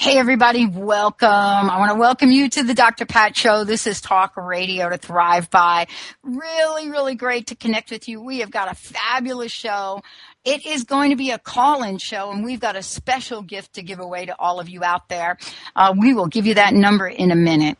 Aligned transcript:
Hey 0.00 0.16
everybody, 0.16 0.64
welcome. 0.64 1.28
I 1.28 1.76
want 1.80 1.90
to 1.90 1.98
welcome 1.98 2.30
you 2.30 2.48
to 2.50 2.62
the 2.62 2.72
Dr. 2.72 3.04
Pat 3.04 3.36
Show. 3.36 3.64
This 3.64 3.84
is 3.84 4.00
Talk 4.00 4.36
Radio 4.36 4.88
to 4.88 4.96
Thrive 4.96 5.50
By. 5.50 5.88
Really, 6.22 6.88
really 6.88 7.16
great 7.16 7.48
to 7.48 7.56
connect 7.56 7.90
with 7.90 8.08
you. 8.08 8.22
We 8.22 8.38
have 8.38 8.52
got 8.52 8.70
a 8.70 8.76
fabulous 8.76 9.50
show. 9.50 10.04
It 10.44 10.64
is 10.64 10.84
going 10.84 11.10
to 11.10 11.16
be 11.16 11.32
a 11.32 11.38
call-in 11.38 11.98
show 11.98 12.30
and 12.30 12.44
we've 12.44 12.60
got 12.60 12.76
a 12.76 12.82
special 12.82 13.42
gift 13.42 13.72
to 13.72 13.82
give 13.82 13.98
away 13.98 14.26
to 14.26 14.38
all 14.38 14.60
of 14.60 14.68
you 14.68 14.84
out 14.84 15.08
there. 15.08 15.36
Uh, 15.74 15.92
we 15.98 16.14
will 16.14 16.28
give 16.28 16.46
you 16.46 16.54
that 16.54 16.74
number 16.74 17.08
in 17.08 17.32
a 17.32 17.36
minute. 17.36 17.76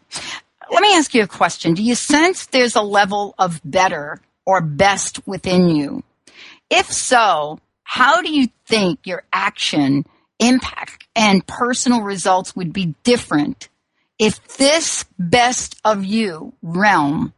Let 0.73 0.83
me 0.83 0.97
ask 0.97 1.15
you 1.15 1.23
a 1.23 1.29
question. 1.29 1.75
Do 1.75 1.85
you 1.85 1.95
sense 1.95 2.47
there's 2.47 2.75
a 2.75 2.83
level 2.83 3.37
of 3.39 3.61
better 3.65 4.21
or 4.45 4.61
best 4.61 5.25
within 5.25 5.69
you? 5.69 6.03
If 6.69 6.93
so, 6.93 7.61
how 7.85 8.23
do 8.23 8.33
you 8.33 8.49
think 8.67 9.07
your 9.07 9.23
action 9.33 10.05
impact 10.41 11.08
and 11.19 11.45
personal 11.45 12.03
results 12.03 12.55
would 12.55 12.73
be 12.73 12.95
different 13.03 13.69
if 14.21 14.57
this 14.57 15.05
best 15.19 15.77
of 15.85 16.05
you 16.05 16.53
realm 16.63 17.33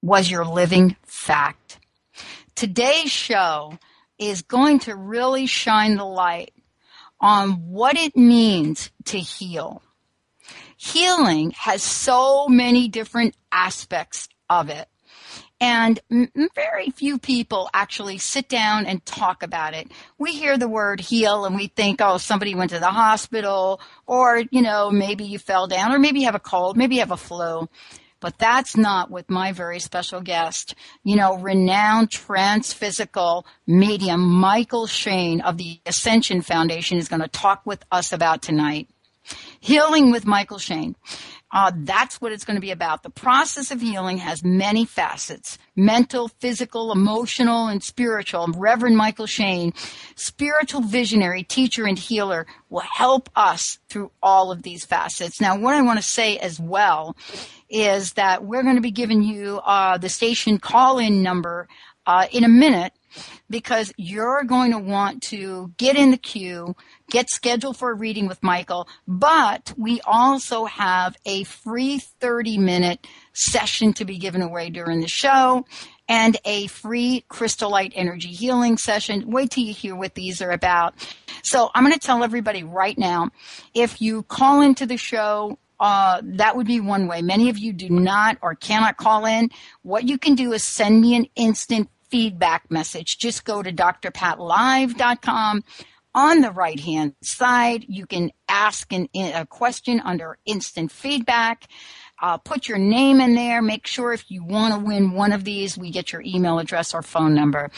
was 0.00 0.30
your 0.30 0.44
living 0.44 0.94
fact. 1.02 1.80
Today's 2.54 3.10
show 3.10 3.76
is 4.16 4.42
going 4.42 4.78
to 4.80 4.94
really 4.94 5.46
shine 5.46 5.96
the 5.96 6.04
light 6.04 6.52
on 7.20 7.70
what 7.70 7.96
it 7.96 8.16
means 8.16 8.90
to 9.06 9.18
heal. 9.18 9.82
Healing 10.76 11.50
has 11.58 11.82
so 11.82 12.46
many 12.46 12.86
different 12.86 13.34
aspects 13.50 14.28
of 14.48 14.68
it. 14.68 14.88
And 15.60 16.00
very 16.54 16.88
few 16.88 17.18
people 17.18 17.68
actually 17.74 18.16
sit 18.16 18.48
down 18.48 18.86
and 18.86 19.04
talk 19.04 19.42
about 19.42 19.74
it. 19.74 19.92
We 20.18 20.32
hear 20.32 20.56
the 20.56 20.68
word 20.68 21.00
heal 21.00 21.44
and 21.44 21.54
we 21.54 21.66
think, 21.66 22.00
oh, 22.00 22.16
somebody 22.16 22.54
went 22.54 22.70
to 22.70 22.78
the 22.78 22.86
hospital 22.86 23.80
or, 24.06 24.42
you 24.50 24.62
know, 24.62 24.90
maybe 24.90 25.24
you 25.24 25.38
fell 25.38 25.66
down 25.66 25.92
or 25.92 25.98
maybe 25.98 26.20
you 26.20 26.26
have 26.26 26.34
a 26.34 26.40
cold, 26.40 26.78
maybe 26.78 26.94
you 26.94 27.02
have 27.02 27.10
a 27.10 27.16
flu. 27.18 27.68
But 28.20 28.38
that's 28.38 28.76
not 28.76 29.10
what 29.10 29.30
my 29.30 29.52
very 29.52 29.80
special 29.80 30.20
guest, 30.20 30.74
you 31.04 31.16
know, 31.16 31.36
renowned 31.36 32.10
transphysical 32.10 33.46
medium 33.66 34.20
Mychael 34.20 34.88
Shane 34.88 35.40
of 35.40 35.56
the 35.58 35.80
Ascension 35.84 36.42
Foundation 36.42 36.98
is 36.98 37.08
going 37.08 37.22
to 37.22 37.28
talk 37.28 37.62
with 37.64 37.84
us 37.90 38.12
about 38.12 38.42
tonight. 38.42 38.88
Healing 39.60 40.10
with 40.10 40.24
Mychael 40.24 40.60
Shane. 40.60 40.96
Uh, 41.52 41.72
that's 41.74 42.20
what 42.20 42.32
it's 42.32 42.44
going 42.44 42.56
to 42.56 42.60
be 42.60 42.70
about. 42.70 43.02
The 43.02 43.10
process 43.10 43.70
of 43.70 43.80
healing 43.80 44.18
has 44.18 44.44
many 44.44 44.84
facets 44.84 45.58
mental, 45.76 46.28
physical, 46.28 46.92
emotional, 46.92 47.66
and 47.66 47.82
spiritual. 47.82 48.46
Reverend 48.48 48.96
Mychael 48.96 49.28
Shane, 49.28 49.72
spiritual 50.14 50.82
visionary, 50.82 51.42
teacher, 51.42 51.86
and 51.86 51.98
healer, 51.98 52.46
will 52.68 52.80
help 52.80 53.30
us 53.34 53.78
through 53.88 54.10
all 54.22 54.52
of 54.52 54.62
these 54.62 54.84
facets. 54.84 55.40
Now, 55.40 55.58
what 55.58 55.74
I 55.74 55.82
want 55.82 55.98
to 55.98 56.04
say 56.04 56.36
as 56.36 56.60
well 56.60 57.16
is 57.70 58.12
that 58.14 58.44
we're 58.44 58.62
going 58.62 58.76
to 58.76 58.82
be 58.82 58.90
giving 58.90 59.22
you 59.22 59.58
uh, 59.64 59.96
the 59.96 60.08
station 60.08 60.58
call 60.58 60.98
in 60.98 61.22
number 61.22 61.66
uh, 62.06 62.26
in 62.30 62.44
a 62.44 62.48
minute 62.48 62.92
because 63.48 63.92
you're 63.96 64.44
going 64.44 64.72
to 64.72 64.78
want 64.78 65.22
to 65.22 65.72
get 65.76 65.96
in 65.96 66.10
the 66.10 66.16
queue, 66.16 66.74
get 67.10 67.28
scheduled 67.28 67.76
for 67.76 67.90
a 67.90 67.94
reading 67.94 68.26
with 68.26 68.40
Mychael, 68.40 68.86
but 69.06 69.74
we 69.76 70.00
also 70.02 70.64
have 70.64 71.16
a 71.26 71.44
free 71.44 71.98
30 71.98 72.58
minute 72.58 73.06
session 73.32 73.92
to 73.94 74.04
be 74.04 74.18
given 74.18 74.42
away 74.42 74.70
during 74.70 75.00
the 75.00 75.08
show 75.08 75.66
and 76.08 76.36
a 76.44 76.66
free 76.68 77.24
crystal 77.28 77.70
light 77.70 77.92
energy 77.94 78.28
healing 78.28 78.76
session. 78.76 79.30
Wait 79.30 79.50
till 79.50 79.64
you 79.64 79.74
hear 79.74 79.94
what 79.94 80.14
these 80.14 80.40
are 80.42 80.50
about. 80.50 80.94
So 81.42 81.70
I'm 81.74 81.84
going 81.84 81.94
to 81.94 82.00
tell 82.00 82.24
everybody 82.24 82.62
right 82.64 82.98
now, 82.98 83.30
if 83.74 84.00
you 84.00 84.22
call 84.24 84.60
into 84.60 84.86
the 84.86 84.96
show, 84.96 85.58
uh, 85.78 86.20
that 86.22 86.56
would 86.56 86.66
be 86.66 86.80
one 86.80 87.06
way. 87.06 87.22
Many 87.22 87.48
of 87.48 87.58
you 87.58 87.72
do 87.72 87.88
not 87.88 88.36
or 88.42 88.54
cannot 88.54 88.96
call 88.96 89.24
in. 89.24 89.50
What 89.82 90.06
you 90.06 90.18
can 90.18 90.34
do 90.34 90.52
is 90.52 90.62
send 90.62 91.00
me 91.00 91.14
an 91.16 91.26
instant 91.36 91.88
feedback 92.10 92.70
message. 92.70 93.16
Just 93.18 93.44
go 93.44 93.62
to 93.62 93.72
drpatlive.com. 93.72 95.64
On 96.14 96.40
the 96.40 96.50
right 96.50 96.80
hand 96.80 97.14
side, 97.22 97.84
you 97.88 98.04
can 98.04 98.32
ask 98.48 98.92
an, 98.92 99.08
a 99.14 99.46
question 99.46 100.00
under 100.00 100.38
instant 100.44 100.90
feedback. 100.90 101.68
Uh, 102.20 102.36
put 102.36 102.68
your 102.68 102.78
name 102.78 103.20
in 103.20 103.34
there. 103.34 103.62
Make 103.62 103.86
sure 103.86 104.12
if 104.12 104.30
you 104.30 104.44
want 104.44 104.74
to 104.74 104.80
win 104.80 105.12
one 105.12 105.32
of 105.32 105.44
these, 105.44 105.78
we 105.78 105.90
get 105.90 106.12
your 106.12 106.22
email 106.22 106.58
address 106.58 106.92
or 106.94 107.02
phone 107.02 107.34
number. 107.34 107.70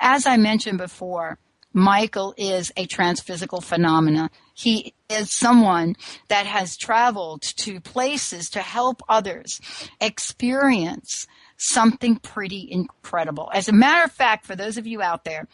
As 0.00 0.26
I 0.26 0.36
mentioned 0.36 0.78
before, 0.78 1.38
Mychael 1.74 2.34
is 2.36 2.72
a 2.76 2.86
transphysical 2.86 3.62
phenomena. 3.62 4.30
He 4.54 4.94
is 5.10 5.32
someone 5.32 5.94
that 6.28 6.46
has 6.46 6.76
traveled 6.76 7.42
to 7.42 7.80
places 7.80 8.48
to 8.50 8.60
help 8.60 9.02
others 9.08 9.60
experience 10.00 11.26
something 11.58 12.16
pretty 12.16 12.66
incredible. 12.70 13.50
As 13.52 13.68
a 13.68 13.72
matter 13.72 14.04
of 14.04 14.12
fact, 14.12 14.46
for 14.46 14.56
those 14.56 14.78
of 14.78 14.86
you 14.86 15.02
out 15.02 15.24
there, 15.24 15.46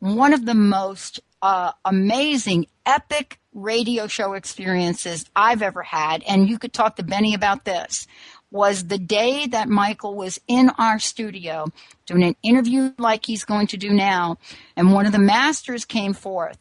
one 0.00 0.32
of 0.32 0.46
the 0.46 0.54
most 0.54 1.20
uh, 1.42 1.72
amazing, 1.84 2.66
epic 2.84 3.38
radio 3.52 4.06
show 4.06 4.34
experiences 4.34 5.24
I've 5.34 5.62
ever 5.62 5.82
had, 5.82 6.22
and 6.24 6.48
you 6.48 6.58
could 6.58 6.72
talk 6.72 6.96
to 6.96 7.02
Benny 7.02 7.34
about 7.34 7.64
this, 7.64 8.06
was 8.50 8.84
the 8.84 8.98
day 8.98 9.46
that 9.46 9.68
Mychael 9.68 10.14
was 10.14 10.40
in 10.46 10.70
our 10.78 10.98
studio 10.98 11.66
doing 12.06 12.22
an 12.22 12.36
interview 12.42 12.92
like 12.98 13.26
he's 13.26 13.44
going 13.44 13.66
to 13.68 13.76
do 13.76 13.90
now, 13.90 14.38
and 14.76 14.92
one 14.92 15.06
of 15.06 15.12
the 15.12 15.18
masters 15.18 15.84
came 15.84 16.12
forth. 16.12 16.58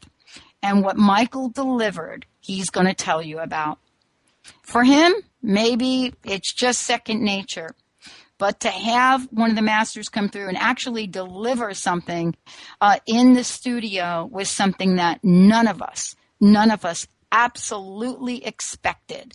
And 0.64 0.84
what 0.84 0.98
Mychael 0.98 1.54
delivered, 1.54 2.26
he's 2.40 2.72
going 2.72 2.88
to 2.88 2.94
tell 2.94 3.22
you 3.22 3.40
about. 3.40 3.78
For 4.64 4.84
him, 4.84 5.14
maybe 5.42 6.16
it's 6.24 6.52
just 6.52 6.82
second 6.82 7.22
nature. 7.22 7.76
But 8.38 8.60
to 8.62 8.70
have 8.70 9.28
one 9.32 9.50
of 9.50 9.56
the 9.56 9.62
masters 9.62 10.10
come 10.10 10.30
through 10.30 10.50
and 10.50 10.58
actually 10.58 11.08
deliver 11.08 11.74
something 11.74 12.36
uh, 12.82 12.98
in 13.06 13.34
the 13.34 13.44
studio 13.44 14.28
was 14.30 14.50
something 14.50 14.98
that 14.98 15.24
none 15.24 15.68
of 15.68 15.82
us, 15.82 16.16
none 16.42 16.70
of 16.70 16.84
us 16.84 17.08
absolutely 17.32 18.46
expected. 18.46 19.34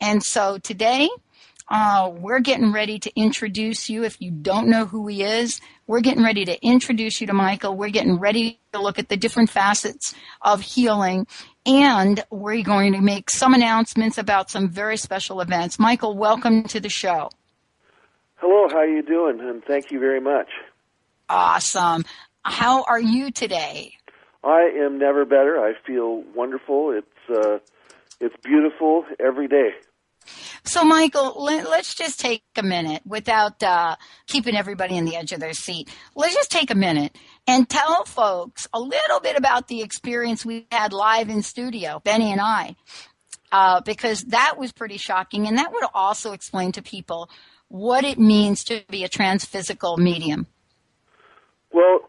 And 0.00 0.22
so 0.22 0.58
today, 0.58 1.08
uh, 1.68 2.10
we're 2.14 2.40
getting 2.40 2.72
ready 2.72 2.98
to 2.98 3.10
introduce 3.16 3.88
you. 3.88 4.04
If 4.04 4.20
you 4.20 4.30
don't 4.30 4.68
know 4.68 4.84
who 4.84 5.06
he 5.06 5.22
is, 5.22 5.60
we're 5.86 6.00
getting 6.00 6.22
ready 6.22 6.44
to 6.44 6.62
introduce 6.62 7.20
you 7.20 7.26
to 7.26 7.32
Mychael. 7.32 7.76
We're 7.76 7.88
getting 7.88 8.18
ready 8.18 8.60
to 8.72 8.82
look 8.82 8.98
at 8.98 9.08
the 9.08 9.16
different 9.16 9.50
facets 9.50 10.14
of 10.42 10.60
healing. 10.60 11.26
And 11.64 12.22
we're 12.30 12.62
going 12.62 12.92
to 12.92 13.00
make 13.00 13.30
some 13.30 13.54
announcements 13.54 14.18
about 14.18 14.50
some 14.50 14.68
very 14.68 14.98
special 14.98 15.40
events. 15.40 15.78
Mychael, 15.78 16.14
welcome 16.14 16.64
to 16.64 16.80
the 16.80 16.90
show. 16.90 17.30
Hello, 18.46 18.68
how 18.68 18.80
are 18.80 18.86
you 18.86 19.00
doing? 19.00 19.40
And 19.40 19.64
thank 19.64 19.90
you 19.90 19.98
very 19.98 20.20
much. 20.20 20.48
Awesome. 21.30 22.04
How 22.42 22.82
are 22.82 23.00
you 23.00 23.30
today? 23.30 23.94
I 24.44 24.70
am 24.84 24.98
never 24.98 25.24
better. 25.24 25.58
I 25.58 25.72
feel 25.86 26.22
wonderful. 26.34 26.90
It's 26.90 27.38
uh, 27.38 27.60
it's 28.20 28.34
beautiful 28.44 29.06
every 29.18 29.48
day. 29.48 29.70
So, 30.62 30.82
Mychael, 30.82 31.34
let, 31.38 31.66
us 31.68 31.94
just 31.94 32.20
take 32.20 32.42
a 32.56 32.62
minute 32.62 33.00
without 33.06 33.62
uh, 33.62 33.96
keeping 34.26 34.54
everybody 34.54 34.98
in 34.98 35.06
the 35.06 35.16
edge 35.16 35.32
of 35.32 35.40
their 35.40 35.54
seat. 35.54 35.88
Let's 36.14 36.34
just 36.34 36.50
take 36.50 36.70
a 36.70 36.74
minute 36.74 37.16
and 37.46 37.66
tell 37.66 38.04
folks 38.04 38.68
a 38.74 38.78
little 38.80 39.20
bit 39.20 39.38
about 39.38 39.68
the 39.68 39.80
experience 39.80 40.44
we 40.44 40.66
had 40.70 40.92
live 40.92 41.30
in 41.30 41.42
studio, 41.42 42.02
Benny 42.04 42.30
and 42.30 42.42
I, 42.42 42.76
uh, 43.50 43.80
because 43.80 44.20
that 44.24 44.58
was 44.58 44.70
pretty 44.70 44.98
shocking, 44.98 45.46
and 45.46 45.56
that 45.56 45.72
would 45.72 45.84
also 45.94 46.32
explain 46.32 46.72
to 46.72 46.82
people 46.82 47.30
what 47.74 48.04
it 48.04 48.20
means 48.20 48.62
to 48.62 48.84
be 48.88 49.02
a 49.02 49.08
transphysical 49.08 49.96
medium? 49.96 50.46
Well, 51.72 52.08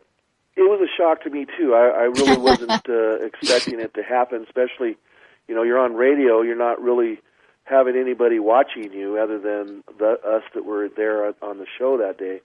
it 0.56 0.62
was 0.62 0.80
a 0.80 0.92
shock 0.96 1.24
to 1.24 1.32
me 1.32 1.48
too. 1.58 1.74
I, 1.74 1.88
I 1.88 2.04
really 2.04 2.38
wasn't 2.50 2.88
uh, 2.88 3.16
expecting 3.26 3.80
it 3.80 3.96
to 3.96 4.04
happen, 4.04 4.46
especially, 4.48 4.96
you 5.48 5.56
know, 5.56 5.64
you're 5.64 5.80
on 5.80 5.96
radio, 5.96 6.44
you're 6.44 6.56
not 6.56 6.80
really 6.80 7.20
having 7.64 7.98
anybody 7.98 8.38
watching 8.38 8.94
you 8.94 9.18
other 9.18 9.40
than 9.40 9.84
the, 9.98 10.20
us 10.24 10.44
that 10.54 10.66
were 10.66 10.88
there 10.88 11.34
on 11.42 11.58
the 11.58 11.66
show 11.80 11.98
that 11.98 12.20
day. 12.20 12.42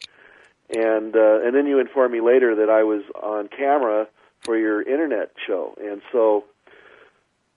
And 0.70 1.14
uh, 1.14 1.44
and 1.44 1.54
then 1.54 1.66
you 1.66 1.78
informed 1.78 2.14
me 2.14 2.22
later 2.22 2.54
that 2.54 2.70
I 2.70 2.84
was 2.84 3.02
on 3.22 3.48
camera 3.48 4.06
for 4.44 4.56
your 4.56 4.80
internet 4.80 5.32
show, 5.46 5.74
and 5.78 6.00
so 6.10 6.44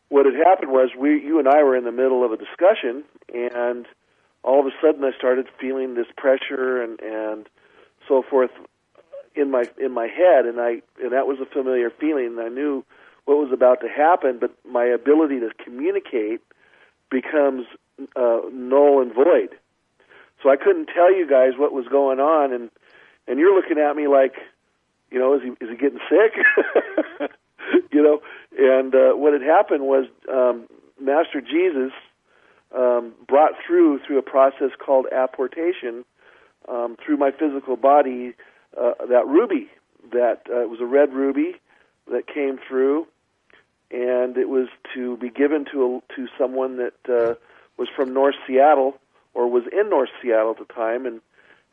what 0.09 0.25
had 0.25 0.33
happened 0.35 0.71
was 0.71 0.89
we 0.97 1.21
you 1.23 1.37
and 1.37 1.47
I 1.47 1.63
were 1.63 1.77
in 1.77 1.85
the 1.85 1.91
middle 1.91 2.25
of 2.25 2.31
a 2.31 2.37
discussion, 2.37 3.03
and 3.31 3.85
all 4.43 4.59
of 4.59 4.65
a 4.65 4.71
sudden 4.81 5.03
I 5.03 5.11
started 5.17 5.47
feeling 5.59 5.95
this 5.95 6.07
pressure 6.17 6.81
and 6.81 6.99
and 7.01 7.47
so 8.07 8.21
forth 8.21 8.51
in 9.35 9.51
my 9.51 9.63
in 9.77 9.91
my 9.91 10.07
head, 10.07 10.45
and 10.45 10.59
I 10.59 10.81
and 11.01 11.11
that 11.11 11.27
was 11.27 11.39
a 11.39 11.45
familiar 11.45 11.89
feeling. 11.89 12.37
And 12.37 12.39
I 12.39 12.49
knew 12.49 12.85
what 13.25 13.37
was 13.37 13.51
about 13.53 13.81
to 13.81 13.87
happen, 13.87 14.37
but 14.39 14.51
my 14.69 14.85
ability 14.85 15.39
to 15.39 15.49
communicate 15.63 16.41
becomes 17.09 17.65
uh, 18.15 18.41
null 18.51 19.01
and 19.01 19.13
void. 19.13 19.57
So 20.41 20.49
I 20.49 20.57
couldn't 20.57 20.87
tell 20.93 21.15
you 21.15 21.27
guys 21.27 21.53
what 21.57 21.73
was 21.73 21.87
going 21.87 22.19
on, 22.19 22.53
and 22.53 22.69
and 23.27 23.39
you're 23.39 23.55
looking 23.55 23.77
at 23.77 23.95
me 23.95 24.07
like, 24.07 24.35
you 25.09 25.19
know, 25.19 25.35
is 25.35 25.41
he 25.41 25.49
is 25.63 25.71
he 25.71 25.77
getting 25.77 25.99
sick? 26.09 27.31
you 27.91 28.03
know, 28.03 28.21
and 28.57 28.93
uh, 28.93 29.13
what 29.13 29.33
had 29.33 29.41
happened 29.41 29.83
was 29.83 30.05
um, 30.31 30.67
Master 30.99 31.41
Jesus 31.41 31.93
um, 32.75 33.13
brought 33.27 33.53
through 33.65 33.99
through 34.05 34.17
a 34.17 34.23
process 34.23 34.71
called 34.83 35.05
apportation 35.11 36.05
um, 36.67 36.97
through 37.03 37.17
my 37.17 37.31
physical 37.31 37.75
body 37.75 38.33
uh, 38.79 38.93
that 39.09 39.27
ruby 39.27 39.69
that 40.11 40.41
uh, 40.49 40.67
was 40.67 40.79
a 40.81 40.85
red 40.85 41.13
ruby 41.13 41.55
that 42.11 42.27
came 42.27 42.59
through 42.67 43.07
and 43.93 44.37
it 44.37 44.49
was 44.49 44.67
to 44.95 45.17
be 45.17 45.29
given 45.29 45.65
to 45.71 46.01
a, 46.09 46.15
to 46.15 46.27
someone 46.37 46.77
that 46.77 46.93
uh, 47.07 47.35
was 47.77 47.87
from 47.95 48.13
North 48.13 48.35
Seattle 48.47 48.97
or 49.35 49.47
was 49.47 49.63
in 49.71 49.89
North 49.89 50.09
Seattle 50.21 50.51
at 50.51 50.67
the 50.67 50.73
time. 50.73 51.05
And 51.05 51.21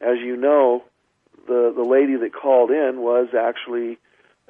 as 0.00 0.18
you 0.18 0.36
know, 0.36 0.84
the 1.46 1.72
the 1.74 1.82
lady 1.82 2.16
that 2.16 2.34
called 2.34 2.70
in 2.70 3.00
was 3.00 3.28
actually 3.36 3.98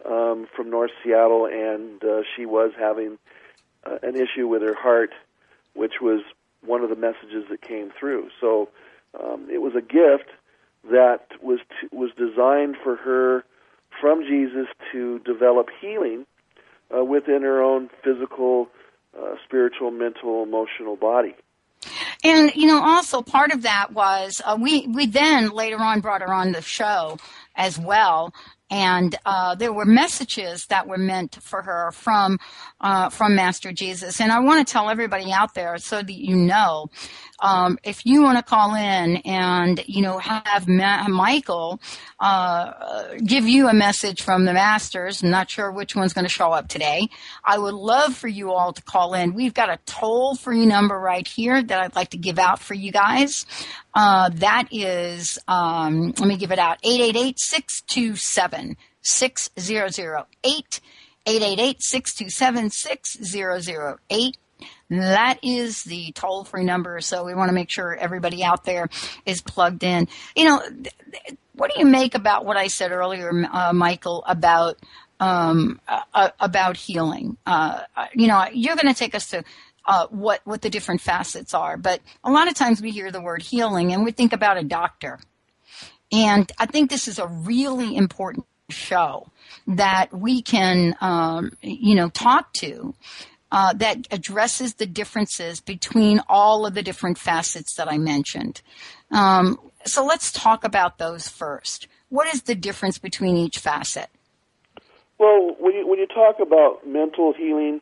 um, 0.04 0.48
from 0.54 0.70
North 0.70 0.90
Seattle, 1.04 1.46
and 1.46 2.02
uh, 2.02 2.22
she 2.34 2.44
was 2.44 2.72
having 2.78 3.18
uh, 3.84 3.98
an 4.02 4.16
issue 4.16 4.48
with 4.48 4.62
her 4.62 4.74
heart, 4.74 5.10
which 5.74 6.00
was 6.00 6.22
one 6.64 6.82
of 6.82 6.90
the 6.90 6.96
messages 6.96 7.44
that 7.50 7.62
came 7.62 7.90
through. 7.98 8.28
So 8.40 8.68
um, 9.18 9.48
it 9.50 9.58
was 9.58 9.72
a 9.76 9.80
gift 9.80 10.30
that 10.90 11.26
was 11.42 11.58
to, 11.80 11.96
was 11.96 12.10
designed 12.16 12.76
for 12.82 12.96
her 12.96 13.44
from 14.00 14.22
Jesus 14.22 14.66
to 14.92 15.18
develop 15.20 15.68
healing 15.80 16.26
uh, 16.96 17.04
within 17.04 17.42
her 17.42 17.62
own 17.62 17.90
physical, 18.02 18.68
uh, 19.18 19.34
spiritual, 19.44 19.90
mental, 19.90 20.42
emotional 20.42 20.96
body. 20.96 21.34
And 22.22 22.54
you 22.54 22.66
know, 22.66 22.82
also 22.82 23.22
part 23.22 23.52
of 23.52 23.62
that 23.62 23.92
was 23.92 24.42
uh, 24.44 24.56
we 24.60 24.86
we 24.86 25.06
then 25.06 25.50
later 25.50 25.78
on 25.78 26.00
brought 26.00 26.20
her 26.20 26.32
on 26.32 26.52
the 26.52 26.60
show 26.60 27.18
as 27.56 27.78
well, 27.78 28.34
and 28.70 29.16
uh, 29.26 29.54
there 29.54 29.72
were 29.72 29.84
messages 29.84 30.66
that 30.66 30.86
were 30.86 30.98
meant 30.98 31.38
for 31.42 31.62
her 31.62 31.90
from 31.92 32.38
uh, 32.80 33.10
from 33.10 33.34
Master 33.34 33.72
Jesus. 33.72 34.20
And 34.20 34.30
I 34.30 34.40
want 34.40 34.66
to 34.66 34.72
tell 34.72 34.88
everybody 34.88 35.32
out 35.32 35.54
there 35.54 35.76
so 35.78 35.96
that 36.02 36.12
you 36.12 36.36
know 36.36 36.88
um, 37.40 37.78
if 37.82 38.04
you 38.04 38.22
want 38.22 38.38
to 38.38 38.42
call 38.42 38.74
in 38.74 39.16
and 39.18 39.82
you 39.86 40.02
know 40.02 40.18
have 40.18 40.68
Ma- 40.68 41.06
Mychael 41.06 41.80
uh, 42.20 43.14
give 43.24 43.48
you 43.48 43.68
a 43.68 43.74
message 43.74 44.22
from 44.22 44.44
the 44.44 44.52
masters, 44.52 45.22
I'm 45.22 45.30
not 45.30 45.50
sure 45.50 45.70
which 45.70 45.96
one's 45.96 46.12
going 46.12 46.24
to 46.24 46.30
show 46.30 46.52
up 46.52 46.68
today. 46.68 47.08
I 47.44 47.58
would 47.58 47.74
love 47.74 48.14
for 48.14 48.28
you 48.28 48.52
all 48.52 48.72
to 48.72 48.82
call 48.82 49.14
in. 49.14 49.34
We've 49.34 49.54
got 49.54 49.70
a 49.70 49.78
toll 49.86 50.34
free 50.34 50.66
number 50.66 50.98
right 50.98 51.26
here 51.26 51.62
that 51.62 51.80
I'd 51.80 51.96
like 51.96 52.10
to 52.10 52.18
give 52.18 52.38
out 52.38 52.60
for 52.60 52.74
you 52.74 52.92
guys. 52.92 53.46
Uh, 53.94 54.30
that 54.34 54.68
is, 54.70 55.38
um, 55.48 56.12
let 56.18 56.28
me 56.28 56.36
give 56.36 56.52
it 56.52 56.58
out: 56.58 56.78
eight 56.82 57.00
eight 57.00 57.16
eight 57.16 57.40
six 57.40 57.80
two 57.80 58.16
seven 58.16 58.76
six 62.70 63.18
zero 63.24 63.60
zero 63.60 63.98
eight. 64.10 64.36
888-627-6008. 64.60 64.64
That 64.90 65.38
is 65.42 65.84
the 65.84 66.12
toll 66.12 66.44
free 66.44 66.64
number. 66.64 67.00
So 67.00 67.24
we 67.24 67.34
want 67.34 67.48
to 67.48 67.54
make 67.54 67.70
sure 67.70 67.94
everybody 67.94 68.42
out 68.42 68.64
there 68.64 68.88
is 69.24 69.40
plugged 69.40 69.84
in. 69.84 70.08
You 70.36 70.44
know, 70.44 70.62
what 71.54 71.72
do 71.72 71.78
you 71.78 71.86
make 71.86 72.14
about 72.14 72.44
what 72.44 72.56
I 72.56 72.68
said 72.68 72.90
earlier, 72.90 73.30
uh, 73.30 73.72
Mychael, 73.72 74.22
about 74.26 74.78
um, 75.20 75.80
uh, 75.86 76.30
about 76.40 76.76
healing? 76.76 77.36
Uh, 77.46 77.82
you 78.14 78.26
know, 78.26 78.46
you're 78.52 78.76
going 78.76 78.92
to 78.92 78.98
take 78.98 79.14
us 79.14 79.30
to 79.30 79.44
uh, 79.86 80.06
what 80.08 80.40
what 80.44 80.62
the 80.62 80.70
different 80.70 81.00
facets 81.00 81.54
are, 81.54 81.76
but 81.76 82.00
a 82.24 82.30
lot 82.30 82.48
of 82.48 82.54
times 82.54 82.80
we 82.80 82.90
hear 82.90 83.10
the 83.10 83.20
word 83.20 83.42
healing 83.42 83.92
and 83.92 84.04
we 84.04 84.12
think 84.12 84.32
about 84.32 84.56
a 84.56 84.64
doctor, 84.64 85.18
and 86.10 86.50
I 86.58 86.66
think 86.66 86.90
this 86.90 87.08
is 87.08 87.18
a 87.18 87.26
really 87.26 87.96
important 87.96 88.46
show 88.70 89.26
that 89.66 90.12
we 90.12 90.42
can, 90.42 90.96
um, 91.00 91.52
you 91.60 91.94
know, 91.94 92.08
talk 92.08 92.52
to 92.54 92.94
uh, 93.52 93.72
that 93.74 94.06
addresses 94.10 94.74
the 94.74 94.86
differences 94.86 95.60
between 95.60 96.20
all 96.28 96.66
of 96.66 96.74
the 96.74 96.82
different 96.82 97.18
facets 97.18 97.74
that 97.76 97.90
I 97.90 97.98
mentioned. 97.98 98.62
Um, 99.10 99.58
so 99.84 100.04
let's 100.04 100.30
talk 100.30 100.64
about 100.64 100.98
those 100.98 101.28
first. 101.28 101.88
What 102.08 102.32
is 102.32 102.42
the 102.42 102.54
difference 102.54 102.98
between 102.98 103.36
each 103.36 103.58
facet? 103.58 104.08
Well, 105.18 105.54
when 105.58 105.74
you, 105.74 105.86
when 105.86 105.98
you 105.98 106.06
talk 106.06 106.36
about 106.40 106.86
mental 106.86 107.32
healing 107.32 107.80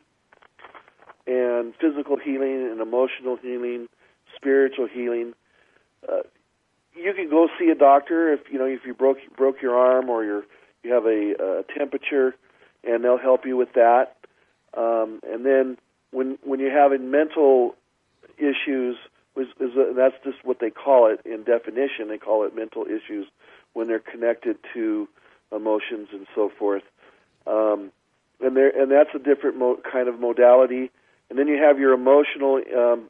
and 1.25 1.73
physical 1.79 2.17
healing 2.17 2.69
and 2.69 2.81
emotional 2.81 3.37
healing, 3.37 3.87
spiritual 4.35 4.87
healing, 4.87 5.33
uh, 6.07 6.21
you 6.95 7.13
can 7.13 7.29
go 7.29 7.47
see 7.57 7.69
a 7.69 7.75
doctor 7.75 8.33
if 8.33 8.41
you 8.51 8.57
know 8.59 8.65
if 8.65 8.81
you 8.85 8.93
broke 8.93 9.17
broke 9.37 9.61
your 9.61 9.77
arm 9.77 10.09
or 10.09 10.23
you 10.23 10.43
have 10.93 11.05
a, 11.05 11.33
a 11.39 11.63
temperature, 11.77 12.35
and 12.83 13.03
they'll 13.03 13.17
help 13.17 13.45
you 13.45 13.55
with 13.55 13.73
that. 13.73 14.17
Um, 14.75 15.19
and 15.23 15.45
then 15.45 15.77
when 16.11 16.37
when 16.43 16.59
you're 16.59 16.77
having 16.77 17.11
mental 17.11 17.75
issues, 18.37 18.97
is, 19.35 19.47
is 19.59 19.75
a, 19.75 19.93
that's 19.95 20.15
just 20.23 20.43
what 20.43 20.59
they 20.59 20.69
call 20.69 21.11
it 21.11 21.21
in 21.25 21.43
definition. 21.43 22.07
They 22.07 22.17
call 22.17 22.45
it 22.45 22.55
mental 22.55 22.85
issues 22.85 23.27
when 23.73 23.87
they're 23.87 23.99
connected 23.99 24.57
to 24.73 25.07
emotions 25.55 26.09
and 26.11 26.27
so 26.35 26.51
forth. 26.57 26.83
Um, 27.47 27.91
and 28.41 28.55
there 28.55 28.69
and 28.69 28.91
that's 28.91 29.09
a 29.15 29.19
different 29.19 29.57
mo- 29.57 29.79
kind 29.89 30.07
of 30.07 30.19
modality. 30.19 30.91
And 31.29 31.37
then 31.37 31.47
you 31.47 31.61
have 31.61 31.79
your 31.79 31.93
emotional 31.93 32.61
um, 32.75 33.09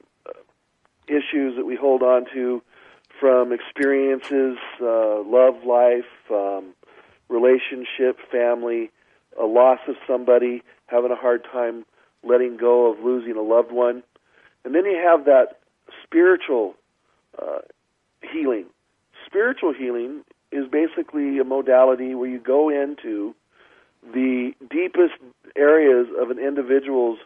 issues 1.08 1.56
that 1.56 1.66
we 1.66 1.76
hold 1.76 2.04
on 2.04 2.26
to 2.34 2.62
from 3.20 3.52
experiences, 3.52 4.58
uh, 4.82 5.22
love 5.24 5.64
life, 5.66 6.06
um, 6.32 6.74
relationship, 7.28 8.18
family, 8.32 8.92
a 9.40 9.46
loss 9.46 9.80
of 9.88 9.96
somebody, 10.08 10.64
having 10.88 11.12
a 11.12 11.16
hard 11.16 11.44
time 11.44 11.86
letting 12.24 12.58
go 12.58 12.92
of 12.92 13.00
losing 13.04 13.36
a 13.36 13.42
loved 13.42 13.72
one. 13.72 14.04
And 14.64 14.76
then 14.76 14.86
you 14.86 14.98
have 14.98 15.26
that 15.26 15.60
spiritual 16.04 16.76
uh, 17.42 17.60
healing. 18.22 18.66
Spiritual 19.26 19.74
healing 19.74 20.22
is 20.52 20.66
basically 20.68 21.40
a 21.40 21.44
modality 21.44 22.16
where 22.16 22.30
you 22.30 22.40
go 22.40 22.70
into 22.70 23.36
the 24.14 24.54
deepest 24.70 25.14
areas 25.56 26.08
of 26.20 26.32
an 26.32 26.40
individual's 26.40 27.20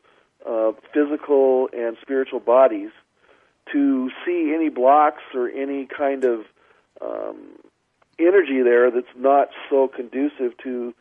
uh, 0.48 0.72
physical 0.93 1.69
and 1.74 1.95
spiritual 2.01 2.39
bodies 2.39 2.89
to 3.72 4.10
see 4.25 4.53
any 4.53 4.69
blocks 4.69 5.24
or 5.33 5.50
any 5.50 5.86
kind 5.86 6.25
of 6.25 6.41
um, 7.01 7.38
energy 8.19 8.62
there 8.62 8.91
that's 8.91 9.07
not 9.15 9.50
so 9.69 9.88
conducive 9.88 10.55
to 10.57 10.93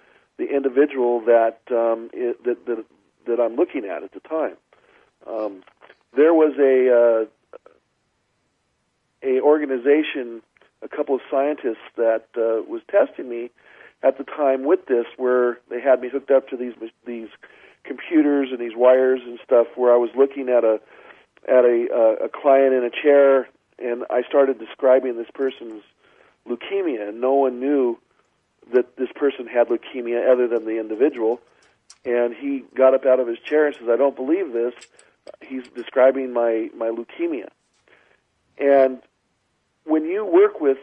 the 0.42 0.54
individual 0.54 1.20
that 1.20 1.60
um, 1.70 2.10
it, 2.12 2.42
that, 2.44 2.66
that 2.66 2.84
that 3.26 3.40
I'm 3.40 3.54
looking 3.54 3.84
at 3.84 4.02
at 4.02 4.12
the 4.12 4.20
time. 4.20 4.56
Um, 5.26 5.62
there 6.16 6.34
was 6.34 6.54
a 6.58 6.76
uh, 6.90 7.68
a 9.22 9.40
organization, 9.40 10.42
a 10.82 10.88
couple 10.88 11.14
of 11.14 11.20
scientists 11.30 11.86
that 11.96 12.26
uh, 12.36 12.62
was 12.68 12.82
testing 12.90 13.28
me 13.28 13.50
at 14.02 14.18
the 14.18 14.24
time 14.24 14.64
with 14.64 14.86
this, 14.86 15.06
where 15.16 15.60
they 15.70 15.80
had 15.80 16.00
me 16.00 16.08
hooked 16.08 16.30
up 16.30 16.48
to 16.48 16.56
these 16.56 16.74
these 17.06 17.28
computers 17.84 18.48
and 18.50 18.58
these 18.60 18.76
wires 18.76 19.20
and 19.24 19.38
stuff, 19.44 19.68
where 19.76 19.92
I 19.92 19.96
was 19.96 20.10
looking 20.16 20.48
at 20.48 20.64
a 20.64 20.80
at 21.48 21.64
a 21.64 21.86
uh, 21.94 22.24
a 22.24 22.28
client 22.28 22.74
in 22.74 22.82
a 22.82 22.90
chair, 22.90 23.48
and 23.78 24.04
I 24.10 24.22
started 24.22 24.58
describing 24.58 25.16
this 25.16 25.30
person's 25.32 25.84
leukemia, 26.48 27.10
and 27.10 27.20
no 27.20 27.32
one 27.34 27.60
knew 27.60 27.98
that 28.72 28.96
this 28.96 29.10
person 29.14 29.46
had 29.46 29.68
leukemia 29.68 30.30
other 30.30 30.48
than 30.48 30.64
the 30.64 30.78
individual. 30.78 31.40
And 32.04 32.34
he 32.34 32.64
got 32.74 32.94
up 32.94 33.06
out 33.06 33.20
of 33.20 33.28
his 33.28 33.38
chair 33.38 33.66
and 33.66 33.76
says, 33.76 33.88
I 33.88 33.96
don't 33.96 34.16
believe 34.16 34.52
this. 34.52 34.74
He's 35.40 35.64
describing 35.74 36.32
my, 36.32 36.70
my 36.76 36.88
leukemia. 36.88 37.48
And 38.58 39.00
when 39.84 40.04
you 40.04 40.24
work 40.24 40.60
with 40.60 40.78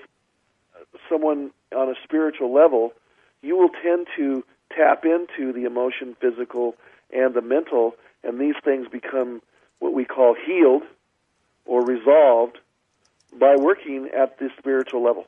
someone 1.10 1.52
on 1.76 1.90
a 1.90 1.96
spiritual 2.04 2.54
level, 2.54 2.94
you 3.42 3.58
will 3.58 3.70
tend 3.70 4.08
to 4.18 4.44
tap 4.76 5.06
into 5.06 5.54
the 5.54 5.66
emotion, 5.66 6.16
physical, 6.20 6.76
and 7.12 7.34
the 7.34 7.42
mental, 7.42 7.96
and 8.24 8.40
these 8.40 8.56
things 8.64 8.88
become 8.88 9.42
what 9.80 9.94
we 9.94 10.06
call 10.06 10.36
healed 10.36 10.84
or 11.66 11.84
resolved 11.84 12.58
by 13.38 13.56
working 13.56 14.10
at 14.16 14.38
the 14.40 14.50
spiritual 14.58 15.04
level. 15.04 15.28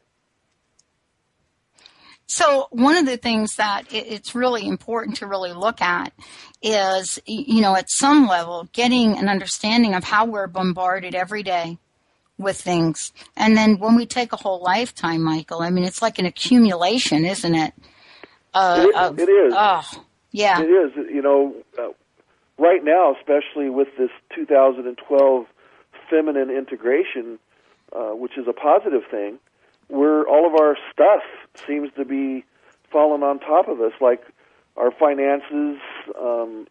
So 2.34 2.68
one 2.72 2.96
of 2.96 3.06
the 3.06 3.18
things 3.18 3.58
that 3.58 3.84
it's 3.92 4.34
really 4.34 4.66
important 4.66 5.18
to 5.18 5.28
really 5.28 5.52
look 5.52 5.82
at 5.82 6.14
is, 6.62 7.20
you 7.26 7.60
know, 7.60 7.76
at 7.76 7.92
some 7.92 8.26
level, 8.26 8.70
getting 8.72 9.18
an 9.18 9.28
understanding 9.28 9.96
of 9.96 10.06
how 10.06 10.24
we're 10.24 10.48
bombarded 10.48 11.14
every 11.14 11.44
day 11.44 11.78
with 12.38 12.56
things. 12.56 13.12
And 13.36 13.58
then 13.58 13.80
when 13.80 13.98
we 13.98 14.06
take 14.06 14.32
a 14.32 14.38
whole 14.38 14.62
lifetime, 14.62 15.20
Mychael, 15.20 15.60
I 15.60 15.72
mean, 15.72 15.84
it's 15.84 16.02
like 16.02 16.20
an 16.20 16.26
accumulation, 16.26 17.26
isn't 17.26 17.54
it? 17.54 17.74
Uh, 18.54 18.86
it, 18.88 18.96
of, 18.96 19.20
it 19.20 19.28
is. 19.28 19.54
Oh, 19.54 19.84
yeah. 20.32 20.62
It 20.62 20.70
is. 20.70 20.92
You 20.96 21.22
know, 21.22 21.54
uh, 21.78 21.90
right 22.58 22.82
now, 22.82 23.14
especially 23.14 23.70
with 23.70 23.90
this 23.98 24.10
2012 24.36 25.48
feminine 26.10 26.50
integration, 26.50 27.40
uh, 27.92 28.12
which 28.12 28.38
is 28.38 28.48
a 28.48 28.54
positive 28.54 29.04
thing, 29.12 29.38
where 29.92 30.26
all 30.26 30.48
of 30.48 30.54
our 30.56 30.78
stuff 30.92 31.22
seems 31.68 31.90
to 31.98 32.06
be 32.06 32.46
falling 32.90 33.24
on 33.24 33.40
top 33.40 33.68
of 33.68 33.82
us, 33.82 33.92
like 34.00 34.24
our 34.78 34.90
finances, 34.90 35.78
um, 36.20 36.66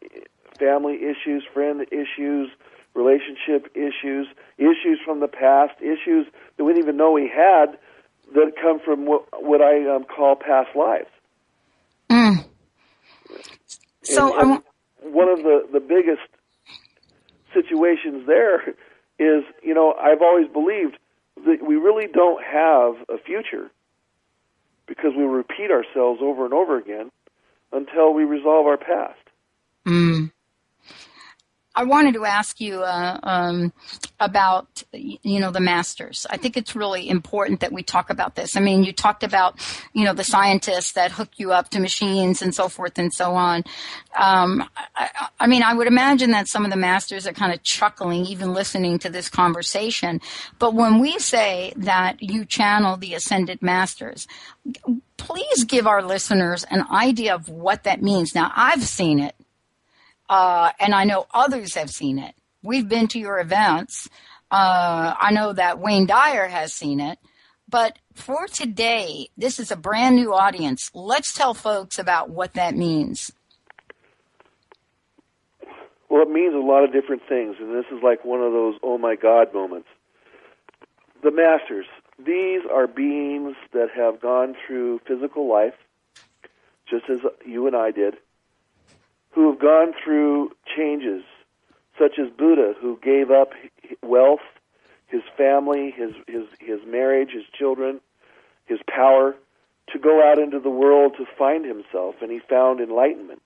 family 0.59 0.97
issues, 0.97 1.45
friend 1.53 1.83
issues, 1.93 2.49
relationship 2.95 3.71
issues, 3.75 4.27
issues 4.57 4.99
from 5.05 5.21
the 5.21 5.29
past, 5.29 5.73
issues 5.81 6.27
that 6.57 6.65
we 6.65 6.73
didn't 6.73 6.85
even 6.85 6.97
know 6.97 7.13
we 7.13 7.29
had 7.29 7.79
that 8.35 8.53
come 8.61 8.81
from 8.81 9.05
what, 9.05 9.25
what 9.45 9.61
I 9.61 9.95
um, 9.95 10.05
call 10.05 10.35
past 10.37 10.75
lives. 10.75 11.11
Mm. 12.09 12.47
So 14.03 14.41
and, 14.41 14.63
and 15.03 15.15
one 15.15 15.29
of 15.29 15.39
the, 15.41 15.69
the 15.71 15.81
biggest 15.81 16.27
situations 17.53 18.27
there 18.27 18.71
is, 19.19 19.45
you 19.63 19.75
know, 19.75 19.93
I've 19.93 20.23
always 20.23 20.49
believed 20.49 20.97
that 21.47 21.67
we 21.67 21.77
really 21.77 22.07
don't 22.07 22.43
have 22.43 22.95
a 23.09 23.19
future 23.19 23.71
because 24.87 25.13
we 25.17 25.25
repeat 25.25 25.71
ourselves 25.71 26.21
over 26.23 26.45
and 26.45 26.55
over 26.55 26.77
again 26.79 27.11
until 27.73 28.13
we 28.13 28.25
resolve 28.25 28.67
our 28.67 28.77
past. 28.77 29.19
Mm. 29.87 30.10
I 31.75 31.85
wanted 31.85 32.15
to 32.15 32.25
ask 32.25 32.61
you 32.61 32.83
uh, 32.83 33.21
um, 33.23 33.73
about 34.19 34.83
you 34.93 35.39
know 35.39 35.53
the 35.53 35.61
masters. 35.61 36.27
I 36.29 36.37
think 36.37 36.57
it's 36.57 36.75
really 36.75 37.09
important 37.09 37.61
that 37.61 37.73
we 37.73 37.83
talk 37.83 38.11
about 38.11 38.35
this. 38.35 38.57
I 38.57 38.61
mean, 38.61 38.83
you 38.83 38.93
talked 38.93 39.23
about 39.23 39.55
you 39.93 40.05
know 40.05 40.13
the 40.13 40.25
scientists 40.25 40.93
that 40.93 41.13
hook 41.13 41.31
you 41.37 41.53
up 41.53 41.71
to 41.71 41.81
machines 41.81 42.43
and 42.43 42.55
so 42.55 42.69
forth 42.69 42.99
and 42.99 43.13
so 43.13 43.35
on. 43.35 43.63
Um, 44.19 44.69
I, 44.97 45.29
I, 45.39 45.47
mean, 45.47 45.63
I 45.63 45.75
would 45.75 45.87
imagine 45.87 46.33
that 46.33 46.49
some 46.49 46.65
of 46.65 46.73
the 46.73 46.77
masters 46.77 47.27
are 47.27 47.33
kind 47.33 47.53
of 47.53 47.63
chuckling 47.63 48.27
even 48.27 48.53
listening 48.53 48.99
to 49.01 49.11
this 49.11 49.29
conversation. 49.29 50.21
But 50.59 50.75
when 50.75 50.99
we 50.99 51.19
say 51.21 51.73
that 51.77 52.21
you 52.21 52.45
channel 52.45 52.97
the 52.97 53.15
ascended 53.15 53.63
masters, 53.63 54.27
please 55.17 55.65
give 55.65 55.87
our 55.87 56.03
listeners 56.03 56.65
an 56.71 56.85
idea 56.91 57.35
of 57.35 57.49
what 57.49 57.85
that 57.85 58.03
means. 58.03 58.35
Now, 58.35 58.51
I've 58.57 58.83
seen 58.83 59.21
it 59.21 59.37
uh, 60.31 60.71
and 60.79 60.95
I 60.95 61.05
know 61.05 61.27
others 61.35 61.75
have 61.75 61.91
seen 61.91 62.21
it. 62.21 62.37
We've 62.63 62.89
been 62.89 63.09
to 63.09 63.19
your 63.19 63.41
events. 63.41 64.09
Uh, 64.51 65.13
I 65.19 65.33
know 65.33 65.53
that 65.53 65.81
Wayne 65.81 66.07
Dyer 66.07 66.47
has 66.47 66.73
seen 66.73 67.01
it. 67.01 67.19
But 67.69 67.99
for 68.15 68.47
today, 68.47 69.29
this 69.37 69.59
is 69.59 69.73
a 69.73 69.77
brand 69.77 70.17
new 70.17 70.33
audience. 70.33 70.91
Let's 70.95 71.35
tell 71.35 71.53
folks 71.53 71.99
about 71.99 72.31
what 72.31 72.55
that 72.55 72.77
means. 72.77 73.33
Well, 76.09 76.23
it 76.23 76.31
means 76.31 76.55
a 76.55 76.59
lot 76.59 76.85
of 76.85 76.93
different 76.93 77.23
things, 77.29 77.57
and 77.61 77.75
this 77.75 77.87
is 77.93 78.03
like 78.03 78.25
one 78.25 78.41
of 78.41 78.53
those 78.53 78.75
oh 78.83 78.99
my 78.99 79.15
God 79.15 79.53
moments. 79.55 79.89
The 81.23 81.31
Masters, 81.31 81.87
these 82.19 82.63
are 82.73 82.87
beings 82.87 83.55
that 83.73 83.89
have 83.95 84.21
gone 84.21 84.57
through 84.67 85.01
physical 85.07 85.49
life, 85.49 85.75
just 86.89 87.05
as 87.09 87.19
you 87.47 87.67
and 87.67 87.77
I 87.77 87.91
did 87.93 88.17
who 89.33 89.51
have 89.51 89.61
gone 89.61 89.93
through 90.03 90.51
changes, 90.77 91.23
such 91.99 92.19
as 92.19 92.31
Buddha, 92.31 92.75
who 92.81 92.99
gave 93.03 93.31
up 93.31 93.51
wealth, 94.03 94.41
his 95.07 95.23
family, 95.37 95.93
his, 95.97 96.13
his, 96.27 96.45
his 96.59 96.81
marriage, 96.87 97.31
his 97.33 97.45
children, 97.57 98.01
his 98.67 98.79
power, 98.89 99.37
to 99.93 99.99
go 99.99 100.23
out 100.23 100.39
into 100.39 100.61
the 100.61 100.71
world 100.71 101.15
to 101.19 101.27
find 101.37 101.65
himself, 101.65 102.17
and 102.23 102.31
he 102.31 102.41
found 102.49 102.81
enlightenment. 102.81 103.43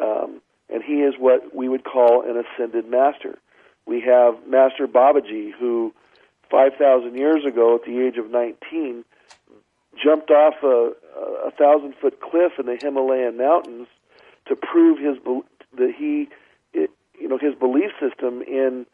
Um, 0.00 0.42
and 0.68 0.82
he 0.82 1.00
is 1.02 1.14
what 1.18 1.54
we 1.54 1.68
would 1.68 1.84
call 1.84 2.22
an 2.22 2.36
ascended 2.36 2.88
master. 2.88 3.38
We 3.86 4.00
have 4.02 4.46
Master 4.46 4.86
Babaji, 4.86 5.52
who 5.58 5.94
5,000 6.50 7.16
years 7.16 7.44
ago, 7.44 7.76
at 7.76 7.84
the 7.84 8.00
age 8.00 8.18
of 8.18 8.30
19, 8.30 9.04
jumped 10.02 10.30
off 10.30 10.54
a, 10.62 10.92
a 11.46 11.50
thousand 11.52 11.94
foot 12.00 12.20
cliff 12.20 12.52
in 12.58 12.66
the 12.66 12.76
Himalayan 12.76 13.36
mountains 13.38 13.88
to 14.46 14.56
prove 14.56 14.98
his 14.98 15.16
that 15.76 15.92
he, 15.96 16.28
it, 16.72 16.90
you 17.20 17.28
know, 17.28 17.38
his 17.38 17.54
belief 17.54 17.90
system 18.00 18.42
in 18.42 18.86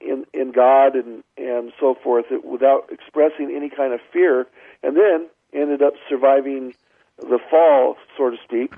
in 0.00 0.24
in 0.32 0.52
God 0.52 0.94
and 0.94 1.22
and 1.36 1.72
so 1.78 1.94
forth 2.02 2.26
without 2.42 2.88
expressing 2.90 3.52
any 3.54 3.68
kind 3.68 3.92
of 3.92 4.00
fear, 4.12 4.46
and 4.82 4.96
then 4.96 5.28
ended 5.52 5.82
up 5.82 5.94
surviving 6.08 6.74
the 7.18 7.38
fall, 7.50 7.96
so 8.16 8.30
to 8.30 8.36
speak, 8.42 8.72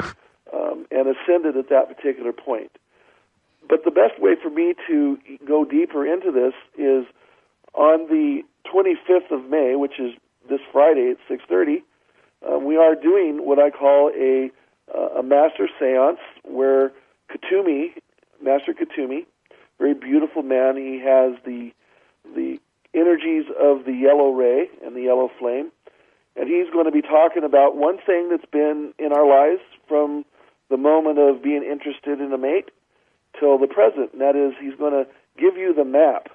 um, 0.53 0.87
and 0.91 1.09
ascended 1.09 1.57
at 1.57 1.69
that 1.71 1.89
particular 1.89 2.33
point. 2.33 2.71
But 3.69 3.85
the 3.85 3.91
best 3.91 4.21
way 4.21 4.37
for 4.41 4.51
me 4.51 4.75
to 4.87 5.19
go 5.47 5.65
deeper 5.65 6.07
into 6.07 6.31
this 6.31 6.55
is 6.79 7.07
on 7.75 8.07
the 8.09 8.43
25th 8.73 9.31
of 9.31 9.49
May, 9.51 9.75
which 9.75 9.99
is 9.99 10.13
this 10.49 10.61
Friday 10.73 11.11
at 11.11 11.19
6:30. 11.29 11.83
Uh, 12.43 12.59
we 12.59 12.77
are 12.77 12.95
doing 12.95 13.45
what 13.47 13.59
I 13.59 13.71
call 13.71 14.11
a 14.15 14.51
uh, 14.95 15.19
a 15.19 15.23
master 15.23 15.69
seance 15.79 16.19
where 16.45 16.93
Kuthumi, 17.31 17.93
Master 18.43 18.73
Kuthumi, 18.73 19.27
very 19.79 19.95
beautiful 19.95 20.43
man, 20.43 20.77
he 20.77 21.01
has 21.01 21.35
the 21.45 21.73
the 22.35 22.59
energies 22.95 23.45
of 23.61 23.85
the 23.85 23.93
yellow 23.93 24.31
ray 24.31 24.69
and 24.85 24.97
the 24.97 25.03
yellow 25.03 25.31
flame, 25.39 25.71
and 26.35 26.49
he's 26.49 26.73
going 26.73 26.87
to 26.87 26.91
be 26.91 27.03
talking 27.03 27.45
about 27.45 27.77
one 27.77 27.99
thing 28.05 28.29
that's 28.31 28.51
been 28.51 28.93
in 28.99 29.13
our 29.13 29.29
lives 29.29 29.63
from 29.87 30.25
the 30.71 30.77
moment 30.77 31.19
of 31.19 31.43
being 31.43 31.63
interested 31.63 32.21
in 32.21 32.33
a 32.33 32.39
mate 32.39 32.71
till 33.39 33.59
the 33.59 33.67
present, 33.67 34.13
and 34.13 34.21
that 34.21 34.35
is 34.35 34.55
he's 34.61 34.75
going 34.77 34.93
to 34.93 35.07
give 35.39 35.57
you 35.57 35.75
the 35.75 35.85
map 35.85 36.29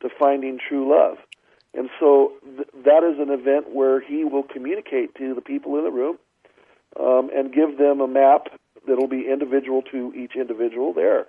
to 0.00 0.08
finding 0.18 0.58
true 0.58 0.90
love. 0.90 1.18
And 1.74 1.88
so 1.98 2.32
th- 2.56 2.68
that 2.84 3.02
is 3.02 3.18
an 3.18 3.30
event 3.30 3.74
where 3.74 4.00
he 4.00 4.24
will 4.24 4.42
communicate 4.42 5.14
to 5.16 5.34
the 5.34 5.40
people 5.40 5.76
in 5.78 5.84
the 5.84 5.90
room 5.90 6.18
um, 6.98 7.30
and 7.34 7.52
give 7.52 7.78
them 7.78 8.00
a 8.00 8.08
map 8.08 8.48
that'll 8.86 9.08
be 9.08 9.28
individual 9.30 9.82
to 9.82 10.12
each 10.14 10.36
individual 10.36 10.92
there 10.92 11.26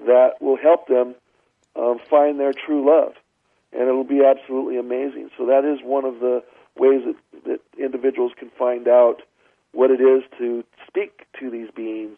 that 0.00 0.32
will 0.40 0.56
help 0.56 0.88
them 0.88 1.14
um, 1.76 1.98
find 2.10 2.38
their 2.38 2.52
true 2.52 2.86
love. 2.86 3.14
And 3.72 3.82
it'll 3.82 4.04
be 4.04 4.22
absolutely 4.24 4.78
amazing. 4.78 5.30
So 5.36 5.46
that 5.46 5.64
is 5.64 5.80
one 5.82 6.04
of 6.04 6.20
the 6.20 6.42
ways 6.76 7.02
that, 7.04 7.44
that 7.44 7.60
individuals 7.82 8.32
can 8.38 8.50
find 8.58 8.88
out 8.88 9.22
what 9.72 9.90
it 9.90 10.00
is 10.00 10.22
to 10.38 10.64
speak 10.86 11.26
to 11.40 11.50
these 11.50 11.68
beings. 11.74 12.16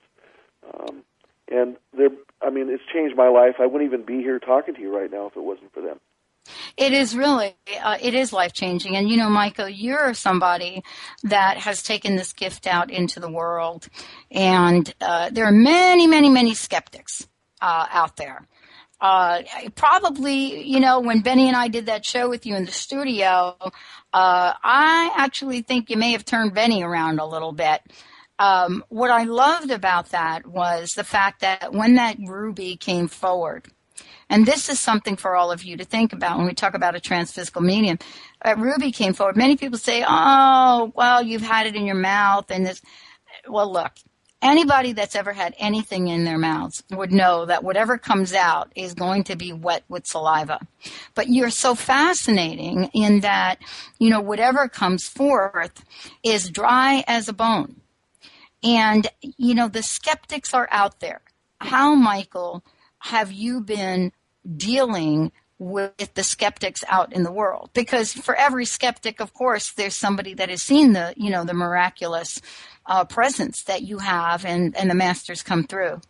Um, 0.73 1.03
and 1.51 1.77
they're, 1.97 2.11
I 2.43 2.51
mean, 2.51 2.69
it's 2.69 2.83
changed 2.93 3.17
my 3.17 3.29
life. 3.29 3.57
I 3.59 3.67
wouldn't 3.67 3.91
even 3.91 4.05
be 4.05 4.23
here 4.23 4.39
talking 4.39 4.75
to 4.75 4.81
you 4.81 4.97
right 4.97 5.11
now 5.11 5.27
if 5.27 5.37
it 5.37 5.43
wasn't 5.43 5.73
for 5.73 5.81
them. 5.81 5.99
It 6.79 6.93
is 6.93 7.17
really, 7.17 7.57
uh, 7.83 7.99
it 8.01 8.15
is 8.15 8.33
life 8.33 8.53
changing. 8.53 8.97
And 8.97 9.11
you 9.11 9.17
know, 9.17 9.29
Mychael, 9.29 9.71
you're 9.75 10.15
somebody 10.15 10.85
that 11.25 11.59
has 11.59 11.83
taken 11.83 12.15
this 12.15 12.33
gift 12.33 12.69
out 12.69 12.89
into 12.91 13.19
the 13.19 13.31
world. 13.31 13.89
And 14.31 14.95
uh, 15.01 15.31
there 15.31 15.45
are 15.45 15.53
many, 15.53 16.07
many, 16.07 16.31
many 16.31 16.55
skeptics 16.55 17.27
uh, 17.61 17.87
out 17.91 18.17
there. 18.17 18.47
Uh, 19.01 19.43
probably, 19.75 20.63
you 20.69 20.79
know, 20.79 21.01
when 21.01 21.21
Benny 21.21 21.49
and 21.49 21.57
I 21.57 21.67
did 21.67 21.87
that 21.87 22.07
show 22.07 22.29
with 22.29 22.47
you 22.47 22.55
in 22.55 22.65
the 22.65 22.73
studio, 22.73 23.57
uh, 23.63 23.73
I 24.13 25.13
actually 25.17 25.63
think 25.63 25.91
you 25.91 25.97
may 25.97 26.13
have 26.13 26.25
turned 26.25 26.55
Benny 26.55 26.85
around 26.85 27.19
a 27.19 27.27
little 27.27 27.53
bit. 27.53 27.81
Um, 28.39 28.85
what 28.89 29.11
I 29.11 29.25
loved 29.25 29.73
about 29.73 30.11
that 30.11 30.47
was 30.47 30.91
the 30.91 31.03
fact 31.03 31.41
that 31.41 31.73
when 31.73 31.97
that 31.97 32.19
ruby 32.25 32.77
came 32.77 33.09
forward, 33.09 33.67
and 34.31 34.47
this 34.47 34.69
is 34.69 34.79
something 34.79 35.17
for 35.17 35.37
all 35.37 35.51
of 35.51 35.63
you 35.63 35.77
to 35.77 35.85
think 35.85 36.13
about 36.13 36.37
when 36.39 36.47
we 36.47 36.55
talk 36.55 36.75
about 36.75 36.95
a 36.95 37.01
transphysical 37.01 37.63
medium. 37.63 37.99
Uh, 38.45 38.55
Ruby 38.59 38.93
came 38.93 39.15
forward. 39.15 39.37
Many 39.37 39.57
people 39.57 39.79
say, 39.79 40.05
oh, 40.07 40.93
well, 40.95 41.23
you've 41.23 41.43
had 41.43 41.67
it 41.67 41.75
in 41.75 41.87
your 41.87 41.97
mouth 41.97 42.51
and 42.51 42.67
this. 42.67 42.83
Well, 43.49 43.73
look, 43.73 43.93
anybody 44.43 44.93
that's 44.93 45.17
ever 45.17 45.33
had 45.33 45.55
anything 45.59 46.09
in 46.09 46.25
their 46.25 46.39
mouths 46.39 46.83
would 46.91 47.13
know 47.13 47.47
that 47.47 47.65
whatever 47.65 47.97
comes 47.99 48.35
out 48.35 48.71
is 48.77 48.95
going 48.95 49.25
to 49.25 49.37
be 49.37 49.53
wet 49.53 49.85
with 49.89 50.07
saliva. 50.07 50.61
But 51.15 51.29
you're 51.29 51.51
so 51.51 51.75
fascinating 51.75 52.91
in 52.95 53.21
that, 53.21 53.59
you 53.99 54.11
know, 54.11 54.21
whatever 54.21 54.69
comes 54.69 55.09
forth 55.09 55.85
is 56.23 56.51
dry 56.51 57.05
as 57.07 57.29
a 57.29 57.33
bone. 57.33 57.81
And, 58.63 59.07
you 59.23 59.55
know, 59.55 59.69
the 59.69 59.83
skeptics 59.83 60.53
are 60.53 60.69
out 60.71 61.01
there. 61.01 61.21
How, 61.61 61.97
Mychael, 61.97 62.63
have 62.99 63.33
you 63.33 63.61
been 63.61 64.13
dealing 64.57 65.33
with 65.59 66.15
the 66.15 66.23
skeptics 66.23 66.85
out 66.89 67.13
in 67.13 67.25
the 67.25 67.33
world. 67.33 67.71
Because 67.75 68.13
for 68.13 68.35
every 68.35 68.65
skeptic 68.65 69.21
of 69.21 69.35
course 69.35 69.73
there's 69.73 69.97
somebody 69.97 70.35
that 70.35 70.49
has 70.49 70.63
seen 70.63 70.93
the 70.93 71.13
you 71.17 71.31
know 71.31 71.45
the 71.45 71.55
miraculous 71.55 72.41
uh, 72.87 73.05
presence 73.05 73.65
that 73.65 73.83
you 73.83 73.99
have 73.99 74.45
and 74.45 74.77
and 74.77 74.91
the 74.91 74.95
masters 74.95 75.43
come 75.43 75.65
through. 75.65 76.01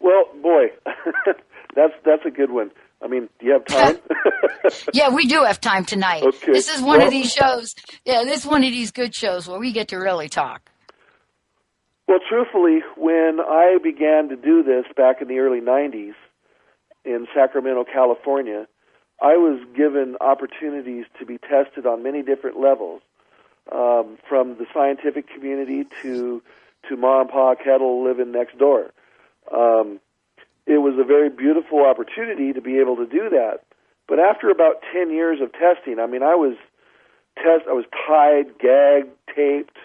Well 0.00 0.24
boy 0.42 0.66
that's 1.76 1.94
that's 2.04 2.24
a 2.26 2.30
good 2.30 2.50
one. 2.50 2.70
I 3.00 3.06
mean 3.06 3.28
do 3.38 3.46
you 3.46 3.52
have 3.52 3.64
time? 3.66 3.98
Yeah 4.94 5.10
we 5.10 5.26
do 5.26 5.44
have 5.44 5.60
time 5.60 5.84
tonight. 5.84 6.22
Okay. 6.22 6.52
this 6.52 6.74
is 6.74 6.80
one 6.80 6.98
well, 6.98 7.06
of 7.06 7.12
these 7.12 7.32
shows 7.32 7.74
yeah 8.04 8.24
this 8.24 8.40
is 8.40 8.46
one 8.46 8.64
of 8.64 8.70
these 8.70 8.90
good 8.90 9.14
shows 9.14 9.46
where 9.46 9.60
we 9.60 9.72
get 9.72 9.88
to 9.88 9.96
really 9.96 10.28
talk. 10.28 10.70
Well 12.08 12.18
truthfully 12.28 12.80
when 12.96 13.38
i 13.40 13.78
began 13.82 14.28
to 14.30 14.36
do 14.36 14.62
this 14.62 14.86
back 14.96 15.22
in 15.22 15.28
the 15.28 15.38
early 15.38 15.60
90s 15.60 16.14
in 17.04 17.26
Sacramento, 17.34 17.84
California, 17.84 18.66
I 19.22 19.36
was 19.36 19.60
given 19.76 20.16
opportunities 20.20 21.04
to 21.18 21.26
be 21.26 21.38
tested 21.38 21.86
on 21.86 22.02
many 22.02 22.22
different 22.22 22.58
levels, 22.60 23.02
um, 23.72 24.18
from 24.28 24.56
the 24.56 24.66
scientific 24.72 25.28
community 25.28 25.84
to 26.02 26.42
to 26.88 26.96
Ma 26.96 27.22
and 27.22 27.30
Pa 27.30 27.54
Kettle 27.54 28.04
living 28.04 28.30
next 28.32 28.58
door. 28.58 28.92
Um, 29.50 30.00
it 30.66 30.78
was 30.78 30.94
a 30.98 31.04
very 31.04 31.30
beautiful 31.30 31.84
opportunity 31.84 32.52
to 32.52 32.60
be 32.60 32.78
able 32.78 32.96
to 32.96 33.06
do 33.06 33.30
that. 33.30 33.60
But 34.06 34.18
after 34.18 34.50
about 34.50 34.82
ten 34.92 35.10
years 35.10 35.40
of 35.40 35.52
testing, 35.52 35.98
I 35.98 36.06
mean, 36.06 36.22
I 36.22 36.34
was 36.34 36.56
test, 37.36 37.64
I 37.68 37.72
was 37.72 37.86
tied, 38.06 38.58
gagged, 38.58 39.10
taped, 39.34 39.76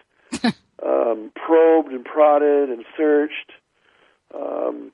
um, 0.86 1.32
probed 1.36 1.92
and 1.92 2.04
prodded 2.04 2.70
and 2.70 2.84
searched. 2.98 3.52
Um, 4.36 4.92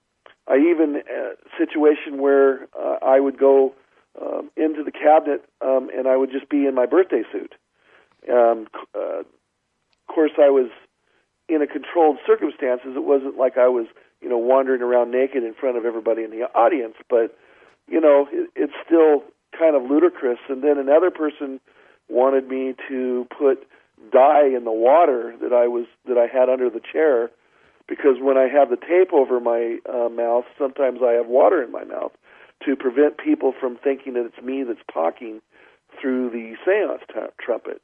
I 0.48 0.58
even 0.58 0.98
uh, 0.98 1.36
situation 1.58 2.22
where 2.22 2.68
uh, 2.80 2.98
I 3.04 3.20
would 3.20 3.38
go 3.38 3.74
um, 4.22 4.52
into 4.56 4.84
the 4.84 4.92
cabinet 4.92 5.44
um, 5.62 5.90
and 5.96 6.08
I 6.08 6.18
would 6.18 6.32
just 6.32 6.50
be 6.50 6.66
in 6.66 6.76
my 6.76 6.86
birthday 6.86 7.24
suit. 7.32 7.56
Um, 8.32 8.68
uh, 8.96 9.20
of 9.20 10.14
course, 10.14 10.32
I 10.38 10.50
was 10.50 10.70
in 11.50 11.62
a 11.62 11.68
controlled 11.68 12.18
circumstances. 12.26 12.94
It 12.96 13.04
wasn't 13.04 13.38
like 13.38 13.58
I 13.58 13.68
was, 13.68 13.88
you 14.22 14.30
know, 14.30 14.38
wandering 14.38 14.82
around 14.82 15.12
naked 15.12 15.44
in 15.44 15.54
front 15.54 15.78
of 15.78 15.86
everybody 15.86 16.24
in 16.24 16.32
the 16.32 16.44
audience. 16.56 16.96
But 17.10 17.38
you 17.88 18.00
know, 18.02 18.28
it, 18.32 18.50
it's 18.56 18.74
still 18.86 19.24
kind 19.58 19.76
of 19.76 19.90
ludicrous. 19.90 20.40
And 20.50 20.64
then 20.64 20.78
another 20.78 21.12
person 21.12 21.60
wanted 22.10 22.48
me 22.48 22.76
to 22.88 23.28
put 23.38 23.68
dye 24.12 24.46
in 24.46 24.64
the 24.64 24.72
water 24.72 25.36
that 25.42 25.54
I 25.54 25.68
was 25.68 25.86
that 26.08 26.18
I 26.18 26.28
had 26.28 26.50
under 26.50 26.70
the 26.70 26.82
chair 26.82 27.32
because 27.88 28.18
when 28.20 28.38
I 28.38 28.48
have 28.48 28.70
the 28.70 28.78
tape 28.78 29.14
over 29.14 29.40
my 29.40 29.78
uh, 29.88 30.10
mouth, 30.10 30.46
sometimes 30.58 31.00
I 31.04 31.14
have 31.14 31.28
water 31.28 31.64
in 31.64 31.72
my 31.72 31.84
mouth 31.84 32.12
to 32.66 32.76
prevent 32.76 33.18
people 33.18 33.54
from 33.60 33.78
thinking 33.78 34.14
that 34.14 34.26
it's 34.26 34.44
me 34.44 34.64
that's 34.64 34.80
talking 34.92 35.42
through 36.00 36.30
the 36.30 36.56
seance 36.66 37.04
t- 37.08 37.20
trumpet. 37.40 37.82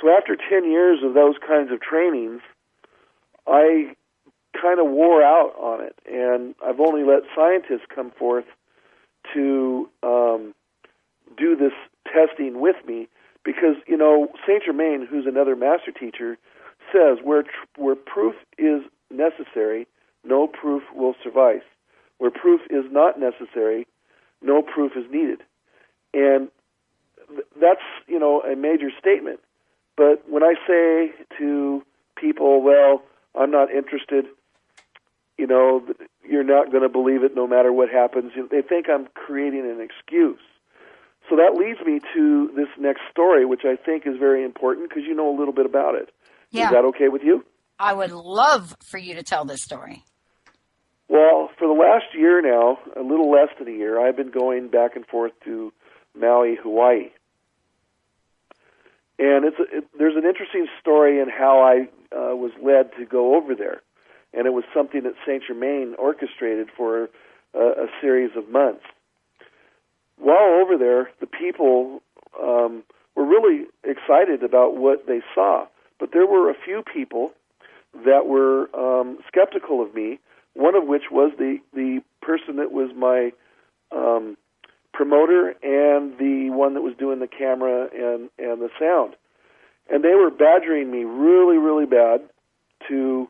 So 0.00 0.10
after 0.10 0.36
10 0.36 0.70
years 0.70 1.00
of 1.02 1.14
those 1.14 1.36
kinds 1.46 1.72
of 1.72 1.80
trainings, 1.80 2.42
I 3.46 3.94
kind 4.60 4.80
of 4.80 4.86
wore 4.86 5.22
out 5.22 5.54
on 5.58 5.82
it, 5.82 5.96
and 6.10 6.54
I've 6.64 6.80
only 6.80 7.04
let 7.04 7.22
scientists 7.34 7.86
come 7.94 8.10
forth 8.10 8.44
to 9.34 9.88
um, 10.02 10.54
do 11.36 11.56
this 11.56 11.72
testing 12.04 12.60
with 12.60 12.76
me 12.86 13.08
because, 13.44 13.76
you 13.86 13.96
know, 13.96 14.28
Saint 14.46 14.64
Germain, 14.64 15.06
who's 15.08 15.26
another 15.26 15.56
master 15.56 15.92
teacher, 15.92 16.36
says 16.92 17.18
where 17.22 17.42
tr- 17.42 17.48
where 17.76 17.96
proof 17.96 18.34
is 18.58 18.82
necessary, 19.10 19.86
no 20.24 20.46
proof 20.46 20.82
will 20.94 21.14
suffice. 21.22 21.62
Where 22.18 22.30
proof 22.30 22.60
is 22.70 22.84
not 22.90 23.18
necessary, 23.18 23.86
no 24.42 24.62
proof 24.62 24.92
is 24.96 25.04
needed. 25.10 25.40
And 26.14 26.48
th- 27.28 27.46
that's, 27.60 27.82
you 28.06 28.18
know, 28.18 28.40
a 28.40 28.56
major 28.56 28.90
statement. 28.98 29.40
But 29.96 30.28
when 30.28 30.42
I 30.42 30.54
say 30.66 31.12
to 31.38 31.82
people, 32.16 32.62
well, 32.62 33.02
I'm 33.34 33.50
not 33.50 33.70
interested, 33.70 34.26
you 35.38 35.46
know, 35.46 35.86
you're 36.28 36.44
not 36.44 36.70
going 36.70 36.82
to 36.82 36.88
believe 36.88 37.22
it 37.22 37.34
no 37.34 37.46
matter 37.46 37.72
what 37.72 37.90
happens, 37.90 38.32
they 38.50 38.62
think 38.62 38.86
I'm 38.88 39.08
creating 39.14 39.60
an 39.60 39.80
excuse. 39.80 40.40
So 41.28 41.36
that 41.36 41.54
leads 41.54 41.80
me 41.84 42.00
to 42.14 42.50
this 42.54 42.68
next 42.78 43.02
story, 43.10 43.44
which 43.44 43.62
I 43.64 43.76
think 43.76 44.06
is 44.06 44.16
very 44.16 44.44
important 44.44 44.88
because 44.88 45.04
you 45.04 45.14
know 45.14 45.28
a 45.28 45.36
little 45.36 45.52
bit 45.52 45.66
about 45.66 45.94
it. 45.96 46.10
Yeah. 46.50 46.66
Is 46.66 46.70
that 46.70 46.84
okay 46.86 47.08
with 47.08 47.22
you? 47.22 47.44
I 47.78 47.92
would 47.92 48.12
love 48.12 48.76
for 48.84 48.98
you 48.98 49.14
to 49.14 49.22
tell 49.22 49.44
this 49.44 49.62
story. 49.62 50.04
Well, 51.08 51.50
for 51.58 51.68
the 51.68 51.74
last 51.74 52.14
year 52.14 52.40
now, 52.42 52.78
a 52.96 53.02
little 53.02 53.30
less 53.30 53.48
than 53.58 53.68
a 53.68 53.76
year, 53.76 54.00
I've 54.00 54.16
been 54.16 54.30
going 54.30 54.68
back 54.68 54.96
and 54.96 55.06
forth 55.06 55.32
to 55.44 55.72
Maui, 56.18 56.56
Hawaii. 56.60 57.10
And 59.18 59.44
it's 59.44 59.58
a, 59.58 59.78
it, 59.78 59.84
there's 59.98 60.16
an 60.16 60.24
interesting 60.26 60.66
story 60.80 61.20
in 61.20 61.28
how 61.28 61.60
I 61.60 61.88
uh, 62.14 62.34
was 62.34 62.52
led 62.62 62.90
to 62.98 63.06
go 63.06 63.36
over 63.36 63.54
there. 63.54 63.82
And 64.34 64.46
it 64.46 64.52
was 64.52 64.64
something 64.74 65.04
that 65.04 65.14
Saint 65.26 65.44
Germain 65.46 65.94
orchestrated 65.98 66.68
for 66.76 67.08
a, 67.54 67.58
a 67.58 67.86
series 68.00 68.30
of 68.36 68.50
months. 68.50 68.84
While 70.18 70.60
over 70.60 70.76
there, 70.76 71.10
the 71.20 71.26
people 71.26 72.02
um, 72.42 72.82
were 73.14 73.24
really 73.24 73.66
excited 73.84 74.42
about 74.42 74.76
what 74.76 75.06
they 75.06 75.20
saw. 75.34 75.66
But 75.98 76.10
there 76.12 76.26
were 76.26 76.50
a 76.50 76.54
few 76.54 76.82
people 76.82 77.32
that 78.04 78.26
were 78.26 78.68
um, 78.74 79.18
skeptical 79.26 79.82
of 79.82 79.94
me. 79.94 80.18
One 80.54 80.74
of 80.74 80.86
which 80.86 81.04
was 81.10 81.32
the 81.38 81.58
the 81.74 82.00
person 82.22 82.56
that 82.56 82.72
was 82.72 82.90
my 82.96 83.32
um, 83.96 84.36
promoter 84.92 85.50
and 85.62 86.18
the 86.18 86.50
one 86.50 86.74
that 86.74 86.82
was 86.82 86.94
doing 86.98 87.20
the 87.20 87.28
camera 87.28 87.88
and 87.94 88.30
and 88.38 88.60
the 88.62 88.70
sound, 88.78 89.16
and 89.90 90.02
they 90.02 90.14
were 90.14 90.30
badgering 90.30 90.90
me 90.90 91.04
really 91.04 91.58
really 91.58 91.86
bad 91.86 92.20
to 92.88 93.28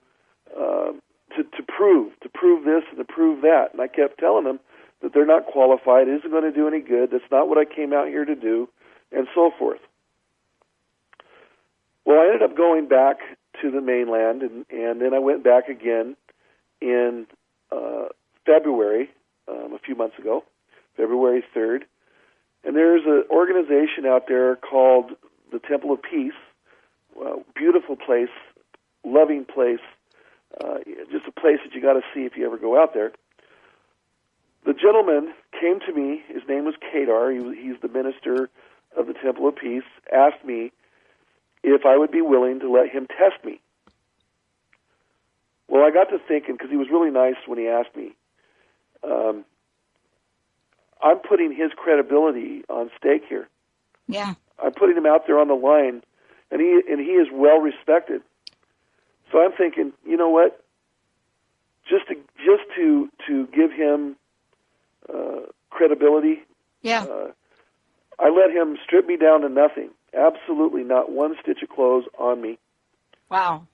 uh, 0.57 0.93
to 1.37 1.43
to 1.43 1.63
prove 1.67 2.13
to 2.21 2.29
prove 2.29 2.65
this 2.65 2.85
and 2.91 2.99
to 2.99 3.05
prove 3.05 3.43
that, 3.43 3.69
and 3.73 3.81
I 3.81 3.89
kept 3.89 4.19
telling 4.19 4.45
them 4.45 4.61
that 5.03 5.13
they're 5.13 5.27
not 5.27 5.47
qualified, 5.47 6.09
it 6.09 6.19
isn't 6.19 6.31
going 6.31 6.43
to 6.45 6.53
do 6.53 6.67
any 6.67 6.81
good, 6.81 7.11
that's 7.11 7.31
not 7.31 7.49
what 7.49 7.59
I 7.59 7.65
came 7.65 7.93
out 7.93 8.09
here 8.09 8.25
to 8.25 8.35
do, 8.35 8.69
and 9.13 9.27
so 9.35 9.51
forth. 9.59 9.81
Well, 12.05 12.19
I 12.21 12.27
ended 12.27 12.43
up 12.43 12.57
going 12.57 12.89
back 12.89 13.19
to 13.63 13.71
the 13.71 13.81
mainland, 13.81 14.43
and, 14.43 14.67
and 14.71 15.01
then 15.01 15.15
I 15.15 15.19
went 15.19 15.45
back 15.45 15.69
again 15.69 16.17
in 16.81 17.27
uh, 17.73 18.07
February, 18.45 19.11
um, 19.49 19.73
a 19.75 19.79
few 19.79 19.95
months 19.95 20.19
ago, 20.19 20.45
February 20.97 21.43
3rd. 21.55 21.83
And 22.65 22.75
there's 22.75 23.03
an 23.07 23.25
organization 23.31 24.07
out 24.07 24.25
there 24.29 24.57
called 24.57 25.13
the 25.53 25.59
Temple 25.59 25.93
of 25.93 26.03
Peace. 26.03 26.33
Uh, 27.19 27.37
beautiful 27.55 27.97
place, 27.97 28.29
loving 29.05 29.45
place, 29.45 29.81
uh, 30.63 30.79
just 31.11 31.27
a 31.27 31.33
place 31.33 31.59
that 31.65 31.75
you 31.75 31.81
got 31.81 31.95
to 31.95 32.03
see 32.15 32.21
if 32.21 32.37
you 32.37 32.45
ever 32.45 32.59
go 32.59 32.81
out 32.81 32.93
there. 32.93 33.13
The 34.67 34.75
gentleman 34.75 35.33
came 35.59 35.79
to 35.81 35.93
me. 35.93 36.23
His 36.29 36.43
name 36.49 36.65
was 36.65 36.75
Kadar. 36.75 37.33
He 37.33 37.63
he's 37.63 37.81
the 37.81 37.89
minister 37.89 38.51
of 38.97 39.07
the 39.07 39.15
Temple 39.15 39.49
of 39.49 39.57
Peace. 39.57 39.85
Asked 40.13 40.45
me 40.45 40.73
if 41.67 41.85
I 41.85 41.97
would 41.97 42.11
be 42.11 42.23
willing 42.23 42.61
to 42.61 42.71
let 42.71 42.89
him 42.89 43.07
test 43.07 43.45
me. 43.45 43.61
Well, 45.69 45.85
I 45.85 45.91
got 45.91 46.05
to 46.11 46.19
thinking 46.19 46.55
because 46.55 46.71
he 46.71 46.77
was 46.77 46.89
really 46.91 47.11
nice 47.11 47.35
when 47.47 47.59
he 47.59 47.67
asked 47.67 47.95
me. 47.97 48.15
Um, 49.03 49.45
I'm 51.03 51.19
putting 51.19 51.53
his 51.55 51.73
credibility 51.77 52.63
on 52.69 52.91
stake 52.97 53.25
here. 53.29 53.49
Yeah. 54.07 54.35
I'm 54.63 54.73
putting 54.73 54.97
him 54.97 55.07
out 55.07 55.27
there 55.27 55.39
on 55.39 55.49
the 55.49 55.55
line, 55.55 56.03
and 56.51 56.61
he 56.61 56.81
and 56.89 57.01
he 57.01 57.13
is 57.13 57.29
well 57.33 57.59
respected. 57.59 58.23
So 59.31 59.41
I'm 59.43 59.53
thinking, 59.53 59.93
you 60.07 60.17
know 60.17 60.31
what? 60.31 60.65
Just 61.89 62.07
to 62.09 62.15
just 62.39 62.63
to 62.77 63.11
to 63.27 63.47
give 63.49 63.73
him 63.73 64.17
uh, 65.13 65.41
credibility. 65.71 66.43
Yeah. 66.83 67.03
Uh, 67.05 67.33
I 68.19 68.31
let 68.31 68.51
him 68.51 68.79
strip 68.83 69.07
me 69.07 69.17
down 69.17 69.43
to 69.43 69.49
nothing. 69.49 69.91
Absolutely 70.15 70.83
not 70.83 71.11
one 71.11 71.35
stitch 71.43 71.63
of 71.63 71.69
clothes 71.69 72.05
on 72.19 72.41
me. 72.41 72.59
Wow. 73.31 73.67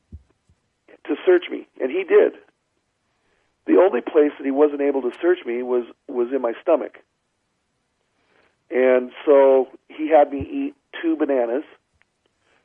To 1.07 1.16
search 1.27 1.45
me, 1.51 1.66
and 1.81 1.90
he 1.90 2.05
did. 2.05 2.35
The 3.66 3.79
only 3.79 4.01
place 4.01 4.33
that 4.38 4.45
he 4.45 4.51
wasn't 4.51 4.81
able 4.81 5.03
to 5.03 5.12
search 5.21 5.38
me 5.45 5.62
was 5.62 5.85
was 6.09 6.29
in 6.35 6.40
my 6.40 6.53
stomach. 6.61 6.99
And 8.71 9.12
so 9.27 9.68
he 9.88 10.09
had 10.09 10.33
me 10.33 10.40
eat 10.40 10.75
two 11.01 11.16
bananas 11.16 11.64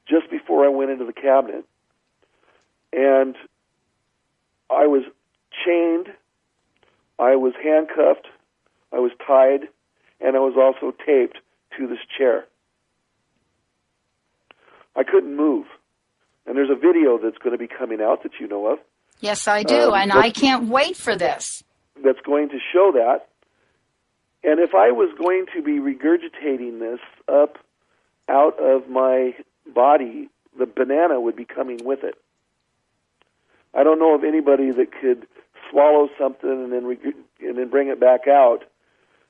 just 0.08 0.30
before 0.30 0.66
I 0.66 0.70
went 0.70 0.92
into 0.92 1.06
the 1.06 1.14
cabinet. 1.14 1.66
And 2.94 3.36
I 4.70 4.88
was 4.88 5.04
chained, 5.66 6.08
I 7.20 7.36
was 7.36 7.54
handcuffed, 7.62 8.28
I 8.94 9.00
was 9.00 9.12
tied, 9.26 9.68
and 10.22 10.36
I 10.36 10.40
was 10.40 10.56
also 10.58 10.96
taped 11.06 11.40
to 11.78 11.88
this 11.88 12.00
chair. 12.18 12.46
I 14.98 15.04
couldn't 15.04 15.36
move. 15.36 15.68
And 16.46 16.58
there's 16.58 16.70
a 16.70 16.76
video 16.76 17.18
that's 17.18 17.38
going 17.38 17.52
to 17.52 17.58
be 17.58 17.68
coming 17.68 18.02
out 18.02 18.24
that 18.24 18.34
you 18.40 18.48
know 18.48 18.68
of. 18.68 18.80
Yes, 19.20 19.48
I 19.48 19.64
do, 19.64 19.90
um, 19.90 19.96
and 19.96 20.14
I 20.14 20.30
can't 20.30 20.70
wait 20.70 20.96
for 20.96 21.16
this. 21.16 21.64
That's 22.04 22.20
going 22.26 22.50
to 22.50 22.58
show 22.74 22.92
that. 22.94 23.28
And 24.44 24.60
if 24.60 24.76
I 24.76 24.92
was 24.92 25.10
going 25.18 25.46
to 25.56 25.62
be 25.62 25.80
regurgitating 25.80 26.80
this 26.80 27.00
up 27.28 27.58
out 28.30 28.60
of 28.60 28.88
my 28.90 29.36
body, 29.74 30.30
the 30.58 30.66
banana 30.66 31.20
would 31.20 31.36
be 31.36 31.46
coming 31.46 31.80
with 31.84 32.04
it. 32.04 32.16
I 33.74 33.84
don't 33.84 34.00
know 34.00 34.16
of 34.16 34.24
anybody 34.24 34.72
that 34.72 34.92
could 35.02 35.28
swallow 35.70 36.10
something 36.18 36.50
and 36.50 36.72
then 36.72 36.86
reg- 36.86 37.16
and 37.42 37.58
then 37.58 37.70
bring 37.70 37.90
it 37.90 38.00
back 38.00 38.28
out 38.28 38.64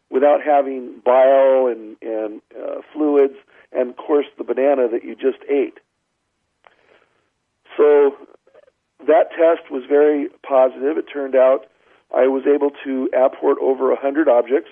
without 0.10 0.42
having 0.44 1.02
bile 1.04 1.68
and 1.68 1.98
and 2.02 2.42
uh, 2.56 2.82
fluids 2.94 3.36
and 3.72 3.90
of 3.90 3.98
course 3.98 4.26
the 4.38 4.44
banana 4.44 4.88
that 4.88 5.04
you 5.04 5.16
just 5.16 5.40
ate. 5.50 5.80
So 7.76 8.16
that 9.06 9.30
test 9.32 9.70
was 9.72 9.84
very 9.88 10.30
positive. 10.48 10.98
It 10.98 11.06
turned 11.12 11.36
out 11.36 11.68
I 12.14 12.28
was 12.28 12.44
able 12.48 12.72
to 12.84 13.10
apport 13.14 13.58
over 13.62 13.90
100 13.90 14.28
objects. 14.28 14.72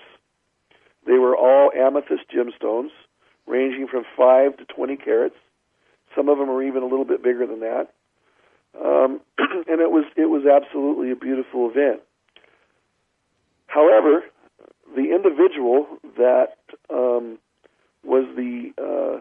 They 1.06 1.20
were 1.20 1.36
all 1.36 1.72
amethyst 1.78 2.24
gemstones, 2.34 2.90
ranging 3.46 3.88
from 3.88 4.06
5 4.18 4.58
to 4.58 4.66
20 4.66 4.98
carats. 4.98 5.36
Some 6.16 6.30
of 6.30 6.38
them 6.38 6.50
are 6.50 6.64
even 6.64 6.82
a 6.82 6.88
little 6.88 7.06
bit 7.06 7.22
bigger 7.22 7.46
than 7.46 7.60
that. 7.60 7.90
Um, 8.84 9.22
and 9.38 9.82
it 9.82 9.92
was 9.92 10.06
it 10.18 10.30
was 10.30 10.44
absolutely 10.46 11.12
a 11.12 11.16
beautiful 11.16 11.70
event. 11.70 12.02
However, 13.68 14.24
the 14.96 15.14
individual 15.14 15.88
that 16.18 16.58
um, 16.90 17.38
was 18.06 18.26
the 18.36 18.72
uh, 18.78 19.20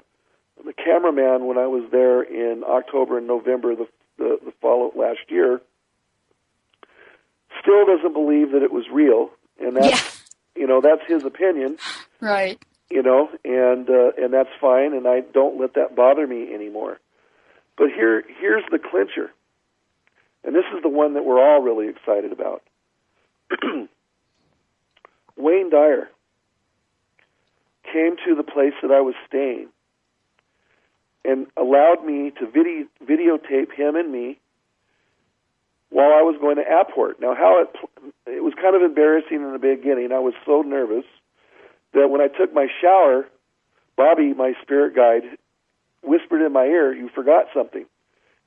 the 0.65 0.73
cameraman 0.73 1.47
when 1.47 1.59
I 1.59 1.67
was 1.67 1.85
there 1.91 2.23
in 2.23 2.63
October 2.65 3.19
and 3.19 3.27
November 3.27 3.75
the 3.75 3.89
the, 4.19 4.39
the 4.45 4.53
follow 4.61 4.93
last 4.95 5.21
year 5.29 5.61
still 7.61 7.87
doesn't 7.87 8.13
believe 8.13 8.53
that 8.53 8.63
it 8.63 8.73
was 8.73 8.85
real, 8.93 9.31
and 9.59 9.77
that's 9.77 10.23
yeah. 10.57 10.63
you 10.63 10.67
know 10.67 10.81
that's 10.81 11.03
his 11.07 11.25
opinion, 11.25 11.79
right? 12.21 12.63
You 12.91 13.03
know, 13.03 13.29
and 13.45 13.89
uh, 13.89 14.13
and 14.17 14.33
that's 14.33 14.51
fine, 14.61 14.93
and 14.95 15.07
I 15.07 15.21
don't 15.21 15.59
let 15.61 15.75
that 15.75 15.97
bother 15.97 16.27
me 16.27 16.53
anymore. 16.55 17.01
But 17.77 17.89
here 17.89 18.23
here's 18.41 18.65
the 18.71 18.79
clincher, 18.79 19.33
and 20.45 20.55
this 20.55 20.65
is 20.75 20.83
the 20.83 20.89
one 20.89 21.15
that 21.15 21.25
we're 21.25 21.43
all 21.43 21.61
really 21.63 21.89
excited 21.89 22.33
about. 22.33 22.63
Wayne 25.37 25.71
Dyer 25.71 26.09
came 27.93 28.17
to 28.27 28.35
the 28.35 28.43
place 28.43 28.75
that 28.83 28.91
I 28.91 29.01
was 29.01 29.15
staying 29.27 29.69
and 31.25 31.47
allowed 31.57 32.05
me 32.05 32.33
to 32.39 32.47
video, 32.47 32.87
videotape 33.03 33.73
him 33.73 33.97
and 33.97 34.13
me 34.13 34.39
while 35.91 36.13
I 36.13 36.23
was 36.23 36.37
going 36.41 36.57
to 36.57 36.63
Apport. 36.63 37.21
Now, 37.21 37.35
how 37.35 37.63
it 37.63 37.69
it 38.27 38.43
was 38.43 38.53
kind 38.61 38.77
of 38.77 38.83
embarrassing 38.83 39.37
in 39.37 39.53
the 39.53 39.59
beginning. 39.59 40.13
I 40.13 40.19
was 40.19 40.35
so 40.45 40.63
nervous 40.63 41.05
that 41.93 42.09
when 42.11 42.21
I 42.21 42.29
took 42.29 42.53
my 42.53 42.67
shower, 42.81 43.27
Bobby, 43.97 44.35
my 44.35 44.55
spirit 44.61 44.95
guide, 44.97 45.23
whispered 46.03 46.45
in 46.45 46.53
my 46.53 46.65
ear, 46.65 46.93
"You 46.93 47.09
forgot 47.15 47.47
something," 47.55 47.87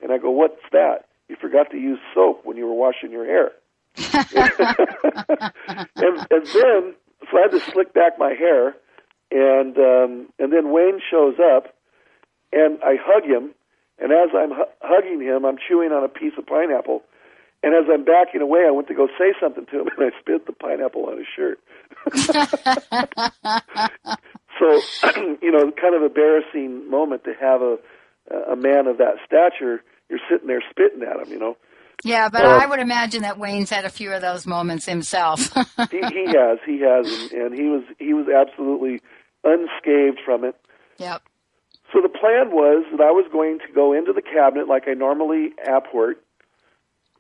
and 0.02 0.12
I 0.12 0.18
go, 0.18 0.30
"What's 0.30 0.62
that?" 0.72 1.06
You 1.30 1.36
forgot 1.36 1.72
to 1.72 1.78
use 1.78 2.00
soap 2.14 2.46
when 2.46 2.58
you 2.58 2.68
were 2.68 2.74
washing 2.74 3.12
your 3.12 3.26
hair. 3.26 3.52
and, 5.96 6.28
and 6.32 6.46
then, 6.46 6.96
so 7.30 7.38
I 7.38 7.42
had 7.42 7.52
to 7.52 7.60
slick 7.60 7.94
back 7.94 8.18
my 8.18 8.34
hair, 8.34 8.76
and 9.32 9.78
um, 9.78 10.28
and 10.40 10.54
then 10.54 10.72
Wayne 10.72 11.00
shows 11.10 11.36
up, 11.56 11.74
and 12.52 12.80
I 12.84 12.96
hug 13.00 13.24
him, 13.24 13.54
and 14.00 14.12
as 14.12 14.30
I'm 14.36 14.52
hu- 14.52 14.74
hugging 14.82 15.22
him, 15.22 15.46
I'm 15.46 15.58
chewing 15.58 15.92
on 15.92 16.04
a 16.04 16.10
piece 16.10 16.34
of 16.38 16.46
pineapple, 16.46 17.04
and 17.64 17.74
as 17.74 17.86
I'm 17.92 18.06
backing 18.06 18.42
away, 18.42 18.66
I 18.68 18.72
went 18.72 18.88
to 18.90 18.94
go 18.94 19.08
say 19.18 19.34
something 19.40 19.66
to 19.68 19.82
him, 19.82 19.88
and 19.98 20.12
I 20.12 20.20
spit 20.20 20.46
the 20.46 20.54
pineapple 20.54 21.06
on 21.06 21.18
his 21.18 21.28
shirt. 21.36 21.60
so, 24.60 24.82
you 25.42 25.52
know, 25.52 25.72
kind 25.72 25.96
of 25.96 26.04
embarrassing 26.04 26.90
moment 26.90 27.24
to 27.26 27.34
have 27.40 27.62
a 27.62 27.78
a 28.52 28.56
man 28.56 28.88
of 28.88 28.98
that 28.98 29.16
stature. 29.26 29.84
You're 30.10 30.20
sitting 30.30 30.48
there 30.48 30.64
spitting 30.70 31.04
at 31.04 31.26
him, 31.26 31.32
you 31.32 31.40
know. 31.40 31.58
Yeah, 32.04 32.30
but 32.30 32.46
uh, 32.46 32.60
I 32.62 32.68
would 32.68 32.80
imagine 32.80 33.24
that 33.24 33.40
Wayne's 33.40 33.70
had 33.70 33.86
a 33.86 33.90
few 33.90 34.12
of 34.12 34.22
those 34.22 34.46
moments 34.46 34.86
himself. 34.86 35.52
he, 35.92 35.98
he 35.98 36.26
has, 36.28 36.60
he 36.66 36.80
has, 36.82 37.32
and, 37.32 37.32
and 37.32 37.56
he 37.56 37.66
was 37.66 37.84
he 37.98 38.14
was 38.14 38.28
absolutely 38.30 39.02
unscathed 39.48 40.20
from 40.24 40.44
it. 40.44 40.56
Yep. 40.98 41.24
So 41.94 42.02
the 42.02 42.10
plan 42.10 42.52
was 42.52 42.86
that 42.92 43.02
I 43.02 43.12
was 43.12 43.26
going 43.32 43.60
to 43.60 43.74
go 43.74 43.94
into 43.94 44.12
the 44.12 44.22
cabinet 44.22 44.68
like 44.68 44.88
I 44.88 44.94
normally 44.94 45.54
apport, 45.66 46.16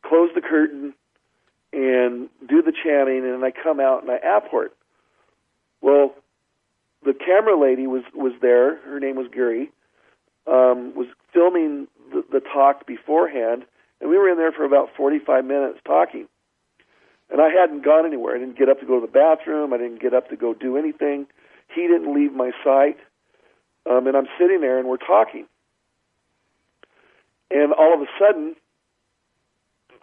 close 0.04 0.30
the 0.36 0.42
curtain, 0.42 0.94
and 1.72 2.30
do 2.48 2.62
the 2.62 2.74
chanting, 2.74 3.24
and 3.24 3.34
then 3.34 3.44
I 3.44 3.52
come 3.52 3.80
out 3.80 4.04
and 4.04 4.12
I 4.12 4.20
apport. 4.20 4.70
Well, 5.82 6.16
the 7.06 7.14
camera 7.14 7.60
lady 7.60 7.88
was 7.88 8.04
was 8.14 8.34
there. 8.42 8.78
Her 8.82 9.00
name 9.00 9.16
was 9.16 9.28
Guri. 9.28 9.70
Um, 10.48 10.96
was 10.96 11.08
filming 11.34 11.88
the, 12.12 12.24
the 12.32 12.40
talk 12.40 12.88
beforehand, 12.88 13.66
and 14.00 14.10
we 14.10 14.18
were 14.18 14.30
in 14.30 14.38
there 14.38 14.52
for 14.52 14.64
about 14.64 14.90
45 14.96 15.46
minutes 15.46 15.80
talking. 15.86 16.28
And 17.30 17.42
I 17.42 17.50
hadn't 17.50 17.84
gone 17.84 18.06
anywhere. 18.06 18.36
I 18.36 18.40
didn't 18.40 18.58
get 18.58 18.70
up 18.70 18.80
to 18.80 18.86
go 18.86 19.00
to 19.00 19.06
the 19.06 19.12
bathroom. 19.12 19.74
I 19.74 19.78
didn't 19.78 20.02
get 20.02 20.14
up 20.14 20.30
to 20.30 20.38
go 20.38 20.54
do 20.54 20.78
anything. 20.78 21.28
He 21.78 21.88
didn't 21.88 22.12
leave 22.12 22.34
my 22.34 22.50
sight. 22.64 22.98
Um, 23.88 24.08
and 24.08 24.18
I'm 24.18 24.28
sitting 24.40 24.62
there 24.62 24.80
and 24.80 24.88
we're 24.88 24.98
talking. 24.98 25.46
And 27.52 27.72
all 27.72 27.94
of 27.94 28.02
a 28.02 28.08
sudden, 28.20 28.56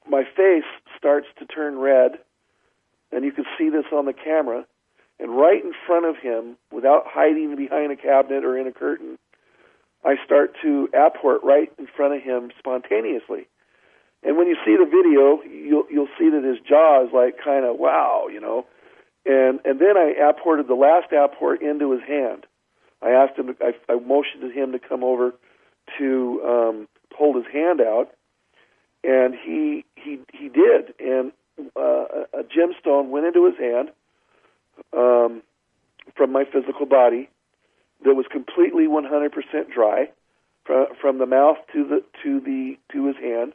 my 0.09 0.23
face 0.23 0.65
starts 0.97 1.27
to 1.41 1.47
turn 1.47 1.79
red. 1.79 2.13
And 3.11 3.25
you 3.25 3.33
can 3.33 3.45
see 3.59 3.71
this 3.71 3.87
on 3.93 4.07
the 4.07 4.13
camera. 4.13 4.65
And 5.19 5.37
right 5.37 5.63
in 5.63 5.73
front 5.85 6.07
of 6.07 6.17
him, 6.17 6.57
without 6.73 7.05
hiding 7.07 7.57
behind 7.57 7.91
a 7.91 7.97
cabinet 7.97 8.45
or 8.45 8.57
in 8.57 8.69
a 8.69 8.73
curtain, 8.73 9.19
I 10.05 10.15
start 10.25 10.55
to 10.63 10.89
apport 10.95 11.43
right 11.43 11.73
in 11.77 11.89
front 11.97 12.15
of 12.15 12.23
him 12.23 12.51
spontaneously. 12.59 13.49
And 14.23 14.37
when 14.37 14.47
you 14.47 14.57
see 14.65 14.77
the 14.77 14.87
video, 14.87 15.43
you'll 15.43 15.85
you'll 15.91 16.09
see 16.19 16.31
that 16.31 16.43
his 16.45 16.59
jaw 16.67 17.05
is 17.05 17.13
like 17.13 17.37
kind 17.43 17.65
of 17.65 17.79
wow, 17.79 18.27
you 18.33 18.41
know. 18.41 18.65
And 19.27 19.61
and 19.65 19.81
then 19.81 19.97
I 19.97 20.15
apported 20.29 20.69
the 20.69 20.75
last 20.75 21.13
apport 21.13 21.63
into 21.63 21.93
his 21.93 22.03
hand. 22.07 22.47
I 23.03 23.11
asked 23.11 23.39
him, 23.39 23.55
I, 23.61 23.73
I 23.89 23.99
motioned 24.01 24.43
to 24.43 24.51
him 24.51 24.73
to 24.73 24.79
come 24.79 25.05
over 25.05 25.35
to 25.99 26.43
um, 26.47 26.89
hold 27.15 27.37
his 27.37 27.47
hand 27.53 27.81
out, 27.81 28.11
and 29.03 29.35
he 29.35 29.85
he 29.97 30.21
he 30.33 30.49
did. 30.49 30.95
And 30.99 31.33
uh, 31.77 32.25
a 32.33 32.43
gemstone 32.45 33.09
went 33.09 33.27
into 33.27 33.47
his 33.47 33.57
hand 33.59 33.91
um, 34.93 35.43
from 36.17 36.33
my 36.33 36.45
physical 36.45 36.87
body 36.87 37.29
that 38.05 38.15
was 38.15 38.27
completely 38.31 38.87
100% 38.87 39.71
dry 39.73 40.11
from 40.65 40.87
from 41.01 41.19
the 41.19 41.27
mouth 41.27 41.59
to 41.73 41.85
the 41.85 42.03
to 42.23 42.41
the 42.41 42.77
to 42.93 43.07
his 43.07 43.17
hand 43.17 43.55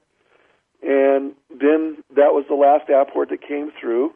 and 0.82 1.34
then 1.50 2.04
that 2.16 2.34
was 2.34 2.46
the 2.48 2.56
last 2.56 2.90
apport 2.90 3.30
that 3.30 3.42
came 3.42 3.72
through. 3.80 4.14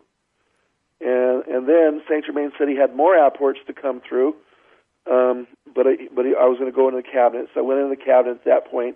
And 1.04 1.44
and 1.48 1.68
then 1.68 2.02
Saint 2.08 2.26
Germain 2.26 2.52
said 2.58 2.70
he 2.70 2.76
had 2.76 2.96
more 2.96 3.16
apports 3.16 3.60
to 3.68 3.74
come 3.74 4.02
through, 4.08 4.36
um, 5.10 5.48
but 5.76 5.86
I, 5.88 5.96
but 6.16 6.26
I 6.26 6.48
was 6.48 6.58
going 6.60 6.72
to 6.72 6.76
go 6.76 6.88
into 6.88 7.02
the 7.02 7.12
cabinet, 7.12 7.48
so 7.54 7.60
I 7.60 7.64
went 7.64 7.82
into 7.82 7.96
the 7.96 8.04
cabinet 8.04 8.38
at 8.38 8.46
that 8.46 8.72
point, 8.72 8.96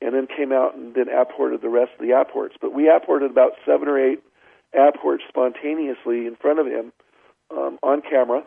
and 0.00 0.14
then 0.14 0.26
came 0.26 0.52
out 0.52 0.74
and 0.74 0.94
then 0.94 1.08
apported 1.08 1.62
the 1.62 1.68
rest 1.68 1.92
of 1.98 2.06
the 2.06 2.18
apports. 2.18 2.56
But 2.60 2.74
we 2.74 2.90
apported 2.90 3.30
about 3.30 3.52
seven 3.64 3.86
or 3.86 3.98
eight 3.98 4.20
apports 4.74 5.24
spontaneously 5.28 6.26
in 6.26 6.36
front 6.40 6.58
of 6.58 6.66
him 6.66 6.92
um, 7.50 7.78
on 7.82 8.02
camera, 8.02 8.42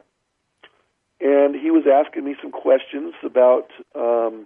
and 1.21 1.55
he 1.55 1.71
was 1.71 1.85
asking 1.87 2.25
me 2.25 2.35
some 2.41 2.51
questions 2.51 3.13
about 3.23 3.71
um, 3.95 4.45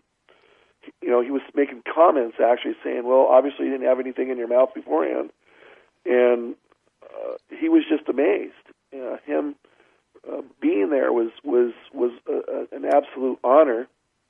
you 1.02 1.10
know, 1.10 1.21
he 1.21 1.32
was 1.32 1.41
making 1.56 1.84
comments 1.93 2.38
actually 2.43 2.76
saying, 2.84 3.04
well, 3.06 3.28
obviously 3.30 3.65
you 3.65 3.71
didn't 3.71 3.88
have 3.88 4.00
anything 4.00 4.30
in 4.30 4.38
your 4.38 4.47
mouth 4.47 4.73
beforehand. 4.73 5.32
And 6.06 6.56
he 7.67 7.69
was 7.69 7.84
just 7.89 8.08
amazed. 8.08 8.53
Uh, 8.93 9.17
him 9.25 9.56
uh, 10.25 10.41
being 10.62 10.89
there 10.89 11.12
was 11.12 11.32
was 11.43 11.73
was 11.93 12.12
a, 12.25 12.32
a, 12.32 12.77
an 12.77 12.86
absolute 12.86 13.38
honor 13.43 13.88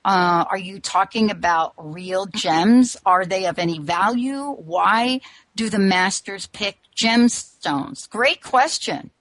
Uh, 0.07 0.45
are 0.49 0.57
you 0.57 0.79
talking 0.79 1.29
about 1.29 1.73
real 1.77 2.27
gems? 2.27 2.95
Are 3.05 3.25
they 3.25 3.45
of 3.45 3.59
any 3.59 3.77
value? 3.77 4.41
Why 4.53 5.19
do 5.53 5.69
the 5.69 5.79
masters 5.79 6.47
pick 6.47 6.77
gemstones? 6.95 8.09
Great 8.09 8.41
question. 8.41 9.11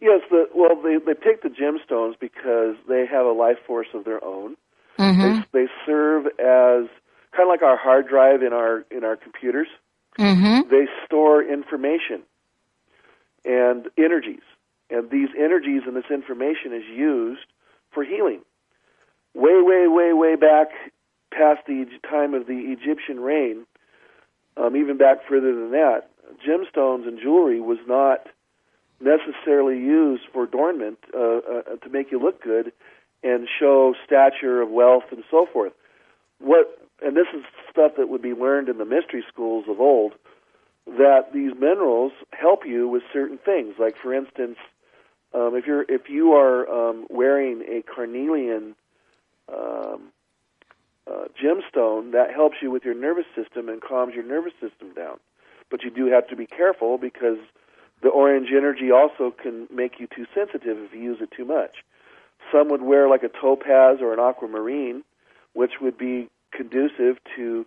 Yes, 0.00 0.22
the, 0.30 0.46
well, 0.54 0.80
they, 0.82 0.96
they 0.96 1.12
pick 1.12 1.42
the 1.42 1.50
gemstones 1.50 2.14
because 2.18 2.76
they 2.88 3.04
have 3.04 3.26
a 3.26 3.32
life 3.32 3.58
force 3.66 3.88
of 3.92 4.06
their 4.06 4.24
own. 4.24 4.56
Mm-hmm. 4.98 5.40
They, 5.52 5.64
they 5.64 5.66
serve 5.84 6.24
as 6.24 6.88
kind 7.36 7.42
of 7.42 7.48
like 7.48 7.62
our 7.62 7.76
hard 7.76 8.08
drive 8.08 8.42
in 8.42 8.54
our 8.54 8.86
in 8.90 9.04
our 9.04 9.16
computers. 9.16 9.68
Mm-hmm. 10.18 10.70
They 10.70 10.86
store 11.04 11.42
information 11.42 12.22
and 13.44 13.88
energies, 13.98 14.42
and 14.88 15.10
these 15.10 15.28
energies 15.38 15.82
and 15.86 15.94
this 15.94 16.10
information 16.10 16.72
is 16.72 16.84
used 16.90 17.44
for 17.92 18.04
healing 18.04 18.40
way, 19.34 19.60
way, 19.62 19.86
way, 19.88 20.12
way 20.12 20.36
back 20.36 20.68
past 21.32 21.60
the 21.66 21.86
time 22.08 22.34
of 22.34 22.46
the 22.46 22.74
Egyptian 22.76 23.20
reign, 23.20 23.66
um, 24.56 24.76
even 24.76 24.96
back 24.96 25.18
further 25.28 25.54
than 25.54 25.70
that, 25.70 26.10
gemstones 26.46 27.06
and 27.06 27.20
jewelry 27.20 27.60
was 27.60 27.78
not 27.86 28.26
necessarily 29.00 29.78
used 29.78 30.24
for 30.32 30.44
adornment 30.44 30.98
uh, 31.14 31.38
uh, 31.38 31.62
to 31.82 31.88
make 31.90 32.10
you 32.12 32.20
look 32.20 32.42
good 32.42 32.72
and 33.22 33.48
show 33.58 33.94
stature 34.04 34.60
of 34.60 34.70
wealth 34.70 35.04
and 35.10 35.24
so 35.30 35.46
forth. 35.52 35.72
What 36.38 36.76
and 37.02 37.16
this 37.16 37.26
is 37.34 37.42
stuff 37.70 37.92
that 37.96 38.08
would 38.08 38.20
be 38.22 38.34
learned 38.34 38.68
in 38.68 38.76
the 38.76 38.84
mystery 38.84 39.24
schools 39.26 39.64
of 39.68 39.80
old 39.80 40.12
that 40.86 41.32
these 41.32 41.52
minerals 41.58 42.12
help 42.32 42.66
you 42.66 42.88
with 42.88 43.02
certain 43.12 43.38
things. 43.38 43.74
Like 43.78 43.96
for 43.96 44.12
instance, 44.12 44.56
um, 45.34 45.54
if 45.54 45.66
you're 45.66 45.84
if 45.88 46.08
you 46.08 46.32
are 46.32 46.68
um, 46.68 47.06
wearing 47.08 47.62
a 47.68 47.82
carnelian 47.82 48.74
um, 49.52 50.12
uh, 51.10 51.24
gemstone 51.42 52.12
that 52.12 52.32
helps 52.34 52.56
you 52.62 52.70
with 52.70 52.84
your 52.84 52.94
nervous 52.94 53.26
system 53.34 53.68
and 53.68 53.80
calms 53.80 54.14
your 54.14 54.24
nervous 54.24 54.52
system 54.60 54.92
down. 54.94 55.18
But 55.70 55.82
you 55.82 55.90
do 55.90 56.06
have 56.06 56.28
to 56.28 56.36
be 56.36 56.46
careful 56.46 56.98
because 56.98 57.38
the 58.02 58.08
orange 58.08 58.48
energy 58.56 58.90
also 58.90 59.30
can 59.30 59.68
make 59.74 60.00
you 60.00 60.06
too 60.06 60.26
sensitive 60.34 60.78
if 60.78 60.92
you 60.94 61.00
use 61.00 61.18
it 61.20 61.30
too 61.36 61.44
much. 61.44 61.84
Some 62.52 62.68
would 62.70 62.82
wear 62.82 63.08
like 63.08 63.22
a 63.22 63.28
topaz 63.28 63.98
or 64.00 64.12
an 64.12 64.20
aquamarine, 64.20 65.02
which 65.52 65.72
would 65.80 65.98
be 65.98 66.28
conducive 66.52 67.18
to 67.36 67.66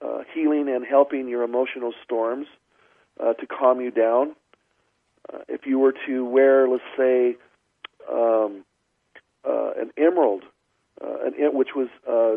uh, 0.00 0.20
healing 0.34 0.68
and 0.68 0.84
helping 0.84 1.28
your 1.28 1.42
emotional 1.42 1.92
storms 2.04 2.46
uh, 3.20 3.34
to 3.34 3.46
calm 3.46 3.80
you 3.80 3.90
down. 3.90 4.34
Uh, 5.32 5.38
if 5.48 5.66
you 5.66 5.78
were 5.78 5.94
to 6.06 6.24
wear, 6.24 6.68
let's 6.68 6.82
say, 6.96 7.36
um, 8.10 8.64
uh, 9.44 9.72
an 9.80 9.90
emerald 9.96 10.44
uh, 11.02 11.26
an, 11.26 11.54
which 11.54 11.70
was 11.74 11.88
uh, 12.08 12.36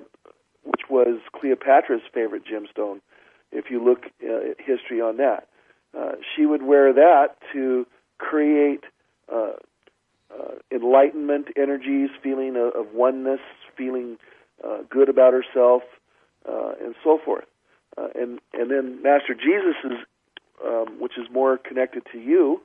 which 0.63 0.81
was 0.89 1.19
Cleopatra's 1.33 2.01
favorite 2.13 2.43
gemstone. 2.45 2.99
If 3.51 3.69
you 3.69 3.83
look 3.83 4.05
uh, 4.23 4.51
at 4.51 4.57
history 4.59 4.99
on 5.01 5.17
that, 5.17 5.47
uh, 5.97 6.13
she 6.35 6.45
would 6.45 6.63
wear 6.63 6.91
that 6.93 7.37
to 7.53 7.85
create 8.17 8.83
uh, 9.31 9.53
uh, 10.31 10.55
enlightenment 10.71 11.47
energies, 11.55 12.09
feeling 12.21 12.55
of, 12.57 12.73
of 12.75 12.93
oneness, 12.93 13.39
feeling 13.77 14.17
uh, 14.63 14.79
good 14.89 15.09
about 15.09 15.33
herself, 15.33 15.83
uh, 16.49 16.71
and 16.83 16.95
so 17.03 17.19
forth. 17.23 17.45
Uh, 17.97 18.07
and 18.15 18.39
and 18.53 18.71
then 18.71 19.01
Master 19.01 19.33
Jesus's, 19.33 19.99
um, 20.65 20.99
which 20.99 21.17
is 21.17 21.27
more 21.31 21.57
connected 21.57 22.03
to 22.11 22.19
you, 22.19 22.61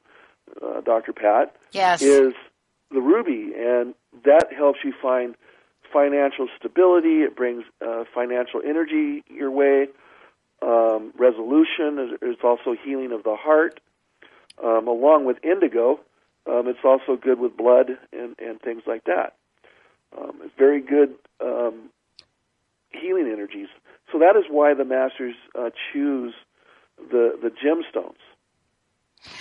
uh, 0.62 0.80
Doctor 0.80 1.12
Pat, 1.12 1.54
Yes. 1.72 2.02
is 2.02 2.32
the 2.90 3.00
ruby, 3.00 3.52
and 3.56 3.94
that 4.24 4.52
helps 4.56 4.80
you 4.84 4.92
find 5.00 5.36
financial 5.92 6.48
stability. 6.58 7.22
It 7.22 7.36
brings 7.36 7.64
uh, 7.86 8.04
financial 8.14 8.60
energy 8.64 9.24
your 9.28 9.50
way. 9.50 9.88
Um, 10.62 11.12
resolution. 11.18 12.18
It's 12.20 12.42
also 12.44 12.74
healing 12.84 13.12
of 13.12 13.22
the 13.22 13.34
heart. 13.34 13.80
Um, 14.62 14.88
along 14.88 15.24
with 15.24 15.42
indigo, 15.42 16.00
um, 16.46 16.68
it's 16.68 16.84
also 16.84 17.16
good 17.16 17.40
with 17.40 17.56
blood 17.56 17.96
and, 18.12 18.36
and 18.38 18.60
things 18.60 18.82
like 18.86 19.04
that. 19.04 19.36
Um, 20.16 20.40
it's 20.42 20.54
very 20.58 20.82
good 20.82 21.14
um, 21.40 21.88
healing 22.90 23.30
energies. 23.32 23.68
So 24.12 24.18
that 24.18 24.36
is 24.36 24.44
why 24.50 24.74
the 24.74 24.84
masters 24.84 25.34
uh, 25.58 25.70
choose 25.92 26.34
the 26.98 27.38
the 27.40 27.50
gemstones. 27.50 28.20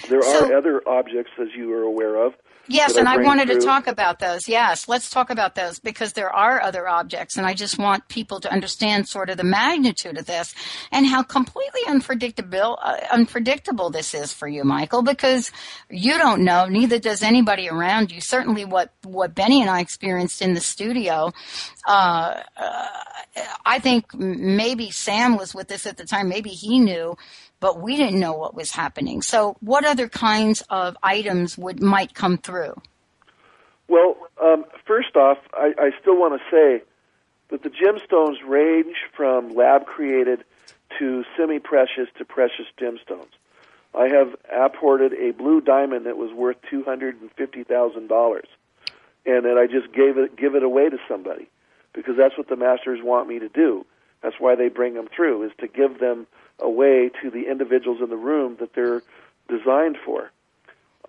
There 0.10 0.22
So- 0.22 0.50
are 0.50 0.58
other 0.58 0.82
objects, 0.88 1.32
as 1.40 1.50
you 1.56 1.74
are 1.74 1.84
aware 1.84 2.16
of, 2.16 2.34
Yes, 2.70 2.98
and 2.98 3.08
I 3.10 3.18
wanted 3.18 3.48
to 3.48 3.60
talk 3.60 3.88
about 3.88 4.20
those. 4.20 4.48
Yes, 4.48 4.88
let's 4.88 5.10
talk 5.10 5.32
about 5.32 5.56
those 5.56 5.80
because 5.80 6.14
there 6.14 6.32
are 6.32 6.62
other 6.62 6.88
objects, 6.88 7.36
and 7.36 7.46
I 7.46 7.56
just 7.56 7.80
want 7.80 8.08
people 8.10 8.40
to 8.42 8.52
understand 8.52 9.08
sort 9.08 9.32
of 9.32 9.38
the 9.38 9.44
magnitude 9.44 10.20
of 10.20 10.28
this 10.28 10.54
and 10.92 11.08
how 11.08 11.24
completely 11.24 11.82
unpredictable 11.88 12.78
uh, 12.80 12.98
unpredictable 13.12 13.90
this 13.90 14.14
is 14.14 14.32
for 14.32 14.48
you, 14.48 14.64
Mychael. 14.64 15.04
Because 15.04 15.52
you 15.90 16.20
don't 16.20 16.44
know, 16.44 16.68
neither 16.68 17.00
does 17.00 17.24
anybody 17.24 17.68
around 17.68 18.12
you. 18.12 18.22
Certainly, 18.22 18.66
what 18.66 18.94
what 19.04 19.34
Benny 19.34 19.62
and 19.62 19.70
I 19.70 19.82
experienced 19.82 20.40
in 20.44 20.54
the 20.54 20.62
studio. 20.62 21.32
Uh, 21.88 22.42
uh, 22.56 22.88
I 23.66 23.80
think 23.80 24.14
maybe 24.14 24.92
Sam 24.92 25.38
was 25.38 25.56
with 25.56 25.72
us 25.72 25.88
at 25.88 25.98
the 25.98 26.06
time. 26.06 26.30
Maybe 26.30 26.50
he 26.50 26.78
knew 26.78 27.18
but 27.60 27.82
we 27.82 27.98
didn't 27.98 28.20
know 28.20 28.34
what 28.34 28.56
was 28.56 28.72
happening. 28.72 29.22
So, 29.22 29.58
what 29.60 29.86
other 29.86 30.08
kinds 30.08 30.62
of 30.70 30.98
items 31.04 31.58
would 31.58 31.82
might 31.82 32.14
come 32.14 32.38
through? 32.38 32.74
Well, 33.88 34.16
um, 34.42 34.66
first 34.86 35.16
off, 35.16 35.40
I, 35.54 35.74
I 35.78 35.92
still 36.00 36.18
want 36.18 36.40
to 36.40 36.50
say 36.52 36.84
that 37.50 37.64
the 37.64 37.70
gemstones 37.70 38.38
range 38.48 38.96
from 39.16 39.50
lab 39.56 39.86
created 39.86 40.44
to 41.00 41.24
semi 41.38 41.60
precious 41.60 42.08
to 42.18 42.26
precious 42.26 42.66
gemstones. 42.80 43.32
I 43.96 44.08
have 44.10 44.36
apported 44.56 45.14
a 45.14 45.32
blue 45.32 45.62
diamond 45.62 46.06
that 46.06 46.18
was 46.18 46.32
worth 46.32 46.58
two 46.70 46.84
hundred 46.84 47.20
and 47.22 47.32
fifty 47.32 47.64
thousand 47.64 48.08
dollars, 48.08 48.48
and 49.26 49.46
that 49.46 49.58
I 49.58 49.66
just 49.66 49.92
gave 49.94 50.18
it 50.18 50.36
give 50.36 50.56
it 50.56 50.64
away 50.64 50.90
to 50.90 50.98
somebody 51.08 51.50
because 51.94 52.16
that's 52.16 52.38
what 52.38 52.48
the 52.48 52.56
masters 52.56 53.00
want 53.04 53.28
me 53.28 53.40
to 53.40 53.50
do. 53.50 53.86
That's 54.22 54.36
why 54.40 54.56
they 54.56 54.70
bring 54.70 54.94
them 54.94 55.08
through 55.14 55.44
is 55.44 55.52
to 55.60 55.68
give 55.68 56.00
them 56.00 56.28
away 56.62 57.10
to 57.22 57.30
the 57.30 57.50
individuals 57.50 58.00
in 58.02 58.10
the 58.10 58.18
room 58.18 58.58
that 58.60 58.74
they're 58.74 59.02
designed 59.48 59.98
for. 60.04 60.32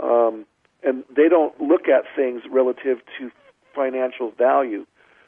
Um, 0.00 0.46
and 0.82 1.04
they 1.14 1.28
don't 1.28 1.60
look 1.60 1.88
at 1.88 2.04
things 2.16 2.42
relative 2.50 3.00
to 3.18 3.30
financial 3.74 4.30
value. 4.30 4.86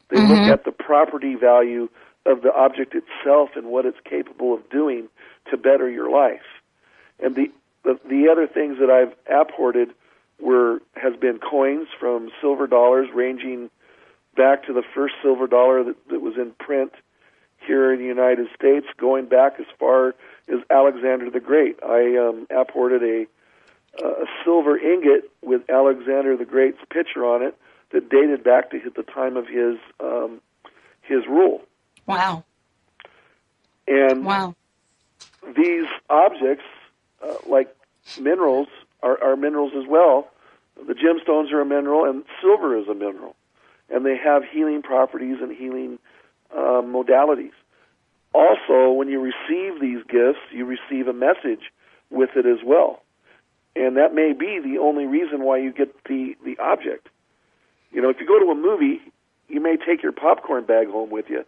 They 0.09 0.19
Mhm. 0.19 0.29
look 0.29 0.49
at 0.49 0.65
the 0.65 0.73
property 0.73 1.35
value 1.35 1.89
of 2.25 2.43
the 2.43 2.55
object 2.55 2.95
itself 2.95 3.57
and 3.57 3.67
what 3.67 3.85
it's 3.85 4.01
capable 4.01 4.55
of 4.55 4.69
doing 4.71 5.09
to 5.51 5.57
better 5.57 5.89
your 5.89 6.11
life. 6.11 6.63
And 7.21 7.35
the 7.35 7.51
the, 7.85 7.99
the 8.05 8.29
other 8.29 8.47
things 8.47 8.79
that 8.79 8.91
I've 8.91 9.13
apported 9.29 9.93
were 10.39 10.81
has 10.95 11.17
been 11.17 11.39
coins 11.39 11.89
from 11.99 12.31
silver 12.41 12.69
dollars 12.69 13.09
ranging 13.13 13.71
back 14.37 14.65
to 14.67 14.73
the 14.73 14.83
first 14.95 15.15
silver 15.21 15.49
dollar 15.49 15.83
that, 15.83 16.09
that 16.09 16.21
was 16.21 16.37
in 16.37 16.53
print 16.53 16.93
here 17.67 17.93
in 17.93 17.99
the 18.01 18.07
United 18.07 18.49
States, 18.55 18.87
going 18.97 19.27
back 19.27 19.55
as 19.59 19.67
far 19.79 20.15
as 20.49 20.61
Alexander 20.71 21.31
the 21.31 21.41
Great. 21.41 21.79
I 21.83 22.17
um, 22.17 22.47
apported 22.51 23.03
a 23.03 23.27
a 24.03 24.25
silver 24.43 24.79
ingot 24.79 25.31
with 25.43 25.69
Alexander 25.69 26.35
the 26.37 26.47
Great's 26.47 26.79
picture 26.91 27.27
on 27.27 27.43
it 27.43 27.55
that 27.91 28.09
dated 28.09 28.43
back 28.43 28.71
to 28.71 28.81
the 28.97 29.03
time 29.03 29.37
of 29.37 29.47
his 29.47 29.77
um, 30.01 30.41
his 31.03 31.27
rule. 31.27 31.61
Wow. 32.07 32.45
And 33.87 34.25
Wow. 34.25 34.55
these 35.57 35.85
objects, 36.09 36.65
uh, 37.23 37.35
like 37.47 37.75
minerals, 38.19 38.69
are, 39.03 39.23
are 39.23 39.37
minerals 39.37 39.73
as 39.77 39.87
well. 39.87 40.31
The 40.87 40.95
gemstones 40.95 41.53
are 41.53 41.61
a 41.61 41.67
mineral, 41.67 42.05
and 42.09 42.25
silver 42.41 42.77
is 42.79 42.89
a 42.89 42.95
mineral, 42.95 43.37
and 43.91 44.07
they 44.07 44.17
have 44.17 44.43
healing 44.45 44.81
properties 44.83 45.39
and 45.43 45.53
healing 45.55 45.99
uh, 46.57 46.83
modalities. 46.83 47.53
Also, 48.35 48.93
when 48.93 49.09
you 49.09 49.21
receive 49.21 49.81
these 49.81 50.03
gifts, 50.09 50.41
you 50.51 50.65
receive 50.65 51.07
a 51.07 51.13
message 51.13 51.71
with 52.11 52.31
it 52.37 52.47
as 52.47 52.65
well, 52.65 53.03
and 53.77 53.97
that 53.97 54.15
may 54.15 54.33
be 54.33 54.59
the 54.59 54.79
only 54.81 55.05
reason 55.05 55.43
why 55.43 55.59
you 55.59 55.73
get 55.73 55.93
the 56.05 56.35
the 56.45 56.57
object. 56.59 57.09
You 57.91 58.01
know, 58.01 58.09
if 58.09 58.17
you 58.21 58.27
go 58.27 58.39
to 58.39 58.51
a 58.51 58.55
movie, 58.55 59.01
you 59.49 59.61
may 59.61 59.77
take 59.77 60.03
your 60.03 60.13
popcorn 60.13 60.65
bag 60.65 60.89
home 60.89 61.11
with 61.11 61.27
you, 61.29 61.45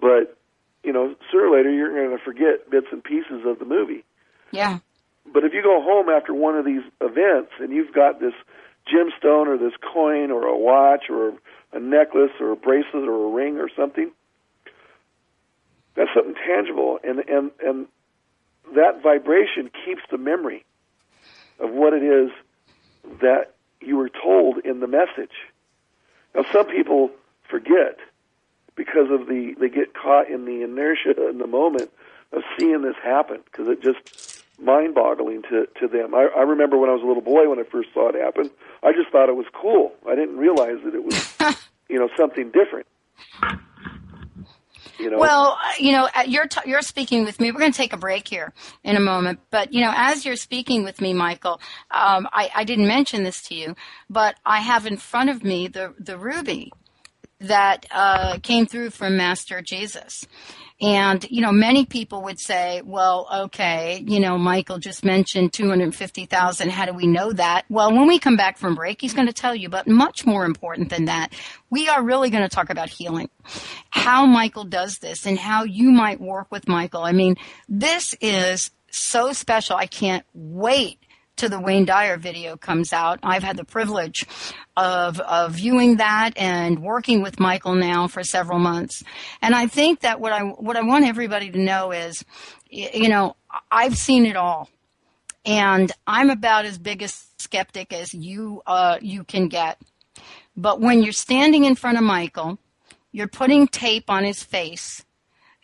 but 0.00 0.36
you 0.82 0.92
know, 0.92 1.14
sooner 1.30 1.46
or 1.46 1.56
later 1.56 1.70
you're 1.70 1.94
going 1.94 2.16
to 2.16 2.22
forget 2.24 2.70
bits 2.70 2.86
and 2.90 3.04
pieces 3.04 3.42
of 3.46 3.58
the 3.58 3.64
movie. 3.64 4.04
Yeah. 4.50 4.78
But 5.32 5.44
if 5.44 5.52
you 5.52 5.62
go 5.62 5.80
home 5.82 6.08
after 6.08 6.34
one 6.34 6.56
of 6.56 6.64
these 6.64 6.82
events 7.00 7.52
and 7.60 7.72
you've 7.72 7.94
got 7.94 8.20
this 8.20 8.34
gemstone 8.92 9.46
or 9.46 9.56
this 9.56 9.74
coin 9.92 10.30
or 10.30 10.46
a 10.46 10.58
watch 10.58 11.04
or 11.08 11.34
a 11.72 11.78
necklace 11.78 12.32
or 12.40 12.52
a 12.52 12.56
bracelet 12.56 13.08
or 13.08 13.26
a 13.26 13.30
ring 13.30 13.58
or 13.58 13.68
something, 13.76 14.10
that's 15.94 16.10
something 16.14 16.34
tangible, 16.34 16.98
and 17.04 17.20
and 17.28 17.50
and 17.64 17.86
that 18.74 19.02
vibration 19.02 19.70
keeps 19.84 20.02
the 20.10 20.18
memory 20.18 20.64
of 21.60 21.70
what 21.70 21.92
it 21.92 22.02
is 22.02 22.30
that 23.20 23.54
you 23.80 23.96
were 23.96 24.08
told 24.08 24.58
in 24.64 24.80
the 24.80 24.86
message. 24.86 25.32
Now, 26.34 26.44
some 26.52 26.66
people 26.66 27.10
forget 27.48 27.98
because 28.74 29.10
of 29.10 29.26
the 29.26 29.54
they 29.60 29.68
get 29.68 29.94
caught 29.94 30.30
in 30.30 30.44
the 30.44 30.62
inertia 30.62 31.28
in 31.28 31.38
the 31.38 31.46
moment 31.46 31.90
of 32.32 32.42
seeing 32.58 32.82
this 32.82 32.96
happen 33.02 33.40
because 33.44 33.68
it 33.68 33.82
just 33.82 34.44
mind-boggling 34.58 35.42
to 35.42 35.66
to 35.80 35.88
them. 35.88 36.14
I, 36.14 36.28
I 36.36 36.42
remember 36.42 36.78
when 36.78 36.88
I 36.88 36.94
was 36.94 37.02
a 37.02 37.06
little 37.06 37.22
boy 37.22 37.48
when 37.48 37.58
I 37.58 37.64
first 37.64 37.90
saw 37.92 38.08
it 38.08 38.14
happen. 38.14 38.50
I 38.82 38.92
just 38.92 39.10
thought 39.10 39.28
it 39.28 39.36
was 39.36 39.46
cool. 39.52 39.92
I 40.08 40.14
didn't 40.14 40.38
realize 40.38 40.78
that 40.84 40.94
it 40.94 41.04
was 41.04 41.58
you 41.88 41.98
know 41.98 42.08
something 42.16 42.50
different. 42.50 42.86
You 45.02 45.10
know. 45.10 45.18
Well, 45.18 45.58
you 45.80 45.92
know, 45.92 46.08
uh, 46.14 46.22
you're 46.26 46.46
t- 46.46 46.60
you're 46.70 46.82
speaking 46.82 47.24
with 47.24 47.40
me. 47.40 47.50
We're 47.50 47.58
going 47.58 47.72
to 47.72 47.76
take 47.76 47.92
a 47.92 47.96
break 47.98 48.28
here 48.28 48.52
in 48.84 48.96
a 48.96 49.00
moment, 49.00 49.40
but 49.50 49.72
you 49.72 49.80
know, 49.80 49.92
as 49.94 50.24
you're 50.24 50.36
speaking 50.36 50.84
with 50.84 51.00
me, 51.00 51.12
Mychael, 51.12 51.60
um, 51.90 52.28
I, 52.32 52.50
I 52.54 52.64
didn't 52.64 52.86
mention 52.86 53.24
this 53.24 53.42
to 53.48 53.54
you, 53.54 53.74
but 54.08 54.36
I 54.46 54.60
have 54.60 54.86
in 54.86 54.96
front 54.96 55.30
of 55.30 55.42
me 55.42 55.68
the 55.68 55.94
the 55.98 56.16
ruby 56.16 56.72
that 57.42 57.86
uh, 57.90 58.38
came 58.42 58.66
through 58.66 58.90
from 58.90 59.16
Master 59.16 59.62
Jesus. 59.62 60.26
And, 60.80 61.24
you 61.30 61.40
know, 61.42 61.52
many 61.52 61.86
people 61.86 62.22
would 62.22 62.40
say, 62.40 62.82
well, 62.84 63.28
okay, 63.44 64.02
you 64.04 64.18
know, 64.18 64.36
Mychael 64.36 64.80
just 64.80 65.04
mentioned 65.04 65.52
250,000. 65.52 66.70
How 66.70 66.86
do 66.86 66.92
we 66.92 67.06
know 67.06 67.32
that? 67.32 67.66
Well, 67.68 67.92
when 67.92 68.08
we 68.08 68.18
come 68.18 68.36
back 68.36 68.58
from 68.58 68.74
break, 68.74 69.00
he's 69.00 69.14
going 69.14 69.28
to 69.28 69.32
tell 69.32 69.54
you, 69.54 69.68
but 69.68 69.86
much 69.86 70.26
more 70.26 70.44
important 70.44 70.90
than 70.90 71.04
that, 71.04 71.34
we 71.70 71.88
are 71.88 72.02
really 72.02 72.30
going 72.30 72.42
to 72.42 72.48
talk 72.48 72.68
about 72.68 72.88
healing, 72.88 73.30
how 73.90 74.26
Mychael 74.26 74.68
does 74.68 74.98
this 74.98 75.24
and 75.24 75.38
how 75.38 75.62
you 75.62 75.92
might 75.92 76.20
work 76.20 76.50
with 76.50 76.66
Mychael. 76.66 77.06
I 77.06 77.12
mean, 77.12 77.36
this 77.68 78.16
is 78.20 78.72
so 78.90 79.32
special. 79.32 79.76
I 79.76 79.86
can't 79.86 80.24
wait 80.34 80.98
to 81.42 81.48
the 81.48 81.58
Wayne 81.58 81.84
Dyer 81.84 82.18
video 82.18 82.56
comes 82.56 82.92
out. 82.92 83.18
I've 83.20 83.42
had 83.42 83.56
the 83.56 83.64
privilege 83.64 84.24
of, 84.76 85.18
of 85.18 85.54
viewing 85.54 85.96
that 85.96 86.30
and 86.36 86.80
working 86.80 87.20
with 87.20 87.38
Mychael 87.38 87.76
now 87.76 88.06
for 88.06 88.22
several 88.22 88.60
months. 88.60 89.02
And 89.42 89.52
I 89.52 89.66
think 89.66 90.00
that 90.00 90.20
what 90.20 90.32
I, 90.32 90.42
what 90.42 90.76
I 90.76 90.82
want 90.82 91.04
everybody 91.04 91.50
to 91.50 91.58
know 91.58 91.90
is, 91.90 92.24
you 92.70 93.08
know, 93.08 93.34
I've 93.72 93.96
seen 93.96 94.24
it 94.24 94.36
all. 94.36 94.70
And 95.44 95.90
I'm 96.06 96.30
about 96.30 96.64
as 96.64 96.78
big 96.78 97.02
a 97.02 97.08
skeptic 97.08 97.92
as 97.92 98.14
you, 98.14 98.62
uh, 98.64 98.98
you 99.02 99.24
can 99.24 99.48
get. 99.48 99.80
But 100.56 100.80
when 100.80 101.02
you're 101.02 101.12
standing 101.12 101.64
in 101.64 101.74
front 101.74 101.98
of 101.98 102.04
Mychael, 102.04 102.58
you're 103.10 103.26
putting 103.26 103.66
tape 103.66 104.08
on 104.08 104.22
his 104.22 104.44
face 104.44 105.04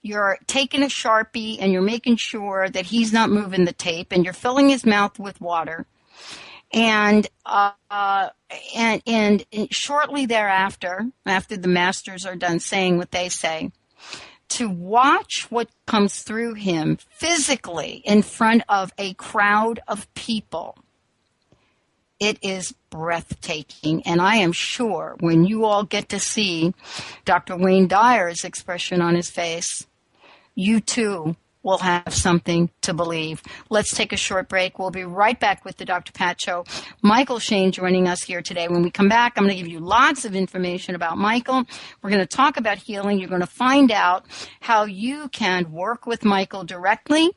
you're 0.02 0.38
taking 0.46 0.82
a 0.82 0.86
sharpie 0.86 1.58
and 1.60 1.72
you're 1.72 1.82
making 1.82 2.16
sure 2.16 2.68
that 2.68 2.86
he's 2.86 3.12
not 3.12 3.30
moving 3.30 3.64
the 3.64 3.72
tape 3.72 4.12
and 4.12 4.24
you're 4.24 4.32
filling 4.32 4.68
his 4.68 4.86
mouth 4.86 5.18
with 5.18 5.40
water 5.40 5.86
and 6.72 7.26
uh, 7.46 8.28
and 8.76 9.02
and 9.06 9.44
shortly 9.70 10.26
thereafter 10.26 11.06
after 11.26 11.56
the 11.56 11.68
masters 11.68 12.26
are 12.26 12.36
done 12.36 12.60
saying 12.60 12.98
what 12.98 13.10
they 13.10 13.28
say 13.28 13.70
to 14.48 14.68
watch 14.68 15.46
what 15.50 15.68
comes 15.86 16.22
through 16.22 16.54
him 16.54 16.98
physically 17.10 18.02
in 18.04 18.22
front 18.22 18.62
of 18.68 18.92
a 18.98 19.14
crowd 19.14 19.80
of 19.88 20.12
people 20.14 20.76
it 22.20 22.38
is 22.42 22.74
breathtaking. 22.90 24.02
And 24.04 24.20
I 24.20 24.36
am 24.36 24.52
sure 24.52 25.16
when 25.20 25.44
you 25.44 25.64
all 25.64 25.84
get 25.84 26.08
to 26.10 26.20
see 26.20 26.74
Dr. 27.24 27.56
Wayne 27.56 27.88
Dyer's 27.88 28.44
expression 28.44 29.00
on 29.00 29.14
his 29.14 29.30
face, 29.30 29.86
you 30.58 30.80
too 30.80 31.36
will 31.62 31.78
have 31.78 32.12
something 32.12 32.70
to 32.80 32.94
believe. 32.94 33.42
Let's 33.68 33.94
take 33.94 34.12
a 34.12 34.16
short 34.16 34.48
break. 34.48 34.78
We'll 34.78 34.90
be 34.90 35.04
right 35.04 35.38
back 35.38 35.64
with 35.64 35.76
the 35.76 35.84
Dr. 35.84 36.12
Pat 36.12 36.40
Show. 36.40 36.64
Mychael 37.04 37.40
Shane 37.40 37.72
joining 37.72 38.08
us 38.08 38.22
here 38.22 38.42
today. 38.42 38.68
When 38.68 38.82
we 38.82 38.90
come 38.90 39.08
back, 39.08 39.34
I'm 39.36 39.44
going 39.44 39.56
to 39.56 39.62
give 39.62 39.70
you 39.70 39.80
lots 39.80 40.24
of 40.24 40.34
information 40.34 40.94
about 40.94 41.16
Mychael. 41.16 41.68
We're 42.02 42.10
going 42.10 42.26
to 42.26 42.26
talk 42.26 42.56
about 42.56 42.78
healing. 42.78 43.18
You're 43.18 43.28
going 43.28 43.40
to 43.40 43.46
find 43.46 43.92
out 43.92 44.24
how 44.60 44.84
you 44.84 45.28
can 45.28 45.70
work 45.70 46.06
with 46.06 46.22
Mychael 46.22 46.66
directly. 46.66 47.30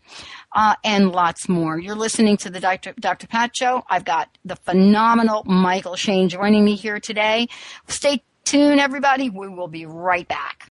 Uh, 0.54 0.76
and 0.84 1.12
lots 1.12 1.48
more. 1.48 1.80
You're 1.80 1.96
listening 1.96 2.38
to 2.38 2.50
the 2.50 2.60
Dr. 2.60 2.94
Dr. 3.00 3.28
Pat 3.28 3.56
Show. 3.56 3.84
I've 3.90 4.06
got 4.06 4.30
the 4.46 4.56
phenomenal 4.56 5.44
Mychael 5.44 5.98
Shane 5.98 6.30
joining 6.30 6.66
me 6.66 6.76
here 6.76 7.00
today. 7.00 7.50
Stay 7.88 8.24
tuned, 8.46 8.80
everybody. 8.80 9.30
We 9.30 9.48
will 9.48 9.68
be 9.68 9.86
right 9.86 10.28
back. 10.28 10.72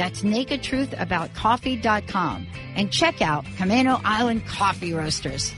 That's 0.00 0.22
nakedtruthaboutcoffee.com. 0.22 2.46
And 2.74 2.90
check 2.90 3.20
out 3.20 3.44
Camano 3.44 4.00
Island 4.02 4.46
Coffee 4.46 4.94
Roasters. 4.94 5.52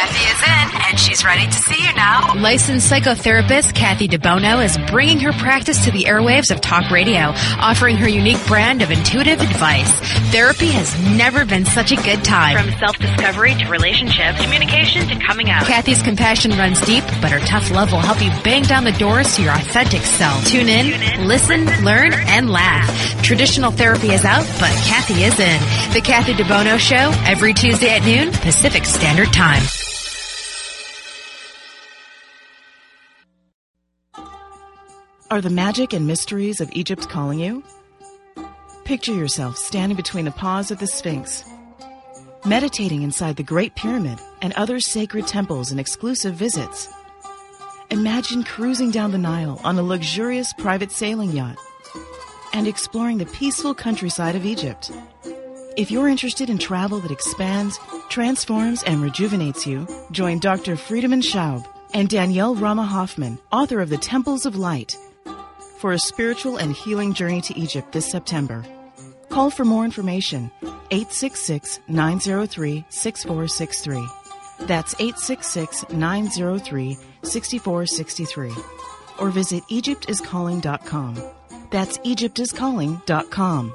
Kathy 0.00 0.32
is 0.32 0.42
in, 0.42 0.82
and 0.88 0.98
she's 0.98 1.24
ready 1.26 1.44
to 1.44 1.52
see 1.52 1.86
you 1.86 1.92
now. 1.94 2.34
Licensed 2.36 2.90
psychotherapist 2.90 3.74
Kathy 3.74 4.08
DeBono 4.08 4.64
is 4.64 4.78
bringing 4.90 5.20
her 5.20 5.32
practice 5.32 5.84
to 5.84 5.90
the 5.90 6.04
airwaves 6.04 6.50
of 6.50 6.62
talk 6.62 6.90
radio, 6.90 7.34
offering 7.60 7.98
her 7.98 8.08
unique 8.08 8.42
brand 8.46 8.80
of 8.80 8.90
intuitive 8.90 9.42
advice. 9.42 9.92
Therapy 10.32 10.68
has 10.68 10.98
never 11.18 11.44
been 11.44 11.66
such 11.66 11.92
a 11.92 11.96
good 11.96 12.24
time. 12.24 12.56
From 12.56 12.78
self-discovery 12.78 13.56
to 13.56 13.68
relationships, 13.68 14.40
communication 14.42 15.06
to 15.08 15.16
coming 15.16 15.50
out. 15.50 15.66
Kathy's 15.66 16.00
compassion 16.00 16.52
runs 16.52 16.80
deep, 16.86 17.04
but 17.20 17.30
her 17.30 17.40
tough 17.40 17.70
love 17.70 17.92
will 17.92 18.00
help 18.00 18.22
you 18.22 18.30
bang 18.42 18.62
down 18.62 18.84
the 18.84 18.92
doors 18.92 19.36
to 19.36 19.42
your 19.42 19.52
authentic 19.52 20.00
self. 20.00 20.46
Tune 20.46 20.70
in, 20.70 20.86
Tune 20.86 21.02
in, 21.02 21.28
listen, 21.28 21.66
learn, 21.84 22.14
and 22.14 22.48
laugh. 22.48 22.88
Traditional 23.22 23.70
therapy 23.70 24.12
is 24.12 24.24
out, 24.24 24.46
but 24.58 24.72
Kathy 24.86 25.24
is 25.24 25.38
in. 25.38 25.60
The 25.92 26.00
Kathy 26.00 26.32
DeBono 26.32 26.78
Show, 26.78 27.12
every 27.30 27.52
Tuesday 27.52 27.90
at 27.90 28.02
noon, 28.02 28.32
Pacific 28.32 28.86
Standard 28.86 29.30
Time. 29.34 29.60
Are 35.30 35.40
the 35.40 35.48
magic 35.48 35.92
and 35.92 36.08
mysteries 36.08 36.60
of 36.60 36.72
Egypt 36.72 37.08
calling 37.08 37.38
you? 37.38 37.62
Picture 38.82 39.14
yourself 39.14 39.56
standing 39.56 39.94
between 39.94 40.24
the 40.24 40.32
paws 40.32 40.72
of 40.72 40.80
the 40.80 40.88
Sphinx, 40.88 41.44
meditating 42.44 43.02
inside 43.02 43.36
the 43.36 43.44
Great 43.44 43.76
Pyramid 43.76 44.18
and 44.42 44.52
other 44.54 44.80
sacred 44.80 45.28
temples 45.28 45.70
and 45.70 45.78
exclusive 45.78 46.34
visits. 46.34 46.88
Imagine 47.92 48.42
cruising 48.42 48.90
down 48.90 49.12
the 49.12 49.18
Nile 49.18 49.60
on 49.62 49.78
a 49.78 49.84
luxurious 49.84 50.52
private 50.52 50.90
sailing 50.90 51.30
yacht 51.30 51.58
and 52.52 52.66
exploring 52.66 53.18
the 53.18 53.26
peaceful 53.26 53.72
countryside 53.72 54.34
of 54.34 54.44
Egypt. 54.44 54.90
If 55.76 55.92
you're 55.92 56.08
interested 56.08 56.50
in 56.50 56.58
travel 56.58 56.98
that 56.98 57.12
expands, 57.12 57.78
transforms, 58.08 58.82
and 58.82 59.00
rejuvenates 59.00 59.64
you, 59.64 59.86
join 60.10 60.40
Dr. 60.40 60.74
Friedemann 60.74 61.22
Schaub 61.22 61.64
and 61.94 62.08
Danielle 62.08 62.56
Rama 62.56 62.84
Hoffman, 62.84 63.38
author 63.52 63.80
of 63.80 63.90
The 63.90 63.98
Temples 63.98 64.44
of 64.44 64.56
Light, 64.56 64.96
for 65.80 65.92
a 65.92 65.98
spiritual 65.98 66.58
and 66.58 66.72
healing 66.72 67.14
journey 67.14 67.40
to 67.40 67.58
Egypt 67.58 67.92
this 67.92 68.10
September. 68.10 68.64
Call 69.30 69.50
for 69.50 69.64
more 69.64 69.84
information 69.84 70.50
866 70.90 71.80
903 71.88 72.84
6463. 72.90 74.06
That's 74.66 74.94
866 74.94 75.88
903 75.90 76.98
6463. 77.22 78.52
Or 79.18 79.30
visit 79.30 79.62
EgyptIsCalling.com. 79.70 81.22
That's 81.70 81.98
EgyptIsCalling.com. 81.98 83.74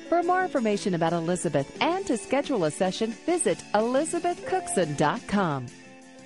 For 0.11 0.21
more 0.23 0.43
information 0.43 0.93
about 0.95 1.13
Elizabeth 1.13 1.81
and 1.81 2.05
to 2.05 2.17
schedule 2.17 2.65
a 2.65 2.71
session, 2.71 3.11
visit 3.25 3.63
elizabethcookson.com. 3.73 5.67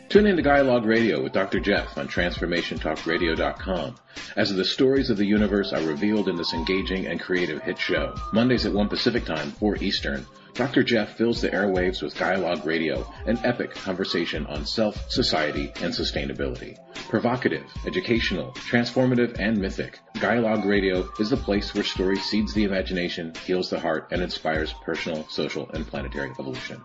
Tune 0.09 0.25
in 0.25 0.35
to 0.37 0.41
Dialogue 0.41 0.85
Radio 0.85 1.21
with 1.21 1.33
Dr. 1.33 1.59
Jeff 1.59 1.95
on 1.95 2.07
TransformationTalkRadio.com 2.07 3.95
as 4.37 4.55
the 4.55 4.65
stories 4.65 5.11
of 5.11 5.17
the 5.17 5.25
universe 5.27 5.71
are 5.71 5.83
revealed 5.83 6.29
in 6.29 6.35
this 6.35 6.51
engaging 6.51 7.05
and 7.05 7.19
creative 7.19 7.61
hit 7.61 7.77
show. 7.77 8.15
Mondays 8.33 8.65
at 8.65 8.73
1 8.73 8.89
Pacific 8.89 9.23
Time, 9.23 9.51
4 9.51 9.75
Eastern. 9.77 10.25
Dr. 10.55 10.83
Jeff 10.83 11.17
fills 11.17 11.41
the 11.41 11.49
airwaves 11.49 12.01
with 12.01 12.17
Dialogue 12.17 12.65
Radio, 12.65 13.05
an 13.25 13.37
epic 13.43 13.75
conversation 13.75 14.45
on 14.45 14.65
self, 14.65 15.11
society, 15.11 15.73
and 15.81 15.93
sustainability. 15.93 16.77
Provocative, 17.09 17.65
educational, 17.85 18.53
transformative, 18.53 19.37
and 19.37 19.57
mythic. 19.57 19.99
Dialogue 20.15 20.63
Radio 20.63 21.09
is 21.19 21.29
the 21.29 21.37
place 21.37 21.73
where 21.73 21.83
story 21.83 22.15
seeds 22.15 22.53
the 22.53 22.63
imagination, 22.63 23.33
heals 23.45 23.69
the 23.69 23.79
heart, 23.79 24.07
and 24.11 24.21
inspires 24.21 24.73
personal, 24.85 25.27
social, 25.27 25.69
and 25.71 25.85
planetary 25.85 26.29
evolution. 26.29 26.81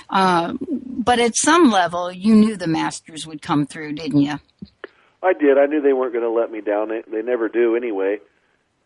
Uh, 0.10 0.54
but 0.70 1.20
at 1.20 1.38
some 1.38 1.72
level, 1.72 2.12
you 2.12 2.36
knew 2.36 2.58
the 2.58 2.68
masters 2.68 3.26
would 3.26 3.42
come 3.42 3.66
through, 3.66 3.94
didn't 3.94 4.22
you? 4.22 4.40
I 5.24 5.34
did. 5.34 5.58
I 5.58 5.66
knew 5.66 5.82
they 5.82 5.94
weren't 5.94 6.14
going 6.14 6.26
to 6.26 6.30
let 6.30 6.52
me 6.52 6.60
down. 6.62 6.90
They, 6.90 7.02
they 7.10 7.22
never 7.22 7.48
do 7.48 7.76
anyway 7.76 8.20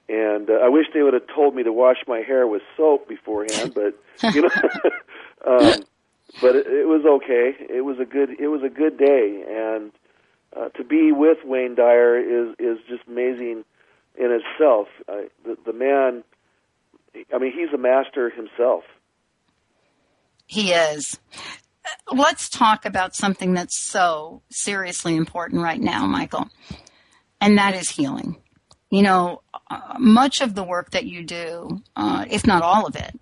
and 0.10 0.50
uh, 0.50 0.54
I 0.54 0.70
wish 0.70 0.88
they 0.94 1.04
would 1.04 1.14
have 1.14 1.28
told 1.34 1.56
me 1.56 1.64
to 1.64 1.72
wash 1.72 1.98
my 2.08 2.20
hair 2.20 2.48
with 2.48 2.64
soap 2.76 3.08
beforehand, 3.08 3.74
but 3.76 3.94
you 4.34 4.42
know, 4.42 4.50
um, 5.48 5.84
but 6.42 6.56
it, 6.56 6.68
it 6.68 6.88
was 6.88 7.06
okay. 7.06 7.54
It 7.70 7.86
was 7.86 8.00
a 8.00 8.06
good 8.06 8.32
it 8.40 8.48
was 8.48 8.64
a 8.64 8.70
good 8.70 8.98
day, 8.98 9.44
and 9.48 9.92
uh, 10.58 10.70
to 10.70 10.84
be 10.84 11.12
with 11.12 11.38
Wayne 11.46 11.76
Dyer 11.76 12.18
is 12.18 12.56
is 12.58 12.80
just 12.90 13.04
amazing 13.08 13.64
in 14.18 14.32
itself. 14.32 14.88
Uh, 15.08 15.30
the, 15.46 15.58
the 15.66 15.74
man, 15.74 16.24
I 17.34 17.38
mean, 17.38 17.54
he's 17.54 17.72
a 17.74 17.78
master 17.78 18.32
himself. 18.32 18.84
He 20.48 20.72
is. 20.72 21.20
Let's 22.12 22.50
talk 22.50 22.86
about 22.86 23.16
something 23.16 23.54
that's 23.54 23.80
so 23.80 24.42
seriously 24.50 25.16
important 25.16 25.62
right 25.62 25.80
now, 25.80 26.06
Mychael, 26.06 26.50
and 27.40 27.58
that 27.60 27.76
is 27.76 27.90
healing 27.90 28.38
you 28.90 29.02
know, 29.02 29.42
much 29.98 30.42
of 30.42 30.56
the 30.56 30.64
work 30.64 30.92
that 30.92 31.06
you 31.06 31.24
do, 31.24 31.82
uh, 31.96 32.26
if 32.30 32.46
not 32.48 32.64
all 32.64 32.86
of 32.86 32.96
it, 32.96 33.20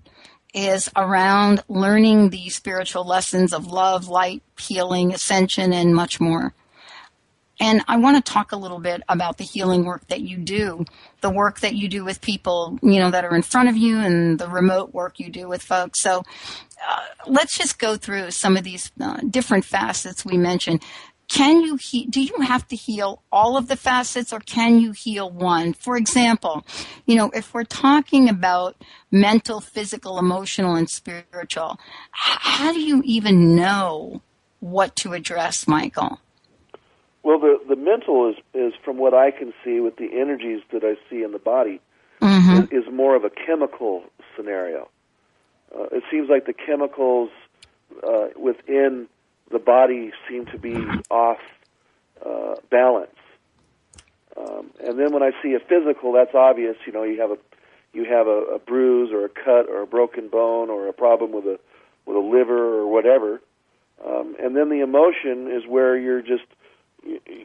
is 0.53 0.89
around 0.95 1.61
learning 1.68 2.30
the 2.30 2.49
spiritual 2.49 3.05
lessons 3.05 3.53
of 3.53 3.68
love, 3.68 4.07
light, 4.07 4.41
healing, 4.59 5.13
ascension, 5.13 5.74
and 5.74 5.93
much 5.93 6.20
more. 6.20 6.53
And 7.59 7.82
I 7.88 7.97
want 7.97 8.24
to 8.24 8.32
talk 8.32 8.51
a 8.51 8.57
little 8.57 8.80
bit 8.80 9.01
about 9.09 9.38
the 9.38 9.43
healing 9.43 9.84
work 9.84 10.07
that 10.07 10.22
you 10.22 10.38
do, 10.38 10.86
the 11.22 11.30
work 11.30 11.59
that 11.61 11.74
you 11.74 11.88
do 11.88 12.05
with 12.05 12.22
people, 12.22 12.78
you 12.84 12.99
know, 12.99 13.09
that 13.09 13.26
are 13.26 13.36
in 13.36 13.41
front 13.41 13.68
of 13.68 13.76
you 13.76 13.97
and 13.97 14.39
the 14.39 14.47
remote 14.47 14.93
work 14.93 15.20
you 15.20 15.30
do 15.30 15.47
with 15.47 15.63
folks. 15.63 15.99
So 15.99 16.24
uh, 16.88 16.99
let's 17.26 17.57
just 17.57 17.80
go 17.80 17.95
through 17.95 18.32
some 18.32 18.57
of 18.57 18.63
these 18.63 18.91
uh, 19.01 19.22
different 19.30 19.65
facets 19.65 20.24
we 20.24 20.38
mentioned. 20.38 20.84
Can 21.28 21.61
you 21.61 21.75
he- 21.75 22.05
do 22.05 22.21
you 22.21 22.36
have 22.41 22.67
to 22.69 22.75
heal 22.75 23.21
all 23.32 23.57
of 23.57 23.67
the 23.67 23.75
facets 23.75 24.32
or 24.32 24.39
can 24.39 24.80
you 24.80 24.91
heal 24.93 25.30
one? 25.30 25.73
For 25.73 25.97
example, 25.97 26.65
you 27.05 27.15
know, 27.15 27.30
if 27.34 27.53
we're 27.53 27.63
talking 27.65 28.30
about 28.30 28.75
mental, 29.11 29.59
physical, 29.59 30.19
emotional, 30.19 30.75
and 30.75 30.89
spiritual, 30.89 31.80
h- 32.13 32.39
how 32.41 32.71
do 32.71 32.80
you 32.80 33.01
even 33.05 33.55
know 33.55 34.21
what 34.61 34.95
to 34.97 35.13
address, 35.13 35.65
Mychael? 35.65 36.19
Well, 37.23 37.39
the 37.39 37.59
the 37.67 37.75
mental 37.75 38.30
is 38.30 38.36
is 38.53 38.73
from 38.84 38.97
what 38.97 39.13
I 39.13 39.32
can 39.32 39.53
see 39.63 39.80
with 39.82 39.97
the 39.97 40.09
energies 40.13 40.61
that 40.71 40.84
I 40.84 40.95
see 41.09 41.23
in 41.23 41.32
the 41.34 41.39
body 41.39 41.82
Mm-hmm. 42.21 42.73
is, 42.73 42.86
is 42.88 42.91
more 42.93 43.15
of 43.15 43.23
a 43.25 43.30
chemical 43.30 44.03
scenario. 44.36 44.89
Uh, 45.78 45.84
it 45.91 46.03
seems 46.09 46.30
like 46.30 46.45
the 46.47 46.53
chemicals 46.53 47.30
uh, 48.07 48.30
within 48.36 49.07
the 49.51 49.59
body 49.59 50.11
seem 50.29 50.45
to 50.47 50.57
be 50.57 50.75
off 51.09 51.39
uh, 52.25 52.55
balance. 52.69 53.11
Um, 54.35 54.71
and 54.83 54.99
then 54.99 55.13
when 55.13 55.23
I 55.23 55.31
see 55.41 55.53
a 55.53 55.59
physical, 55.59 56.11
that's 56.11 56.35
obvious. 56.35 56.75
You 56.85 56.93
know, 56.93 57.03
you 57.03 57.19
have 57.21 57.31
a 57.31 57.37
you 57.93 58.05
have 58.05 58.27
a, 58.27 58.55
a 58.55 58.59
bruise 58.59 59.11
or 59.11 59.25
a 59.25 59.29
cut 59.29 59.69
or 59.69 59.81
a 59.81 59.87
broken 59.87 60.27
bone 60.27 60.69
or 60.69 60.87
a 60.87 60.93
problem 60.93 61.31
with 61.31 61.45
a 61.45 61.59
with 62.05 62.17
a 62.17 62.19
liver 62.19 62.79
or 62.79 62.87
whatever. 62.87 63.41
Um, 64.05 64.35
and 64.39 64.55
then 64.55 64.69
the 64.69 64.81
emotion 64.81 65.51
is 65.51 65.67
where 65.67 65.97
you're 65.97 66.21
just 66.21 66.45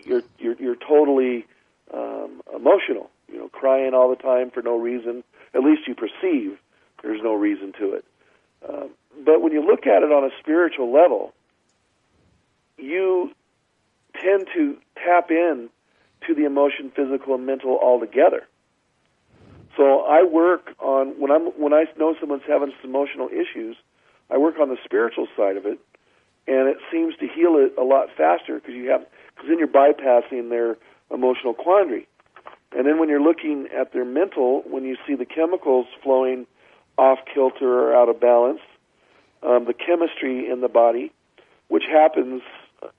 you're 0.04 0.22
you're 0.38 0.56
you're 0.60 0.76
totally 0.76 1.46
um, 1.92 2.42
emotional. 2.54 3.10
You 3.30 3.38
know, 3.38 3.48
crying 3.48 3.94
all 3.94 4.10
the 4.10 4.22
time 4.22 4.50
for 4.50 4.62
no 4.62 4.76
reason. 4.76 5.24
At 5.54 5.62
least 5.62 5.88
you 5.88 5.94
perceive 5.94 6.58
there's 7.02 7.20
no 7.22 7.34
reason 7.34 7.72
to 7.78 7.94
it. 7.94 8.04
Um, 8.68 8.90
but 9.24 9.42
when 9.42 9.52
you 9.52 9.64
look 9.64 9.86
at 9.86 10.02
it 10.02 10.12
on 10.12 10.24
a 10.24 10.30
spiritual 10.40 10.92
level, 10.92 11.34
you 12.78 13.30
tend 14.20 14.46
to 14.54 14.76
tap 14.96 15.30
in 15.30 15.68
to 16.26 16.34
the 16.34 16.44
emotion, 16.44 16.92
physical, 16.94 17.34
and 17.34 17.46
mental 17.46 17.76
all 17.76 17.98
together. 18.00 18.46
So 19.76 20.00
I 20.00 20.22
work 20.22 20.74
on 20.78 21.08
when 21.18 21.30
I'm 21.30 21.46
when 21.58 21.72
I 21.72 21.84
know 21.98 22.14
someone's 22.20 22.42
having 22.46 22.72
some 22.80 22.90
emotional 22.90 23.28
issues, 23.28 23.76
I 24.30 24.36
work 24.36 24.56
on 24.60 24.68
the 24.68 24.76
spiritual 24.84 25.26
side 25.36 25.56
of 25.56 25.64
it, 25.64 25.78
and 26.46 26.68
it 26.68 26.76
seems 26.90 27.16
to 27.16 27.26
heal 27.26 27.56
it 27.56 27.74
a 27.78 27.84
lot 27.84 28.08
faster 28.16 28.56
because 28.56 28.74
you 28.74 28.90
have 28.90 29.06
because 29.34 29.48
then 29.48 29.58
you're 29.58 29.68
bypassing 29.68 30.50
their 30.50 30.76
emotional 31.10 31.54
quandary. 31.54 32.06
And 32.76 32.86
then 32.86 32.98
when 32.98 33.08
you're 33.08 33.22
looking 33.22 33.68
at 33.76 33.92
their 33.92 34.04
mental, 34.04 34.62
when 34.66 34.84
you 34.84 34.96
see 35.06 35.14
the 35.14 35.26
chemicals 35.26 35.86
flowing 36.02 36.46
off 36.98 37.18
kilter 37.32 37.88
or 37.88 37.94
out 37.94 38.08
of 38.08 38.20
balance, 38.20 38.60
um, 39.42 39.66
the 39.66 39.74
chemistry 39.74 40.50
in 40.50 40.60
the 40.60 40.68
body, 40.68 41.12
which 41.68 41.84
happens 41.90 42.42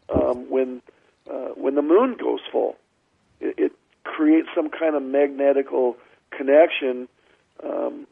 um, 0.10 0.50
when 0.50 0.82
uh, 1.30 1.50
when 1.56 1.76
the 1.76 1.82
moon 1.82 2.18
goes 2.20 2.40
full, 2.52 2.76
it, 3.40 3.56
it 3.58 3.72
creates 4.04 4.48
some 4.56 4.70
kind 4.70 4.96
of 4.96 5.04
magnetical 5.04 5.96
connection 6.32 7.08
um, 7.64 8.08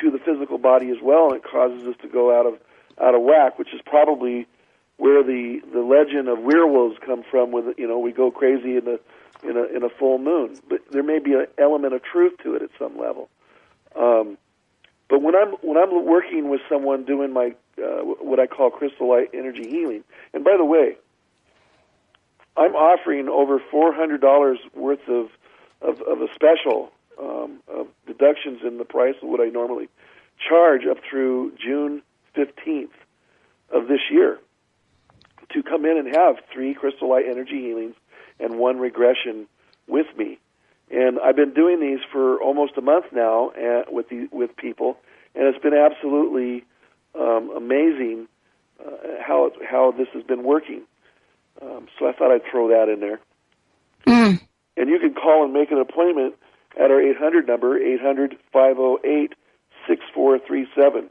to 0.00 0.10
the 0.10 0.18
physical 0.18 0.58
body 0.58 0.90
as 0.90 0.96
well, 1.02 1.28
and 1.28 1.36
it 1.36 1.44
causes 1.44 1.86
us 1.86 1.94
to 2.02 2.08
go 2.08 2.38
out 2.38 2.46
of 2.46 2.58
out 3.00 3.14
of 3.14 3.22
whack, 3.22 3.58
which 3.58 3.72
is 3.74 3.80
probably 3.84 4.46
where 4.96 5.22
the 5.22 5.60
the 5.72 5.80
legend 5.80 6.28
of 6.28 6.38
werewolves 6.40 6.96
come 7.04 7.22
from. 7.30 7.52
With 7.52 7.78
you 7.78 7.86
know, 7.86 7.98
we 7.98 8.12
go 8.12 8.30
crazy 8.30 8.76
in 8.76 8.84
the 8.84 9.00
in 9.42 9.56
a 9.56 9.64
in 9.64 9.82
a 9.82 9.88
full 9.88 10.18
moon, 10.18 10.58
but 10.68 10.80
there 10.90 11.02
may 11.02 11.18
be 11.18 11.34
an 11.34 11.46
element 11.58 11.94
of 11.94 12.02
truth 12.02 12.34
to 12.42 12.54
it 12.54 12.62
at 12.62 12.70
some 12.78 12.98
level. 12.98 13.28
Um, 13.96 14.38
but 15.08 15.20
when 15.20 15.34
I'm 15.34 15.52
when 15.62 15.76
I'm 15.76 16.06
working 16.06 16.48
with 16.48 16.60
someone 16.68 17.04
doing 17.04 17.32
my 17.32 17.54
uh, 17.78 18.02
what 18.02 18.40
I 18.40 18.46
call 18.46 18.70
crystal 18.70 19.08
light 19.08 19.30
energy 19.32 19.68
healing, 19.68 20.04
and 20.32 20.44
by 20.44 20.56
the 20.56 20.64
way, 20.64 20.96
I'm 22.56 22.74
offering 22.74 23.28
over 23.28 23.62
four 23.70 23.92
hundred 23.92 24.20
dollars 24.20 24.58
worth 24.74 25.08
of, 25.08 25.28
of 25.80 26.00
of 26.02 26.20
a 26.20 26.28
special 26.34 26.92
um, 27.20 27.60
of 27.68 27.86
deductions 28.06 28.60
in 28.66 28.78
the 28.78 28.84
price 28.84 29.14
of 29.22 29.28
what 29.28 29.40
I 29.40 29.46
normally 29.46 29.88
charge 30.48 30.86
up 30.90 30.98
through 31.08 31.52
June 31.56 32.02
fifteenth 32.34 32.92
of 33.70 33.88
this 33.88 34.00
year 34.10 34.38
to 35.50 35.62
come 35.62 35.84
in 35.84 35.96
and 35.98 36.14
have 36.14 36.36
three 36.52 36.74
crystal 36.74 37.08
light 37.08 37.26
energy 37.28 37.60
healings 37.60 37.94
and 38.40 38.58
one 38.58 38.78
regression 38.78 39.46
with 39.86 40.06
me. 40.16 40.38
And 40.90 41.18
I've 41.20 41.36
been 41.36 41.54
doing 41.54 41.80
these 41.80 42.00
for 42.10 42.40
almost 42.40 42.76
a 42.76 42.82
month 42.82 43.06
now 43.12 43.50
uh, 43.50 43.84
with 43.90 44.08
the, 44.10 44.28
with 44.30 44.54
people, 44.56 44.98
and 45.34 45.46
it's 45.46 45.62
been 45.62 45.74
absolutely 45.74 46.64
um, 47.18 47.50
amazing 47.56 48.28
uh, 48.80 48.90
how 49.24 49.46
it, 49.46 49.52
how 49.68 49.92
this 49.92 50.08
has 50.14 50.22
been 50.22 50.42
working. 50.42 50.82
Um, 51.60 51.86
so 51.98 52.06
I 52.08 52.12
thought 52.12 52.32
I'd 52.32 52.42
throw 52.50 52.68
that 52.68 52.88
in 52.88 53.00
there. 53.00 53.20
Mm. 54.06 54.40
And 54.76 54.88
you 54.88 54.98
can 54.98 55.14
call 55.14 55.44
and 55.44 55.52
make 55.52 55.70
an 55.70 55.78
appointment 55.78 56.34
at 56.76 56.90
our 56.90 57.00
800 57.00 57.46
number, 57.46 57.78
800 57.78 58.36
508 58.52 59.34
6437. 59.86 61.10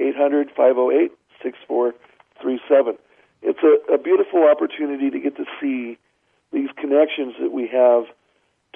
800 0.00 0.50
508 0.56 1.12
6437. 1.42 2.98
It's 3.42 3.58
a, 3.62 3.94
a 3.94 3.98
beautiful 3.98 4.48
opportunity 4.48 5.10
to 5.10 5.18
get 5.18 5.36
to 5.36 5.44
see 5.60 5.98
these 6.52 6.68
connections 6.76 7.34
that 7.40 7.52
we 7.52 7.68
have 7.68 8.04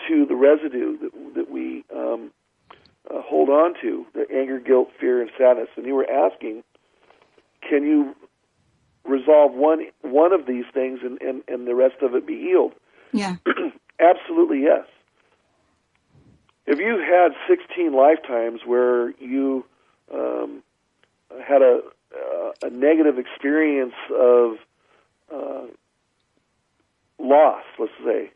to 0.08 0.26
the 0.26 0.34
residue 0.34 0.98
that, 0.98 1.12
that 1.34 1.50
we 1.50 1.84
um, 1.94 2.30
uh, 3.10 3.20
hold 3.20 3.48
on 3.48 3.74
to 3.82 4.06
the 4.14 4.26
anger, 4.34 4.58
guilt, 4.58 4.88
fear, 4.98 5.20
and 5.20 5.30
sadness. 5.38 5.68
And 5.76 5.86
you 5.86 5.94
were 5.94 6.08
asking, 6.08 6.62
can 7.68 7.84
you 7.84 8.14
resolve 9.04 9.52
one 9.52 9.86
one 10.02 10.32
of 10.32 10.46
these 10.46 10.64
things 10.72 11.00
and, 11.02 11.20
and, 11.20 11.42
and 11.48 11.66
the 11.66 11.74
rest 11.74 11.96
of 12.02 12.14
it 12.14 12.26
be 12.26 12.38
healed? 12.38 12.72
Yeah. 13.12 13.36
Absolutely 14.00 14.62
yes. 14.62 14.86
If 16.66 16.78
you 16.78 16.98
had 16.98 17.32
16 17.46 17.92
lifetimes 17.92 18.60
where 18.64 19.10
you 19.20 19.66
um, 20.12 20.62
had 21.46 21.60
a, 21.60 21.80
uh, 22.14 22.52
a 22.62 22.70
negative 22.70 23.18
experience 23.18 23.94
of 24.10 24.56
uh, 25.32 25.66
loss, 27.18 27.62
let's 27.78 27.92
say, 28.04 28.30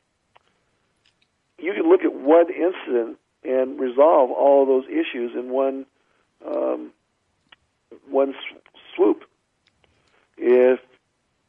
you 1.58 1.72
can 1.72 1.88
look 1.88 2.02
at 2.02 2.14
one 2.14 2.46
incident 2.52 3.18
and 3.48 3.80
resolve 3.80 4.30
all 4.30 4.62
of 4.62 4.68
those 4.68 4.84
issues 4.86 5.32
in 5.34 5.50
one 5.50 5.86
um, 6.46 6.92
one 8.08 8.34
swoop. 8.94 9.24
If 10.36 10.80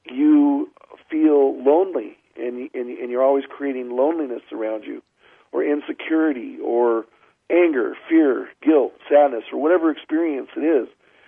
you 0.05 0.71
feel 1.09 1.61
lonely 1.61 2.17
and, 2.37 2.69
and 2.73 2.89
and 2.89 3.11
you're 3.11 3.23
always 3.23 3.45
creating 3.49 3.91
loneliness 3.91 4.41
around 4.51 4.85
you, 4.85 5.03
or 5.51 5.63
insecurity, 5.63 6.57
or 6.63 7.05
anger, 7.49 7.95
fear, 8.07 8.49
guilt, 8.61 8.93
sadness, 9.09 9.43
or 9.51 9.61
whatever 9.61 9.91
experience 9.91 10.49
it 10.55 10.61
is, 10.61 10.87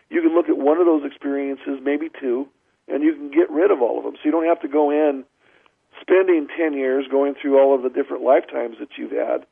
you 0.10 0.22
can 0.22 0.34
look 0.34 0.50
at 0.50 0.58
one 0.58 0.78
of 0.78 0.86
those 0.86 1.04
experiences, 1.06 1.80
maybe 1.82 2.10
two, 2.20 2.48
and 2.88 3.04
you 3.04 3.14
can 3.14 3.32
get 3.32 3.50
rid 3.50 3.72
of 3.72 3.82
all 3.82 3.98
of 3.98 4.04
them. 4.04 4.14
So 4.16 4.22
you 4.26 4.32
don't 4.32 4.46
have 4.46 4.62
to 4.62 4.68
go 4.68 4.92
in 4.92 5.24
spending 6.00 6.48
10 6.58 6.74
years 6.74 7.06
going 7.10 7.36
through 7.40 7.60
all 7.60 7.76
of 7.76 7.84
the 7.84 7.90
different 7.90 8.24
lifetimes 8.24 8.78
that 8.80 8.90
you've 8.98 9.12
had, 9.12 9.46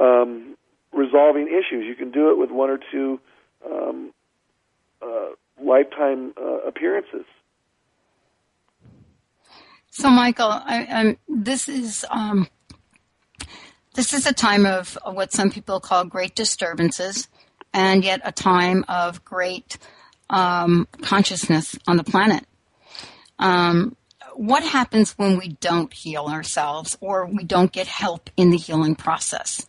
um, 0.00 0.56
resolving 0.92 1.48
issues. 1.48 1.84
You 1.86 1.94
can 1.94 2.10
do 2.10 2.30
it 2.30 2.38
with 2.38 2.50
one 2.50 2.70
or 2.70 2.78
two 2.90 3.20
um, 3.64 4.12
uh, 5.02 5.30
lifetime 5.62 6.34
uh, 6.40 6.58
appearances. 6.66 7.24
So, 9.90 10.08
Mychael, 10.08 10.60
I, 10.64 11.16
this 11.28 11.68
is 11.68 12.04
um, 12.10 12.48
this 13.94 14.12
is 14.12 14.26
a 14.26 14.32
time 14.32 14.66
of 14.66 14.98
what 15.04 15.32
some 15.32 15.50
people 15.50 15.78
call 15.78 16.04
great 16.04 16.34
disturbances, 16.34 17.28
and 17.72 18.04
yet 18.04 18.20
a 18.24 18.32
time 18.32 18.84
of 18.88 19.24
great 19.24 19.78
um, 20.30 20.88
consciousness 21.02 21.78
on 21.86 21.96
the 21.96 22.02
planet. 22.02 22.44
Um, 23.38 23.96
what 24.34 24.64
happens 24.64 25.12
when 25.12 25.38
we 25.38 25.50
don't 25.60 25.92
heal 25.92 26.26
ourselves 26.26 26.98
or 27.00 27.26
we 27.26 27.44
don't 27.44 27.70
get 27.70 27.86
help 27.86 28.30
in 28.36 28.50
the 28.50 28.56
healing 28.56 28.96
process? 28.96 29.66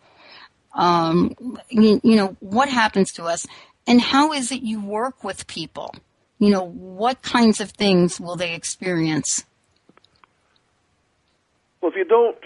Um, 0.76 1.34
you, 1.68 2.00
you 2.04 2.16
know, 2.16 2.36
what 2.40 2.68
happens 2.68 3.10
to 3.12 3.24
us 3.24 3.46
and 3.86 4.00
how 4.00 4.32
is 4.32 4.50
it 4.52 4.62
you 4.62 4.80
work 4.80 5.24
with 5.24 5.46
people? 5.46 5.94
You 6.38 6.50
know, 6.50 6.64
what 6.64 7.22
kinds 7.22 7.60
of 7.60 7.70
things 7.70 8.20
will 8.20 8.36
they 8.36 8.54
experience? 8.54 9.44
Well, 11.80 11.90
if 11.90 11.96
you 11.96 12.04
don't 12.04 12.36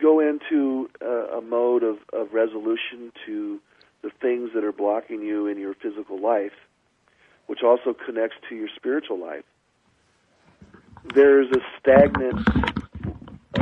go 0.00 0.20
into 0.20 0.88
a, 1.00 1.38
a 1.38 1.40
mode 1.42 1.82
of, 1.82 1.98
of 2.12 2.32
resolution 2.32 3.12
to 3.26 3.60
the 4.02 4.10
things 4.22 4.50
that 4.54 4.64
are 4.64 4.72
blocking 4.72 5.22
you 5.22 5.46
in 5.46 5.58
your 5.58 5.74
physical 5.74 6.18
life, 6.18 6.52
which 7.46 7.62
also 7.62 7.92
connects 7.92 8.36
to 8.48 8.54
your 8.54 8.68
spiritual 8.74 9.18
life, 9.18 9.44
there's 11.14 11.48
a 11.50 11.60
stagnant 11.78 12.48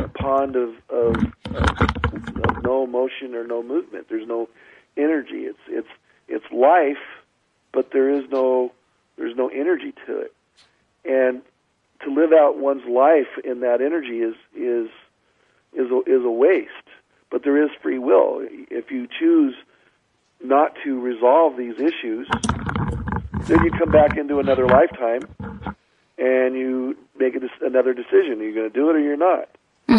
pond 0.06 0.56
of, 0.56 0.74
of, 0.90 1.16
of, 1.54 2.62
no 2.62 2.86
motion 2.86 3.34
or 3.34 3.46
no 3.46 3.62
movement. 3.62 4.06
There's 4.08 4.26
no 4.26 4.48
energy. 4.96 5.46
It's 5.46 5.58
it's 5.68 5.88
it's 6.28 6.44
life, 6.52 7.02
but 7.72 7.90
there 7.92 8.10
is 8.10 8.24
no 8.30 8.72
there's 9.16 9.36
no 9.36 9.48
energy 9.48 9.94
to 10.06 10.20
it. 10.20 10.32
And 11.04 11.42
to 12.04 12.14
live 12.14 12.32
out 12.32 12.58
one's 12.58 12.86
life 12.86 13.28
in 13.44 13.60
that 13.60 13.80
energy 13.80 14.18
is 14.18 14.34
is 14.54 14.90
is 15.72 15.90
a, 15.90 16.00
is 16.06 16.24
a 16.24 16.30
waste. 16.30 16.70
But 17.30 17.42
there 17.44 17.62
is 17.62 17.70
free 17.82 17.98
will. 17.98 18.40
If 18.70 18.90
you 18.90 19.06
choose 19.18 19.54
not 20.42 20.74
to 20.84 21.00
resolve 21.00 21.56
these 21.56 21.74
issues, 21.74 22.28
then 23.42 23.64
you 23.64 23.70
come 23.78 23.90
back 23.90 24.16
into 24.16 24.38
another 24.38 24.66
lifetime 24.66 25.28
and 26.16 26.54
you 26.54 26.96
make 27.18 27.34
a, 27.34 27.40
another 27.64 27.94
decision. 27.94 28.40
Are 28.40 28.44
You're 28.44 28.54
going 28.54 28.70
to 28.70 28.74
do 28.74 28.90
it 28.90 28.96
or 28.96 29.00
you're 29.00 29.16
not. 29.16 29.48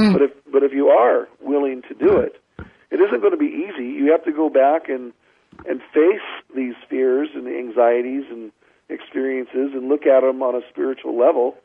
Mm. 0.09 0.13
But 0.13 0.21
if 0.21 0.31
but 0.51 0.63
if 0.63 0.73
you 0.73 0.87
are 0.89 1.27
willing 1.41 1.81
to 1.83 1.93
do 1.93 2.17
it, 2.17 2.41
it 2.91 2.99
isn't 2.99 3.19
going 3.19 3.31
to 3.31 3.37
be 3.37 3.67
easy. 3.69 3.85
You 3.85 4.11
have 4.11 4.23
to 4.25 4.31
go 4.31 4.49
back 4.49 4.89
and 4.89 5.13
and 5.67 5.81
face 5.93 6.21
these 6.55 6.75
fears 6.89 7.29
and 7.33 7.47
anxieties 7.47 8.25
and 8.29 8.51
experiences 8.89 9.71
and 9.73 9.89
look 9.89 10.05
at 10.05 10.21
them 10.21 10.41
on 10.41 10.55
a 10.55 10.61
spiritual 10.69 11.17
level. 11.17 11.57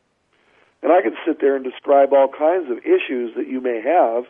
And 0.83 0.93
I 0.93 1.01
can 1.01 1.17
sit 1.27 1.41
there 1.41 1.57
and 1.57 1.65
describe 1.65 2.13
all 2.13 2.29
kinds 2.29 2.71
of 2.71 2.79
issues 2.79 3.35
that 3.37 3.49
you 3.49 3.61
may 3.61 3.81
have, 3.81 4.25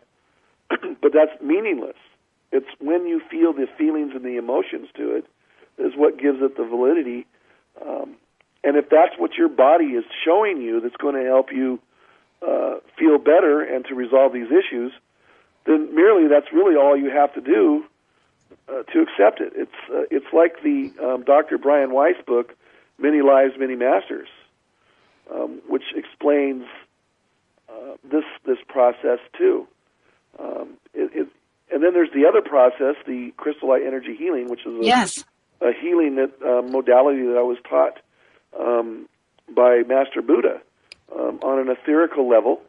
but 1.02 1.12
that's 1.12 1.32
meaningless. 1.42 1.96
It's 2.52 2.68
when 2.78 3.06
you 3.06 3.20
feel 3.28 3.52
the 3.52 3.66
feelings 3.76 4.12
and 4.14 4.24
the 4.24 4.36
emotions 4.36 4.88
to 4.96 5.16
it 5.16 5.26
is 5.78 5.92
what 5.96 6.18
gives 6.18 6.38
it 6.40 6.56
the 6.56 6.64
validity. 6.64 7.26
Um, 7.84 8.14
and 8.62 8.76
if 8.76 8.88
that's 8.88 9.18
what 9.18 9.32
your 9.36 9.48
body 9.48 9.86
is 9.86 10.04
showing 10.24 10.62
you 10.62 10.80
that's 10.80 10.96
going 10.96 11.16
to 11.16 11.24
help 11.24 11.50
you 11.50 11.80
uh, 12.46 12.74
feel 12.98 13.18
better 13.18 13.62
and 13.62 13.84
to 13.86 13.94
resolve 13.94 14.32
these 14.32 14.48
issues, 14.50 14.92
then 15.66 15.94
merely 15.94 16.28
that's 16.28 16.52
really 16.52 16.76
all 16.76 16.96
you 16.96 17.10
have 17.10 17.32
to 17.34 17.40
do 17.40 17.84
uh, 18.68 18.82
to 18.92 19.00
accept 19.00 19.40
it. 19.40 19.52
It's 19.56 19.72
uh, 19.92 20.02
it's 20.10 20.26
like 20.32 20.62
the 20.62 20.92
um, 21.02 21.24
Dr. 21.24 21.58
Brian 21.58 21.92
Weiss 21.92 22.16
book, 22.26 22.54
Many 22.98 23.22
Lives, 23.22 23.54
Many 23.58 23.76
Masters, 23.76 24.28
um, 25.32 25.60
which 25.68 25.84
explains 25.94 26.64
uh, 27.68 27.96
this 28.04 28.24
this 28.46 28.58
process 28.68 29.18
too. 29.36 29.66
Um, 30.38 30.76
it, 30.92 31.10
it, 31.14 31.28
and 31.72 31.82
then 31.82 31.94
there's 31.94 32.12
the 32.14 32.26
other 32.26 32.42
process, 32.42 32.96
the 33.06 33.32
crystal 33.36 33.68
light 33.68 33.82
energy 33.86 34.14
healing, 34.16 34.48
which 34.48 34.66
is 34.66 34.80
a, 34.80 34.84
yes. 34.84 35.24
a 35.60 35.72
healing 35.72 36.16
that, 36.16 36.32
uh, 36.44 36.62
modality 36.62 37.22
that 37.22 37.36
I 37.38 37.42
was 37.42 37.56
taught 37.68 38.00
um, 38.58 39.08
by 39.54 39.82
Master 39.86 40.20
Buddha 40.20 40.60
um, 41.12 41.40
on 41.42 41.58
an 41.58 41.74
etherical 41.74 42.28
level. 42.30 42.60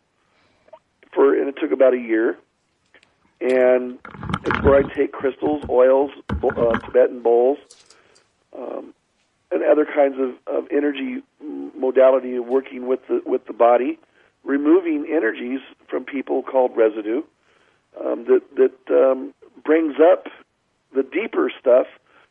For 1.14 1.34
and 1.40 1.48
it 1.48 1.56
took 1.60 1.72
about 1.72 1.94
a 1.94 2.00
year, 2.00 2.38
and 3.40 4.00
it's 4.46 4.62
where 4.64 4.76
I 4.76 4.94
take 4.94 5.12
crystals, 5.12 5.64
oils, 5.70 6.12
uh, 6.30 6.78
Tibetan 6.80 7.22
bowls, 7.22 7.58
um, 8.58 8.94
and 9.52 9.64
other 9.64 9.86
kinds 9.86 10.16
of, 10.20 10.36
of 10.54 10.68
energy 10.72 11.24
modality 11.78 12.36
of 12.36 12.46
working 12.46 12.88
with 12.88 13.00
the 13.08 13.22
with 13.26 13.46
the 13.46 13.54
body, 13.54 13.98
removing 14.44 15.08
energies 15.10 15.62
from 15.88 16.04
people 16.04 16.44
called 16.44 16.76
residue 16.76 17.22
um, 18.04 18.26
that 18.26 18.42
that 18.56 18.94
um, 18.94 19.34
brings 19.64 19.96
up 20.00 20.28
the 20.94 21.04
deeper 21.04 21.52
stuff, 21.60 21.88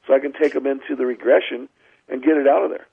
so 0.07 0.15
I 0.15 0.19
can 0.19 0.33
take 0.33 0.53
them 0.53 0.67
into 0.67 0.97
the 0.97 1.07
regression 1.07 1.69
and 2.09 2.23
get 2.23 2.37
it 2.37 2.47
out 2.47 2.65
of 2.65 2.71
there. 2.71 2.87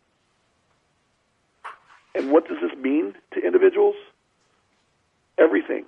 And 2.16 2.32
what 2.32 2.48
does 2.48 2.58
this 2.62 2.78
mean 2.80 3.14
to 3.34 3.40
individuals? 3.40 3.96
Everything. 5.38 5.86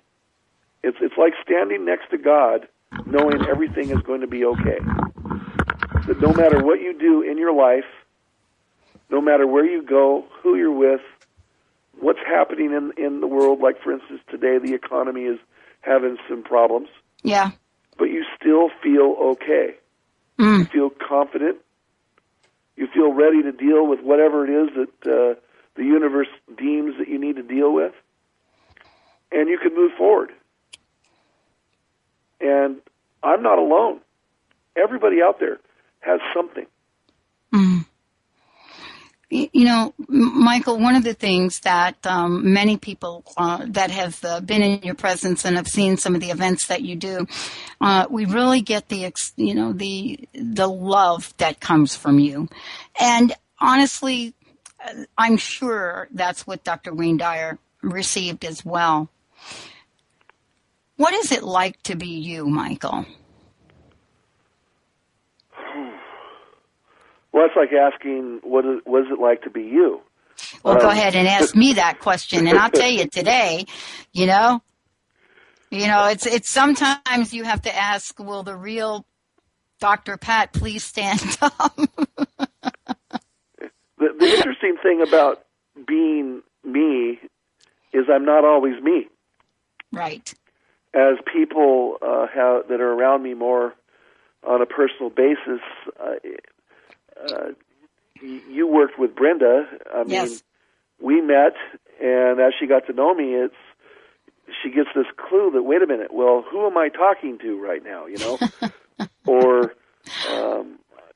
It's 0.83 0.97
it's 1.01 1.15
like 1.17 1.33
standing 1.43 1.85
next 1.85 2.09
to 2.11 2.17
God, 2.17 2.67
knowing 3.05 3.45
everything 3.47 3.89
is 3.89 4.01
going 4.03 4.21
to 4.21 4.27
be 4.27 4.45
okay. 4.45 4.79
That 6.07 6.19
no 6.21 6.33
matter 6.33 6.63
what 6.63 6.81
you 6.81 6.97
do 6.97 7.21
in 7.21 7.37
your 7.37 7.53
life, 7.53 7.85
no 9.09 9.21
matter 9.21 9.47
where 9.47 9.65
you 9.65 9.81
go, 9.81 10.25
who 10.41 10.55
you're 10.55 10.71
with, 10.71 11.01
what's 11.99 12.19
happening 12.27 12.73
in 12.73 12.91
in 13.03 13.21
the 13.21 13.27
world, 13.27 13.59
like 13.61 13.81
for 13.81 13.93
instance 13.93 14.21
today 14.29 14.57
the 14.57 14.73
economy 14.73 15.23
is 15.23 15.39
having 15.81 16.17
some 16.29 16.43
problems. 16.43 16.89
Yeah. 17.23 17.51
But 17.97 18.05
you 18.05 18.25
still 18.39 18.69
feel 18.81 19.15
okay. 19.33 19.75
Mm. 20.39 20.59
You 20.59 20.65
feel 20.65 20.89
confident. 20.89 21.57
You 22.75 22.87
feel 22.93 23.13
ready 23.13 23.43
to 23.43 23.51
deal 23.51 23.87
with 23.87 24.01
whatever 24.01 24.45
it 24.45 24.49
is 24.49 24.69
that 24.75 25.11
uh, 25.11 25.39
the 25.75 25.83
universe 25.83 26.27
deems 26.57 26.97
that 26.97 27.07
you 27.07 27.19
need 27.19 27.35
to 27.37 27.43
deal 27.43 27.73
with, 27.73 27.93
and 29.31 29.49
you 29.49 29.57
can 29.57 29.73
move 29.75 29.91
forward. 29.97 30.31
And 32.39 32.77
I'm 33.23 33.41
not 33.41 33.57
alone. 33.57 34.01
Everybody 34.75 35.21
out 35.21 35.39
there 35.39 35.59
has 36.01 36.19
something. 36.33 36.65
Mm. 37.53 37.85
You 39.29 39.65
know, 39.65 39.93
Mychael, 40.11 40.79
one 40.79 40.95
of 40.95 41.03
the 41.03 41.15
things 41.15 41.61
that 41.61 41.95
um, 42.05 42.53
many 42.53 42.77
people 42.77 43.23
uh, 43.35 43.65
that 43.69 43.89
have 43.89 44.23
uh, 44.23 44.41
been 44.41 44.61
in 44.61 44.83
your 44.83 44.93
presence 44.93 45.43
and 45.43 45.55
have 45.55 45.67
seen 45.67 45.97
some 45.97 46.13
of 46.13 46.21
the 46.21 46.29
events 46.29 46.67
that 46.67 46.83
you 46.83 46.95
do, 46.95 47.25
uh, 47.81 48.05
we 48.11 48.25
really 48.25 48.61
get 48.61 48.89
the, 48.89 49.11
you 49.35 49.55
know, 49.55 49.73
the 49.73 50.19
the 50.35 50.67
love 50.67 51.33
that 51.37 51.59
comes 51.59 51.95
from 51.95 52.19
you, 52.19 52.47
and 52.99 53.33
honestly, 53.59 54.35
I'm 55.17 55.37
sure 55.37 56.07
that's 56.11 56.45
what 56.45 56.63
Dr. 56.63 56.93
Wayne 56.93 57.17
Dyer 57.17 57.57
received 57.81 58.45
as 58.45 58.65
well. 58.65 59.09
What 60.97 61.13
is 61.13 61.31
it 61.31 61.43
like 61.43 61.81
to 61.83 61.95
be 61.95 62.07
you, 62.07 62.45
Mychael? 62.45 63.05
Well, 67.31 67.45
it's 67.45 67.55
like 67.55 67.73
asking 67.73 68.41
what 68.43 68.63
is, 68.65 68.79
what 68.85 69.01
is 69.01 69.07
it 69.11 69.19
like 69.19 69.41
to 69.43 69.49
be 69.49 69.63
you. 69.63 70.01
Well, 70.63 70.75
um, 70.75 70.81
go 70.81 70.89
ahead 70.89 71.15
and 71.15 71.27
ask 71.27 71.55
me 71.55 71.73
that 71.73 71.99
question, 71.99 72.47
and 72.47 72.57
I'll 72.57 72.69
tell 72.69 72.89
you 72.89 73.07
today. 73.07 73.65
You 74.11 74.27
know, 74.27 74.61
you 75.71 75.87
know, 75.87 76.05
it's 76.05 76.27
it's 76.27 76.49
sometimes 76.49 77.33
you 77.33 77.43
have 77.43 77.63
to 77.63 77.75
ask, 77.75 78.17
will 78.19 78.43
the 78.43 78.55
real 78.55 79.05
Dr. 79.79 80.17
Pat 80.17 80.53
please 80.53 80.83
stand 80.83 81.37
up? 81.41 81.79
The, 84.03 84.15
the 84.19 84.31
interesting 84.31 84.77
thing 84.81 85.01
about 85.01 85.43
being 85.87 86.41
me 86.63 87.19
is 87.93 88.05
I'm 88.11 88.25
not 88.25 88.45
always 88.45 88.81
me. 88.81 89.07
Right. 89.91 90.33
As 90.93 91.17
people 91.31 91.97
uh, 92.01 92.27
have, 92.27 92.67
that 92.69 92.81
are 92.81 92.91
around 92.91 93.23
me 93.23 93.33
more 93.33 93.73
on 94.45 94.61
a 94.61 94.65
personal 94.65 95.09
basis, 95.09 95.61
uh, 95.99 96.15
uh, 97.29 97.51
you 98.21 98.67
worked 98.67 98.99
with 98.99 99.15
Brenda. 99.15 99.65
I 99.93 100.03
yes. 100.07 100.29
mean, 100.29 100.39
we 101.01 101.21
met, 101.21 101.53
and 102.01 102.39
as 102.39 102.53
she 102.59 102.67
got 102.67 102.85
to 102.87 102.93
know 102.93 103.13
me, 103.13 103.33
it's 103.33 103.55
she 104.61 104.69
gets 104.69 104.89
this 104.93 105.05
clue 105.17 105.51
that 105.51 105.63
wait 105.63 105.81
a 105.81 105.87
minute, 105.87 106.13
well, 106.13 106.43
who 106.49 106.67
am 106.67 106.77
I 106.77 106.89
talking 106.89 107.39
to 107.39 107.59
right 107.59 107.83
now? 107.83 108.05
You 108.05 108.17
know, 108.17 108.39
or 109.25 109.73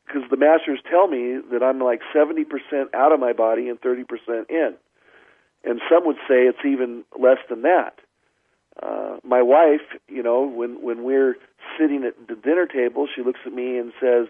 because 0.08 0.24
the 0.30 0.38
masters 0.38 0.80
tell 0.90 1.08
me 1.08 1.40
that 1.52 1.62
I'm 1.62 1.80
like 1.80 2.02
seventy 2.14 2.46
percent 2.46 2.94
out 2.94 3.12
of 3.12 3.20
my 3.20 3.34
body 3.34 3.70
and 3.70 3.80
thirty 3.80 4.04
percent 4.04 4.50
in, 4.50 4.76
and 5.64 5.82
some 5.90 6.06
would 6.06 6.18
say 6.28 6.48
it's 6.48 6.66
even 6.66 7.04
less 7.20 7.40
than 7.50 7.62
that. 7.64 8.00
Uh, 8.82 9.18
my 9.24 9.42
wife, 9.42 9.82
you 10.08 10.24
know, 10.24 10.44
when 10.48 10.82
when 10.82 11.04
we're 11.04 11.36
sitting 11.80 12.04
at 12.04 12.16
the 12.28 12.36
dinner 12.36 12.66
table, 12.68 13.08
she 13.14 13.24
looks 13.24 13.40
at 13.46 13.54
me 13.54 13.78
and 13.78 13.92
says, 14.00 14.28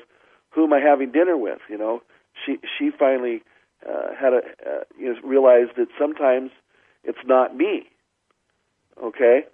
"Who 0.51 0.63
am 0.63 0.73
I 0.73 0.79
having 0.79 1.11
dinner 1.11 1.37
with?" 1.37 1.59
You 1.69 1.77
know, 1.77 2.01
she 2.45 2.57
she 2.77 2.89
finally 2.89 3.43
uh, 3.87 4.13
had 4.19 4.33
a 4.33 4.37
uh, 4.37 4.83
you 4.97 5.13
know 5.13 5.19
realized 5.21 5.71
that 5.77 5.87
sometimes 5.99 6.51
it's 7.03 7.25
not 7.25 7.55
me. 7.55 7.87
Okay, 9.03 9.45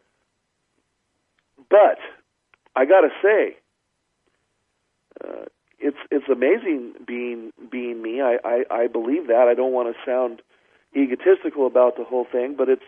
but 1.69 1.97
I 2.75 2.85
got 2.85 3.01
to 3.01 3.09
say, 3.21 3.57
uh, 5.23 5.45
it's 5.83 5.97
it's 6.09 6.29
amazing 6.29 6.93
being 7.05 7.51
being 7.69 8.01
me. 8.01 8.21
I, 8.21 8.37
I 8.43 8.63
I 8.71 8.87
believe 8.87 9.27
that. 9.27 9.47
I 9.49 9.53
don't 9.53 9.73
want 9.73 9.93
to 9.93 10.09
sound 10.09 10.41
egotistical 10.95 11.67
about 11.67 11.97
the 11.97 12.05
whole 12.05 12.25
thing, 12.31 12.55
but 12.57 12.69
it's 12.69 12.85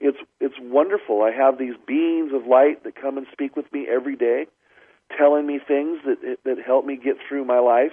it's 0.00 0.18
it's 0.40 0.54
wonderful. 0.58 1.22
I 1.22 1.30
have 1.30 1.58
these 1.58 1.74
beings 1.86 2.32
of 2.32 2.46
light 2.46 2.82
that 2.84 2.94
come 3.00 3.18
and 3.18 3.26
speak 3.30 3.56
with 3.56 3.70
me 3.72 3.86
every 3.88 4.16
day, 4.16 4.46
telling 5.16 5.46
me 5.46 5.58
things 5.58 5.98
that 6.06 6.38
that 6.44 6.58
help 6.64 6.86
me 6.86 6.96
get 6.96 7.16
through 7.28 7.44
my 7.44 7.58
life, 7.58 7.92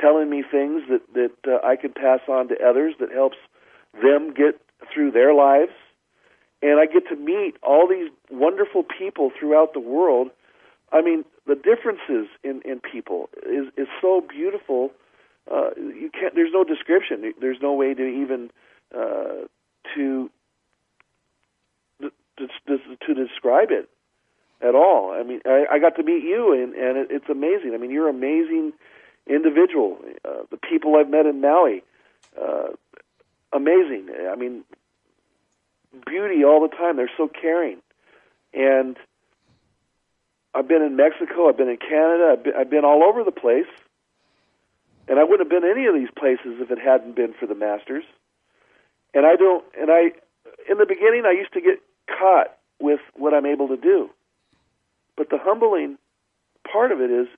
telling 0.00 0.28
me 0.28 0.44
things 0.48 0.82
that 0.90 1.02
that 1.14 1.32
uh, 1.50 1.66
I 1.66 1.76
can 1.76 1.92
pass 1.92 2.20
on 2.28 2.48
to 2.48 2.56
others 2.62 2.94
that 3.00 3.10
helps 3.10 3.38
them 4.02 4.34
get 4.34 4.60
through 4.92 5.12
their 5.12 5.32
lives. 5.34 5.72
And 6.60 6.80
I 6.80 6.86
get 6.86 7.08
to 7.08 7.16
meet 7.16 7.54
all 7.62 7.88
these 7.88 8.10
wonderful 8.30 8.82
people 8.82 9.30
throughout 9.38 9.72
the 9.72 9.80
world. 9.80 10.30
I 10.92 11.02
mean, 11.02 11.24
the 11.46 11.54
differences 11.54 12.28
in 12.42 12.62
in 12.64 12.80
people 12.80 13.28
is 13.44 13.66
is 13.76 13.88
so 14.00 14.20
beautiful. 14.20 14.92
Uh, 15.50 15.70
you 15.76 16.10
can't. 16.12 16.34
There's 16.34 16.52
no 16.52 16.64
description. 16.64 17.32
There's 17.40 17.58
no 17.60 17.72
way 17.72 17.94
to 17.94 18.06
even 18.06 18.50
uh, 18.94 19.46
to 19.94 20.30
to, 22.00 22.78
to, 23.06 23.14
describe 23.14 23.70
it 23.70 23.88
at 24.60 24.74
all. 24.74 25.12
I 25.12 25.24
mean, 25.24 25.40
I, 25.44 25.64
I 25.72 25.78
got 25.78 25.96
to 25.96 26.02
meet 26.02 26.22
you, 26.22 26.52
and 26.52 26.74
and 26.74 26.96
it, 26.96 27.08
it's 27.10 27.28
amazing. 27.28 27.72
I 27.74 27.78
mean, 27.78 27.90
you're 27.90 28.08
an 28.08 28.16
amazing 28.16 28.72
individual. 29.26 29.98
Uh, 30.24 30.42
the 30.50 30.56
people 30.56 30.96
I've 30.96 31.10
met 31.10 31.26
in 31.26 31.40
Maui, 31.40 31.82
uh, 32.40 32.68
amazing. 33.52 34.08
I 34.30 34.36
mean, 34.36 34.64
beauty 36.06 36.44
all 36.44 36.60
the 36.60 36.74
time. 36.74 36.96
They're 36.96 37.10
so 37.16 37.28
caring, 37.28 37.78
and 38.54 38.96
I've 40.58 40.66
been 40.66 40.82
in 40.82 40.96
Mexico. 40.96 41.48
I've 41.48 41.56
been 41.56 41.68
in 41.68 41.76
Canada. 41.76 42.30
I've 42.32 42.42
been, 42.42 42.52
I've 42.58 42.70
been 42.70 42.84
all 42.84 43.04
over 43.04 43.22
the 43.22 43.30
place, 43.30 43.70
and 45.06 45.20
I 45.20 45.22
wouldn't 45.22 45.48
have 45.48 45.62
been 45.62 45.70
any 45.70 45.86
of 45.86 45.94
these 45.94 46.10
places 46.18 46.58
if 46.60 46.72
it 46.72 46.78
hadn't 46.80 47.14
been 47.14 47.32
for 47.32 47.46
the 47.46 47.54
masters. 47.54 48.02
And 49.14 49.24
I 49.24 49.36
don't. 49.36 49.64
And 49.80 49.88
I, 49.88 50.10
in 50.68 50.78
the 50.78 50.86
beginning, 50.86 51.22
I 51.26 51.30
used 51.30 51.52
to 51.52 51.60
get 51.60 51.78
caught 52.08 52.56
with 52.80 52.98
what 53.14 53.34
I'm 53.34 53.46
able 53.46 53.68
to 53.68 53.76
do. 53.76 54.10
But 55.16 55.30
the 55.30 55.38
humbling 55.38 55.96
part 56.70 56.90
of 56.90 57.00
it 57.00 57.10
is 57.10 57.28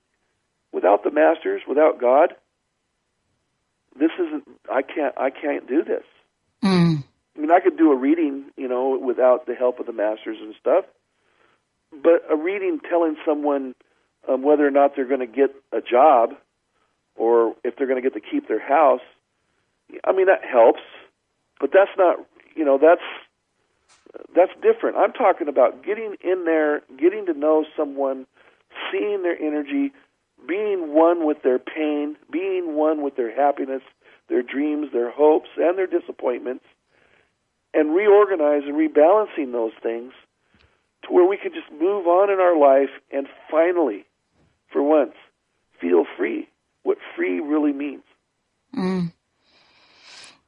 without 0.71 1.03
the 1.03 1.11
masters, 1.11 1.61
without 1.67 2.01
God, 2.01 2.33
this 3.99 4.11
isn't 4.19 4.47
I 4.71 4.81
can't 4.81 5.13
I 5.17 5.29
can't 5.29 5.67
do 5.67 5.83
this. 5.83 6.03
Mm. 6.63 7.03
I 7.35 7.39
mean 7.39 7.51
I 7.51 7.59
could 7.59 7.77
do 7.77 7.91
a 7.91 7.95
reading, 7.95 8.45
you 8.57 8.67
know, 8.67 8.97
without 8.97 9.45
the 9.45 9.53
help 9.53 9.79
of 9.79 9.85
the 9.85 9.93
masters 9.93 10.37
and 10.41 10.55
stuff. 10.59 10.85
But 11.91 12.23
a 12.29 12.35
reading 12.35 12.79
telling 12.89 13.17
someone 13.25 13.75
um, 14.27 14.43
whether 14.43 14.65
or 14.65 14.71
not 14.71 14.95
they're 14.95 15.07
going 15.07 15.19
to 15.19 15.27
get 15.27 15.51
a 15.71 15.81
job 15.81 16.31
or 17.15 17.55
if 17.63 17.75
they're 17.75 17.87
going 17.87 18.01
to 18.01 18.09
get 18.09 18.13
to 18.13 18.25
keep 18.25 18.47
their 18.47 18.65
house, 18.65 19.01
I 20.03 20.13
mean 20.13 20.27
that 20.27 20.43
helps, 20.43 20.81
but 21.59 21.71
that's 21.73 21.91
not, 21.97 22.17
you 22.55 22.63
know, 22.63 22.77
that's 22.81 23.01
that's 24.35 24.51
different. 24.61 24.97
I'm 24.97 25.13
talking 25.13 25.47
about 25.47 25.83
getting 25.83 26.15
in 26.23 26.45
there, 26.45 26.81
getting 26.97 27.25
to 27.27 27.33
know 27.33 27.65
someone, 27.77 28.25
seeing 28.91 29.23
their 29.23 29.39
energy, 29.39 29.91
being 30.47 30.93
one 30.93 31.25
with 31.25 31.43
their 31.43 31.59
pain, 31.59 32.15
being 32.31 32.75
one 32.75 33.03
with 33.03 33.15
their 33.15 33.33
happiness, 33.33 33.81
their 34.27 34.41
dreams, 34.41 34.87
their 34.91 35.11
hopes, 35.11 35.49
and 35.57 35.77
their 35.77 35.87
disappointments, 35.87 36.65
and 37.73 37.93
reorganize 37.95 38.63
and 38.65 38.75
rebalancing 38.75 39.51
those 39.51 39.73
things 39.81 40.13
to 41.03 41.13
where 41.13 41.27
we 41.27 41.37
can 41.37 41.51
just 41.53 41.71
move 41.71 42.07
on 42.07 42.29
in 42.29 42.39
our 42.39 42.57
life 42.57 42.89
and 43.11 43.27
finally, 43.49 44.05
for 44.71 44.83
once, 44.83 45.15
feel 45.79 46.05
free. 46.17 46.47
What 46.83 46.97
free 47.15 47.39
really 47.39 47.73
means. 47.73 48.03
Mm. 48.75 49.11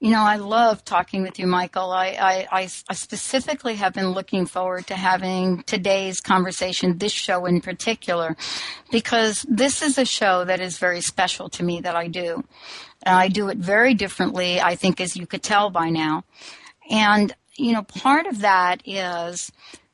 You 0.04 0.12
know, 0.12 0.22
I 0.22 0.36
love 0.36 0.84
talking 0.84 1.22
with 1.22 1.39
you, 1.39 1.45
Mychael. 1.45 1.95
I, 1.95 2.45
I, 2.51 2.68
I, 2.89 2.93
specifically 2.93 3.76
have 3.76 3.93
been 3.93 4.10
looking 4.10 4.45
forward 4.45 4.88
to 4.88 4.95
having 4.95 5.64
today's 5.64 6.20
conversation, 6.20 6.97
this 6.97 7.14
show 7.14 7.45
in 7.45 7.62
particular, 7.62 8.36
because 8.91 9.45
this 9.47 9.82
is 9.82 9.97
a 9.97 10.04
show 10.04 10.43
that 10.43 10.60
is 10.60 10.78
very 10.78 10.99
special 10.99 11.47
to 11.51 11.64
me 11.64 11.80
that 11.80 11.95
I 11.95 12.10
do. 12.10 12.43
And 13.04 13.16
I 13.16 13.30
do 13.30 13.47
it 13.47 13.60
very 13.60 13.93
differently, 13.93 14.60
I 14.60 14.76
think, 14.76 14.99
as 14.99 15.16
you 15.16 15.26
could 15.26 15.41
tell 15.41 15.70
by 15.70 15.89
now. 15.89 16.26
And, 16.89 17.34
you 17.56 17.72
know, 17.72 17.84
part 17.84 18.26
of 18.26 18.41
that 18.41 18.82
is 18.86 19.54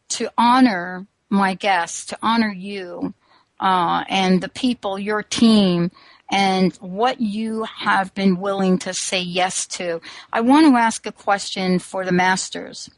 to 0.10 0.30
honor 0.38 1.07
my 1.30 1.53
guests, 1.53 2.05
to 2.07 2.18
honor 2.22 2.51
you 2.51 3.14
uh, 3.60 4.03
and 4.10 4.41
the 4.41 4.49
people, 4.49 4.97
your 4.97 5.24
team, 5.24 5.91
and 6.32 6.76
what 6.78 7.20
you 7.20 7.64
have 7.64 8.14
been 8.14 8.39
willing 8.39 8.78
to 8.80 8.93
say 8.93 9.22
yes 9.22 9.66
to. 9.66 10.01
I 10.32 10.41
want 10.41 10.68
to 10.68 10.78
ask 10.78 11.05
a 11.05 11.12
question 11.12 11.80
for 11.80 12.05
the 12.05 12.12
masters. 12.12 12.89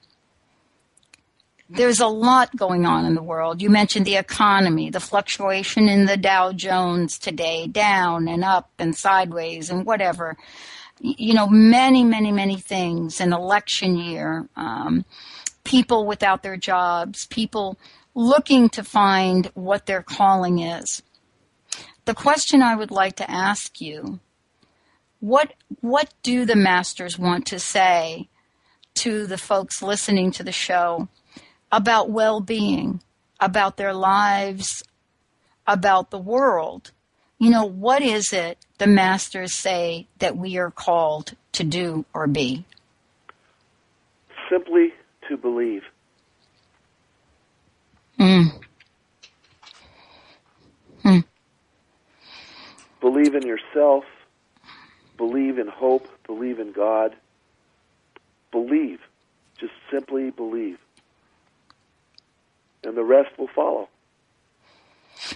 There's 1.70 2.02
a 2.02 2.08
lot 2.08 2.54
going 2.54 2.86
on 2.86 3.06
in 3.06 3.16
the 3.16 3.24
world. 3.24 3.62
You 3.62 3.70
mentioned 3.70 4.06
the 4.06 4.18
economy, 4.18 4.90
the 4.90 5.00
fluctuation 5.00 5.88
in 5.88 6.06
the 6.06 6.18
Dow 6.18 6.52
Jones 6.52 7.18
today, 7.18 7.66
down 7.68 8.28
and 8.28 8.44
up 8.44 8.70
and 8.78 8.94
sideways 8.94 9.70
and 9.70 9.86
whatever. 9.86 10.36
You 11.00 11.34
know, 11.34 11.48
many, 11.48 12.04
many, 12.04 12.34
many 12.34 12.58
things. 12.58 13.22
An 13.22 13.32
election 13.32 13.96
year, 13.96 14.50
um, 14.58 15.06
people 15.72 16.06
without 16.06 16.44
their 16.44 16.58
jobs, 16.58 17.26
people 17.28 17.78
looking 18.14 18.70
to 18.70 18.84
find 18.84 19.50
what 19.54 19.86
their 19.86 20.04
calling 20.04 20.60
is 20.60 21.02
the 22.06 22.14
question 22.14 22.62
I 22.62 22.76
would 22.76 22.92
like 22.92 23.16
to 23.18 23.32
ask 23.32 23.80
you 23.80 24.20
what 25.20 25.54
what 25.82 26.14
do 26.24 26.46
the 26.46 26.56
masters 26.56 27.18
want 27.18 27.46
to 27.48 27.60
say 27.60 28.28
to 28.96 29.28
the 29.28 29.38
folks 29.38 29.82
listening 29.82 30.32
to 30.32 30.44
the 30.44 30.52
show 30.52 31.08
about 31.72 32.10
well-being, 32.10 33.02
about 33.40 33.78
their 33.78 33.94
lives, 33.94 34.84
about 35.66 36.12
the 36.12 36.20
world? 36.20 36.92
You 37.40 37.50
know, 37.50 37.66
what 37.66 38.02
is 38.02 38.34
it 38.34 38.58
the 38.78 38.88
masters 38.88 39.54
say 39.54 40.08
that 40.20 40.36
we 40.36 40.58
are 40.58 40.72
called 40.72 41.36
to 41.54 41.64
do 41.64 42.06
or 42.14 42.28
be? 42.28 42.66
Simply 44.50 44.94
to 45.32 45.38
believe. 45.38 45.84
Mm. 48.20 48.62
Believe 53.02 53.34
in 53.34 53.46
yourself. 53.48 54.04
Believe 55.18 55.58
in 55.58 55.68
hope. 55.68 56.08
Believe 56.28 56.60
in 56.60 56.72
God. 56.72 57.16
Believe. 58.52 59.00
Just 59.60 59.74
simply 59.92 60.30
believe. 60.30 60.78
And 62.84 62.96
the 62.96 63.04
rest 63.04 63.38
will 63.38 63.50
follow. 63.56 63.90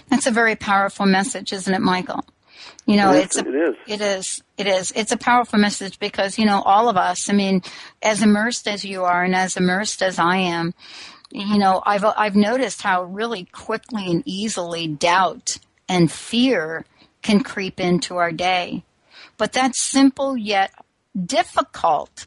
That's 0.08 0.26
a 0.26 0.30
very 0.30 0.56
powerful 0.56 1.06
message, 1.06 1.52
isn't 1.52 1.72
it, 1.72 1.80
Mychael? 1.80 2.22
You 2.86 2.96
know, 2.96 3.12
it 3.12 3.24
it's 3.24 3.36
a, 3.36 3.40
it 3.40 3.54
is. 3.54 3.76
It 3.86 4.00
is. 4.00 4.42
It 4.56 4.66
is. 4.66 4.92
It's 4.94 5.12
a 5.12 5.16
powerful 5.16 5.58
message 5.58 5.98
because 5.98 6.38
you 6.38 6.46
know 6.46 6.62
all 6.62 6.88
of 6.88 6.96
us. 6.96 7.28
I 7.28 7.32
mean, 7.32 7.62
as 8.02 8.22
immersed 8.22 8.68
as 8.68 8.84
you 8.84 9.04
are, 9.04 9.24
and 9.24 9.34
as 9.34 9.56
immersed 9.56 10.02
as 10.02 10.18
I 10.18 10.36
am, 10.36 10.74
you 11.30 11.58
know, 11.58 11.82
I've 11.84 12.04
I've 12.04 12.36
noticed 12.36 12.82
how 12.82 13.04
really 13.04 13.44
quickly 13.44 14.10
and 14.10 14.22
easily 14.24 14.86
doubt 14.86 15.58
and 15.88 16.10
fear 16.10 16.84
can 17.22 17.42
creep 17.42 17.80
into 17.80 18.16
our 18.16 18.32
day. 18.32 18.84
But 19.36 19.52
that 19.52 19.76
simple 19.76 20.36
yet 20.36 20.72
difficult 21.24 22.26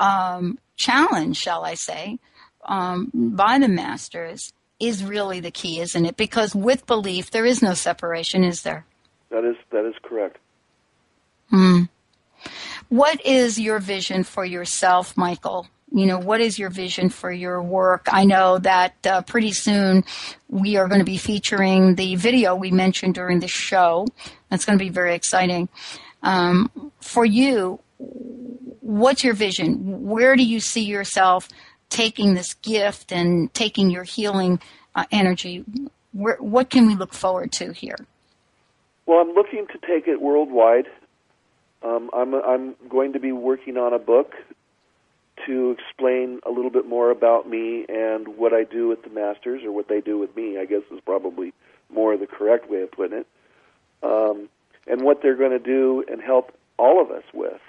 um, 0.00 0.58
challenge, 0.76 1.36
shall 1.36 1.64
I 1.64 1.74
say, 1.74 2.18
um, 2.64 3.10
by 3.14 3.58
the 3.58 3.68
masters 3.68 4.52
is 4.80 5.04
really 5.04 5.40
the 5.40 5.50
key, 5.50 5.80
isn't 5.80 6.06
it? 6.06 6.16
Because 6.16 6.54
with 6.54 6.86
belief, 6.86 7.30
there 7.30 7.46
is 7.46 7.62
no 7.62 7.74
separation, 7.74 8.44
is 8.44 8.62
there? 8.62 8.86
That 9.30 9.44
is 9.44 9.56
that 9.70 9.84
is 9.84 9.94
correct. 10.02 10.38
Hmm. 11.50 11.82
What 12.88 13.24
is 13.24 13.58
your 13.58 13.78
vision 13.78 14.24
for 14.24 14.44
yourself, 14.44 15.14
Mychael? 15.14 15.66
You 15.92 16.06
know, 16.06 16.18
what 16.18 16.40
is 16.40 16.58
your 16.58 16.70
vision 16.70 17.08
for 17.08 17.30
your 17.30 17.62
work? 17.62 18.06
I 18.10 18.24
know 18.24 18.58
that 18.58 18.94
uh, 19.06 19.22
pretty 19.22 19.52
soon 19.52 20.04
we 20.48 20.76
are 20.76 20.86
going 20.86 21.00
to 21.00 21.04
be 21.04 21.16
featuring 21.16 21.94
the 21.94 22.16
video 22.16 22.54
we 22.54 22.70
mentioned 22.70 23.14
during 23.14 23.40
the 23.40 23.48
show. 23.48 24.06
That's 24.50 24.64
going 24.64 24.78
to 24.78 24.84
be 24.84 24.90
very 24.90 25.14
exciting. 25.14 25.68
Um, 26.22 26.92
for 27.00 27.24
you, 27.24 27.80
what's 28.80 29.24
your 29.24 29.34
vision? 29.34 30.06
Where 30.06 30.36
do 30.36 30.44
you 30.44 30.60
see 30.60 30.84
yourself 30.84 31.48
taking 31.88 32.34
this 32.34 32.54
gift 32.54 33.12
and 33.12 33.52
taking 33.54 33.90
your 33.90 34.04
healing 34.04 34.60
uh, 34.94 35.04
energy? 35.10 35.64
Where, 36.12 36.36
what 36.36 36.68
can 36.68 36.86
we 36.86 36.94
look 36.96 37.14
forward 37.14 37.52
to 37.52 37.72
here? 37.72 37.96
Well, 39.08 39.20
I'm 39.20 39.32
looking 39.32 39.66
to 39.68 39.78
take 39.78 40.06
it 40.06 40.20
worldwide. 40.20 40.86
Um, 41.82 42.10
I'm 42.12 42.34
I'm 42.34 42.76
going 42.90 43.14
to 43.14 43.18
be 43.18 43.32
working 43.32 43.78
on 43.78 43.94
a 43.94 43.98
book 43.98 44.34
to 45.46 45.70
explain 45.78 46.40
a 46.44 46.50
little 46.50 46.70
bit 46.70 46.86
more 46.86 47.10
about 47.10 47.48
me 47.48 47.86
and 47.88 48.36
what 48.36 48.52
I 48.52 48.64
do 48.64 48.86
with 48.86 49.02
the 49.04 49.08
masters, 49.08 49.62
or 49.64 49.72
what 49.72 49.88
they 49.88 50.02
do 50.02 50.18
with 50.18 50.36
me. 50.36 50.58
I 50.58 50.66
guess 50.66 50.82
is 50.92 51.00
probably 51.06 51.54
more 51.88 52.18
the 52.18 52.26
correct 52.26 52.68
way 52.68 52.82
of 52.82 52.92
putting 52.92 53.20
it. 53.20 53.26
Um, 54.02 54.50
and 54.86 55.00
what 55.00 55.22
they're 55.22 55.36
going 55.36 55.52
to 55.52 55.58
do 55.58 56.04
and 56.06 56.20
help 56.20 56.52
all 56.78 57.00
of 57.00 57.10
us 57.10 57.24
with. 57.32 57.60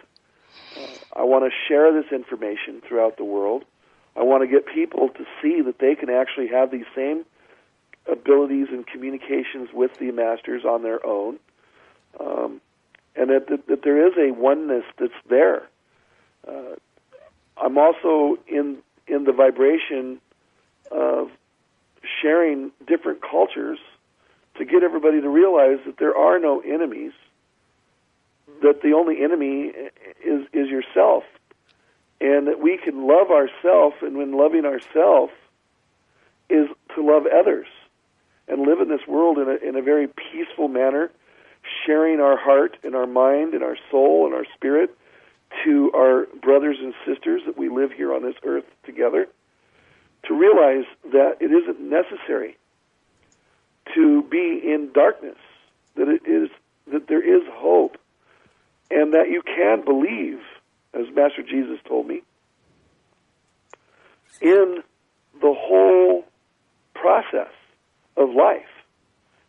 Uh, 0.78 1.22
I 1.22 1.24
want 1.24 1.46
to 1.46 1.52
share 1.70 1.94
this 1.94 2.12
information 2.12 2.82
throughout 2.86 3.16
the 3.16 3.24
world. 3.24 3.64
I 4.18 4.24
want 4.24 4.44
to 4.44 4.48
get 4.48 4.66
people 4.66 5.08
to 5.08 5.24
see 5.42 5.62
that 5.62 5.80
they 5.80 5.96
can 5.96 6.10
actually 6.10 6.48
have 6.48 6.70
these 6.70 6.86
same 6.94 7.24
abilities 8.12 8.68
and 8.72 8.86
communications 8.86 9.70
with 9.74 9.92
the 10.00 10.12
masters 10.12 10.64
on 10.66 10.84
their 10.84 11.06
own, 11.06 11.40
um, 12.20 12.62
and 13.16 13.30
that, 13.30 13.48
that, 13.48 13.68
that 13.68 13.84
there 13.84 14.08
is 14.08 14.14
a 14.18 14.32
oneness 14.32 14.84
that's 15.00 15.14
there. 15.30 15.68
Uh, 16.48 16.76
I'm 17.58 17.78
also 17.78 18.38
in 18.48 18.78
in 19.08 19.24
the 19.24 19.34
vibration 19.34 20.22
of 20.92 21.30
sharing 22.22 22.72
different 22.88 23.22
cultures 23.22 23.80
to 24.56 24.66
get 24.66 24.84
everybody 24.84 25.20
to 25.22 25.30
realize 25.30 25.80
that 25.86 25.98
there 25.98 26.16
are 26.16 26.40
no 26.40 26.62
enemies. 26.62 27.12
That 28.62 28.82
the 28.82 28.94
only 28.94 29.22
enemy 29.22 29.74
is 30.24 30.48
is 30.54 30.70
yourself, 30.70 31.24
and 32.22 32.48
that 32.48 32.60
we 32.60 32.78
can 32.78 33.08
love 33.08 33.30
ourselves, 33.32 33.96
and 34.02 34.18
when 34.18 34.32
loving 34.34 34.66
ourselves, 34.66 35.34
is 36.50 36.68
to 36.96 37.06
love 37.06 37.24
others 37.28 37.68
and 38.50 38.64
live 38.64 38.80
in 38.82 38.90
this 38.90 39.06
world 39.08 39.38
in 39.38 39.48
a, 39.48 39.68
in 39.68 39.76
a 39.76 39.82
very 39.82 40.08
peaceful 40.08 40.68
manner, 40.68 41.12
sharing 41.86 42.20
our 42.20 42.38
heart 42.38 42.78
and 42.84 42.96
our 42.96 43.08
mind 43.08 43.54
and 43.54 43.64
our 43.64 43.78
soul 43.92 44.26
and 44.26 44.34
our 44.34 44.46
spirit 44.56 44.96
to 45.64 45.92
our 45.96 46.28
brothers 46.42 46.78
and 46.80 46.94
sisters 47.06 47.42
that 47.46 47.58
we 47.58 47.70
live 47.70 47.92
here 47.92 48.14
on 48.14 48.24
this 48.24 48.36
earth 48.44 48.66
together, 48.84 49.28
to 50.24 50.34
realize 50.34 50.86
that 51.12 51.38
it 51.40 51.52
isn't 51.52 51.80
necessary 51.80 52.58
to 53.96 54.24
be 54.24 54.62
in 54.64 54.92
darkness, 54.94 55.38
that 55.96 56.08
it 56.08 56.22
is 56.28 56.50
that 56.92 57.08
there 57.08 57.22
is 57.22 57.44
hope, 57.52 57.98
and 58.90 59.14
that 59.14 59.30
you 59.30 59.42
can 59.44 59.84
believe, 59.86 60.40
as 60.94 61.06
Master 61.14 61.44
Jesus 61.44 61.80
told 61.88 62.08
me, 62.08 62.22
in 64.42 64.82
the 65.40 65.54
whole 65.54 66.26
process 66.96 67.52
of 68.20 68.36
life. 68.36 68.68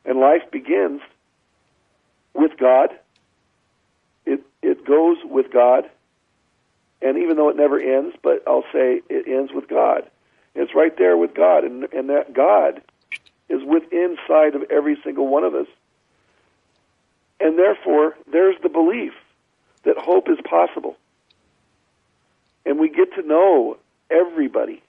And 0.05 0.19
life 0.19 0.51
begins 0.51 1.03
with 2.33 2.57
God. 2.57 2.91
It 4.25 4.43
it 4.63 4.87
goes 4.87 5.19
with 5.25 5.53
God. 5.53 5.91
And 7.03 7.19
even 7.19 7.37
though 7.37 7.49
it 7.49 7.57
never 7.57 7.79
ends, 7.79 8.17
but 8.23 8.43
I'll 8.47 8.65
say 8.73 9.03
it 9.09 9.27
ends 9.27 9.53
with 9.53 9.69
God. 9.69 10.09
It's 10.55 10.75
right 10.75 10.97
there 10.97 11.17
with 11.17 11.35
God, 11.35 11.65
and 11.65 11.85
and 11.93 12.09
that 12.09 12.33
God 12.33 12.81
is 13.49 13.63
within 13.65 14.17
sight 14.27 14.55
of 14.55 14.63
every 14.71 14.97
single 15.05 15.27
one 15.27 15.45
of 15.45 15.55
us. 15.55 15.67
And 17.41 17.59
therefore, 17.59 18.17
there's 18.31 18.57
the 18.63 18.69
belief 18.69 19.13
that 19.83 19.99
hope 19.99 20.29
is 20.29 20.39
possible. 20.45 20.97
And 22.67 22.79
we 22.79 22.89
get 22.89 23.15
to 23.15 23.23
know 23.23 23.79
everybody 24.11 24.83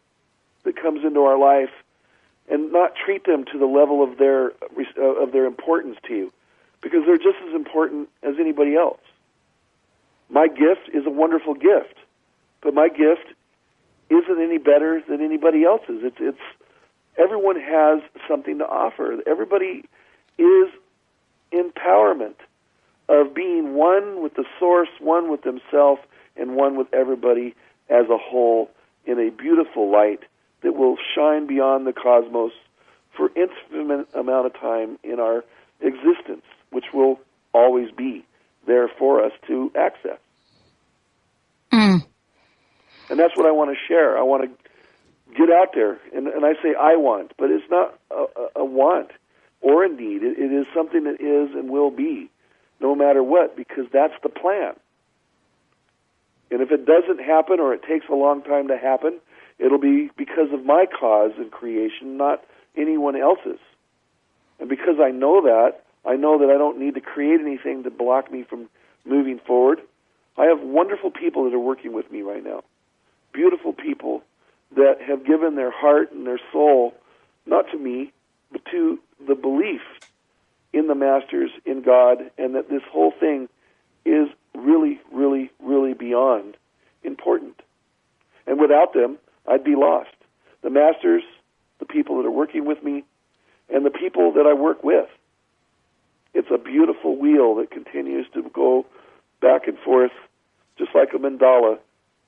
that 0.64 0.76
comes 0.76 1.04
into 1.04 1.22
our 1.22 1.38
life 1.38 1.72
and 2.52 2.72
not 2.72 2.94
treat 2.96 3.26
them 3.26 3.46
to 3.52 3.58
the 3.58 3.66
level 3.66 4.04
of 4.04 4.18
their 4.18 4.52
uh, 4.98 5.24
of 5.24 5.32
their 5.32 5.46
importance 5.46 5.98
to 6.08 6.14
you 6.14 6.34
because 6.82 7.00
they're 7.06 7.18
just 7.18 7.38
as 7.48 7.56
important 7.56 8.10
as 8.22 8.36
anybody 8.40 8.76
else. 8.76 9.00
My 10.30 10.48
gift 10.48 10.90
is 10.94 11.06
a 11.06 11.10
wonderful 11.10 11.54
gift, 11.54 11.96
but 12.62 12.74
my 12.74 12.90
gift 12.90 13.34
isn't 14.10 14.42
any 14.42 14.58
better 14.58 15.02
than 15.08 15.22
anybody 15.22 15.64
else's. 15.64 16.02
It's 16.04 16.18
it's 16.20 16.42
everyone 17.18 17.60
has 17.60 18.02
something 18.28 18.60
to 18.60 18.66
offer. 18.66 19.18
Everybody 19.26 19.86
is 20.38 20.68
empowerment 21.54 22.36
of 23.08 23.34
being 23.34 23.76
one 23.76 24.22
with 24.22 24.36
the 24.36 24.46
source, 24.60 24.90
one 25.00 25.32
with 25.32 25.44
themselves, 25.44 26.02
and 26.36 26.56
one 26.56 26.76
with 26.78 26.94
everybody 26.94 27.56
as 27.90 28.10
a 28.10 28.18
whole 28.18 28.70
in 29.06 29.20
a 29.20 29.30
beautiful 29.32 29.92
light 29.92 30.22
that 30.62 30.76
will 30.76 30.98
shine 31.16 31.48
beyond 31.48 31.88
the 31.88 31.94
cosmos 31.94 32.52
for 33.16 33.30
infinite 33.36 34.08
amount 34.14 34.46
of 34.46 34.54
time 34.54 34.98
in 35.04 35.20
our 35.20 35.44
existence, 35.82 36.46
which 36.70 36.86
will 36.94 37.20
always 37.54 37.92
be 37.92 38.26
there 38.68 38.88
for 38.88 39.24
us 39.24 39.32
to 39.48 39.72
access. 39.76 40.20
Mm. 41.72 42.06
And 43.10 43.20
that's 43.20 43.36
what 43.36 43.46
I 43.46 43.52
want 43.52 43.72
to 43.72 43.78
share. 43.88 44.18
I 44.18 44.22
want 44.24 44.44
to 44.44 45.36
get 45.38 45.50
out 45.50 45.70
there, 45.74 46.00
and, 46.14 46.28
and 46.28 46.46
I 46.46 46.54
say 46.62 46.76
I 46.80 46.96
want, 46.96 47.34
but 47.38 47.50
it's 47.50 47.70
not 47.70 47.98
a, 48.12 48.60
a 48.62 48.66
want 48.66 49.12
or 49.62 49.84
a 49.84 49.90
need. 49.90 50.24
It, 50.24 50.38
it 50.38 50.52
is 50.52 50.66
something 50.74 51.04
that 51.06 51.22
is 51.22 51.56
and 51.56 51.70
will 51.70 51.92
be, 51.92 52.30
no 52.80 52.96
matter 52.96 53.24
what, 53.24 53.56
because 53.56 53.86
that's 53.92 54.14
the 54.24 54.30
plan. 54.30 54.74
And 56.50 56.62
if 56.62 56.72
it 56.72 56.86
doesn't 56.86 57.24
happen 57.24 57.60
or 57.60 57.74
it 57.74 57.82
takes 57.84 58.06
a 58.10 58.16
long 58.16 58.42
time 58.44 58.68
to 58.68 58.78
happen, 58.78 59.20
it'll 59.62 59.78
be 59.78 60.10
because 60.18 60.52
of 60.52 60.66
my 60.66 60.86
cause 60.86 61.32
in 61.38 61.50
creation, 61.50 62.18
not 62.18 62.44
anyone 62.76 63.16
else's. 63.16 63.60
And 64.60 64.68
because 64.68 64.96
I 65.02 65.12
know 65.12 65.42
that, 65.44 65.84
I 66.06 66.16
know 66.16 66.40
that 66.40 66.50
I 66.50 66.58
don't 66.58 66.80
need 66.80 66.96
to 66.96 67.02
create 67.02 67.40
anything 67.40 67.84
to 67.84 67.92
block 67.92 68.32
me 68.32 68.44
from 68.44 68.70
moving 69.06 69.40
forward. 69.40 69.82
I 70.38 70.46
have 70.46 70.62
wonderful 70.62 71.12
people 71.12 71.44
that 71.46 71.54
are 71.54 71.60
working 71.60 71.94
with 71.94 72.12
me 72.12 72.22
right 72.22 72.44
now. 72.44 72.64
Beautiful 73.34 73.74
people 73.74 74.24
that 74.76 75.02
have 75.06 75.26
given 75.26 75.56
their 75.56 75.72
heart 75.72 76.12
and 76.12 76.26
their 76.26 76.40
soul, 76.52 76.94
not 77.46 77.66
to 77.72 77.78
me, 77.78 78.12
but 78.52 78.64
to 78.72 79.00
the 79.28 79.36
belief 79.36 79.82
in 80.74 80.88
the 80.88 80.96
Masters, 80.96 81.52
in 81.66 81.82
God, 81.82 82.32
and 82.38 82.56
that 82.56 82.70
this 82.70 82.82
whole 82.92 83.12
thing 83.20 83.50
is 84.06 84.28
really, 84.56 85.00
really, 85.12 85.52
really 85.60 85.94
beyond 85.94 86.56
important. 87.04 87.62
And 88.48 88.60
without 88.60 88.94
them, 88.94 89.18
I'd 89.48 89.64
be 89.64 89.76
lost. 89.76 90.10
The 90.62 90.70
Masters, 90.70 91.24
the 91.80 91.86
people 91.86 92.18
that 92.18 92.28
are 92.28 92.32
working 92.32 92.66
with 92.66 92.84
me, 92.84 93.04
and 93.70 93.86
the 93.86 93.90
people 93.90 94.34
that 94.34 94.46
I 94.46 94.54
work 94.54 94.84
with. 94.84 95.08
It's 96.34 96.50
a 96.54 96.58
beautiful 96.58 97.18
wheel 97.18 97.56
that 97.56 97.72
continues 97.72 98.26
to 98.34 98.44
go 98.54 98.86
back 99.42 99.68
and 99.68 99.78
forth, 99.80 100.12
just 100.78 100.92
like 100.96 101.10
a 101.14 101.18
mandala, 101.18 101.80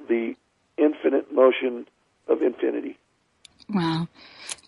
the 0.07 0.35
infinite 0.77 1.33
motion 1.33 1.85
of 2.27 2.41
infinity. 2.41 2.97
Wow. 3.69 4.07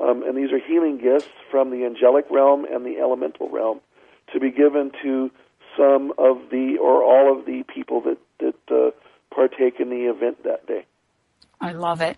um, 0.00 0.22
and 0.22 0.36
these 0.36 0.52
are 0.52 0.58
healing 0.58 0.98
gifts 0.98 1.28
from 1.50 1.70
the 1.70 1.84
angelic 1.84 2.24
realm 2.30 2.64
and 2.64 2.84
the 2.84 2.98
elemental 2.98 3.48
realm 3.50 3.80
to 4.32 4.40
be 4.40 4.50
given 4.50 4.90
to 5.02 5.30
some 5.76 6.12
of 6.18 6.50
the 6.50 6.78
or 6.80 7.02
all 7.02 7.38
of 7.38 7.46
the 7.46 7.64
people 7.72 8.00
that 8.02 8.18
that 8.40 8.74
uh, 8.74 8.90
partake 9.34 9.80
in 9.80 9.90
the 9.90 10.10
event 10.10 10.42
that 10.44 10.66
day. 10.66 10.84
I 11.60 11.72
love 11.72 12.00
it. 12.00 12.16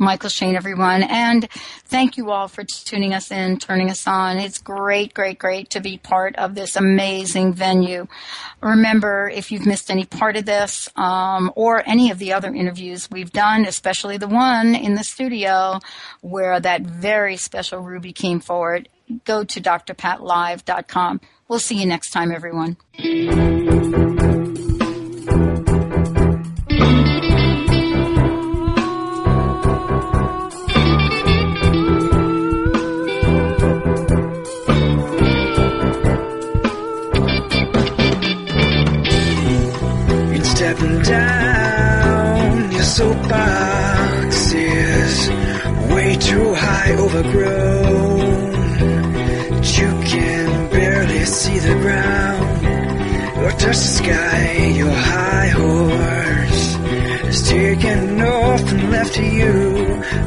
Mychael 0.00 0.32
Shane, 0.32 0.56
everyone. 0.56 1.02
And 1.02 1.46
thank 1.84 2.16
you 2.16 2.30
all 2.30 2.48
for 2.48 2.64
tuning 2.64 3.12
us 3.12 3.30
in, 3.30 3.58
turning 3.58 3.90
us 3.90 4.06
on. 4.06 4.38
It's 4.38 4.56
great, 4.56 5.12
great, 5.12 5.38
great 5.38 5.68
to 5.70 5.80
be 5.80 5.98
part 5.98 6.34
of 6.36 6.54
this 6.54 6.74
amazing 6.74 7.52
venue. 7.52 8.06
Remember, 8.62 9.28
if 9.28 9.52
you've 9.52 9.66
missed 9.66 9.90
any 9.90 10.06
part 10.06 10.38
of 10.38 10.46
this, 10.46 10.88
um, 10.96 11.52
or 11.54 11.86
any 11.86 12.10
of 12.10 12.18
the 12.18 12.32
other 12.32 12.54
interviews 12.54 13.10
we've 13.10 13.30
done, 13.30 13.66
especially 13.66 14.16
the 14.16 14.26
one 14.26 14.74
in 14.74 14.94
the 14.94 15.04
studio 15.04 15.80
where 16.22 16.58
that 16.58 16.80
very 16.80 17.36
special 17.36 17.80
Ruby 17.80 18.14
came 18.14 18.40
forward, 18.40 18.88
go 19.24 19.44
to 19.44 19.60
drpatlive.com. 19.60 21.20
We'll 21.50 21.58
see 21.58 21.80
you 21.80 21.86
next 21.86 22.10
time, 22.10 22.30
everyone. 22.30 22.76
stepping 40.44 41.02
down 41.02 42.70
your 42.70 42.82
way 45.92 46.16
too 46.16 46.54
high 46.54 46.92
overgrown 46.92 48.20
you 49.62 49.88
can 50.04 50.70
barely 50.70 50.99
you 51.20 51.26
see 51.26 51.58
the 51.58 51.74
ground 51.84 52.66
or 53.42 53.50
touch 53.62 53.80
the 53.84 53.92
sky, 54.00 54.72
your 54.80 54.96
high 55.12 55.48
horse 55.60 56.66
is 57.30 57.42
taken 57.48 58.20
off 58.22 58.72
and 58.72 58.90
left 58.90 59.14
to 59.14 59.24
you, 59.40 59.54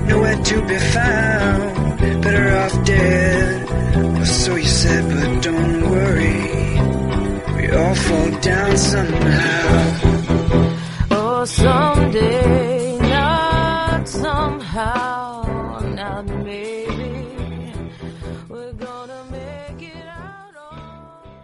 nowhere 0.08 0.40
to 0.50 0.58
be 0.68 0.78
found. 0.96 2.22
Better 2.22 2.48
off 2.62 2.76
dead, 2.86 4.20
or 4.20 4.26
so 4.26 4.56
you 4.56 4.72
said, 4.82 5.04
but 5.10 5.44
don't 5.48 5.82
worry, 5.94 6.42
we 7.56 7.64
all 7.80 7.96
fall 7.96 8.32
down 8.52 8.78
somehow. 8.78 9.70
Oh, 11.10 11.46
someday, 11.46 13.00
not 13.00 14.08
somehow. 14.08 15.03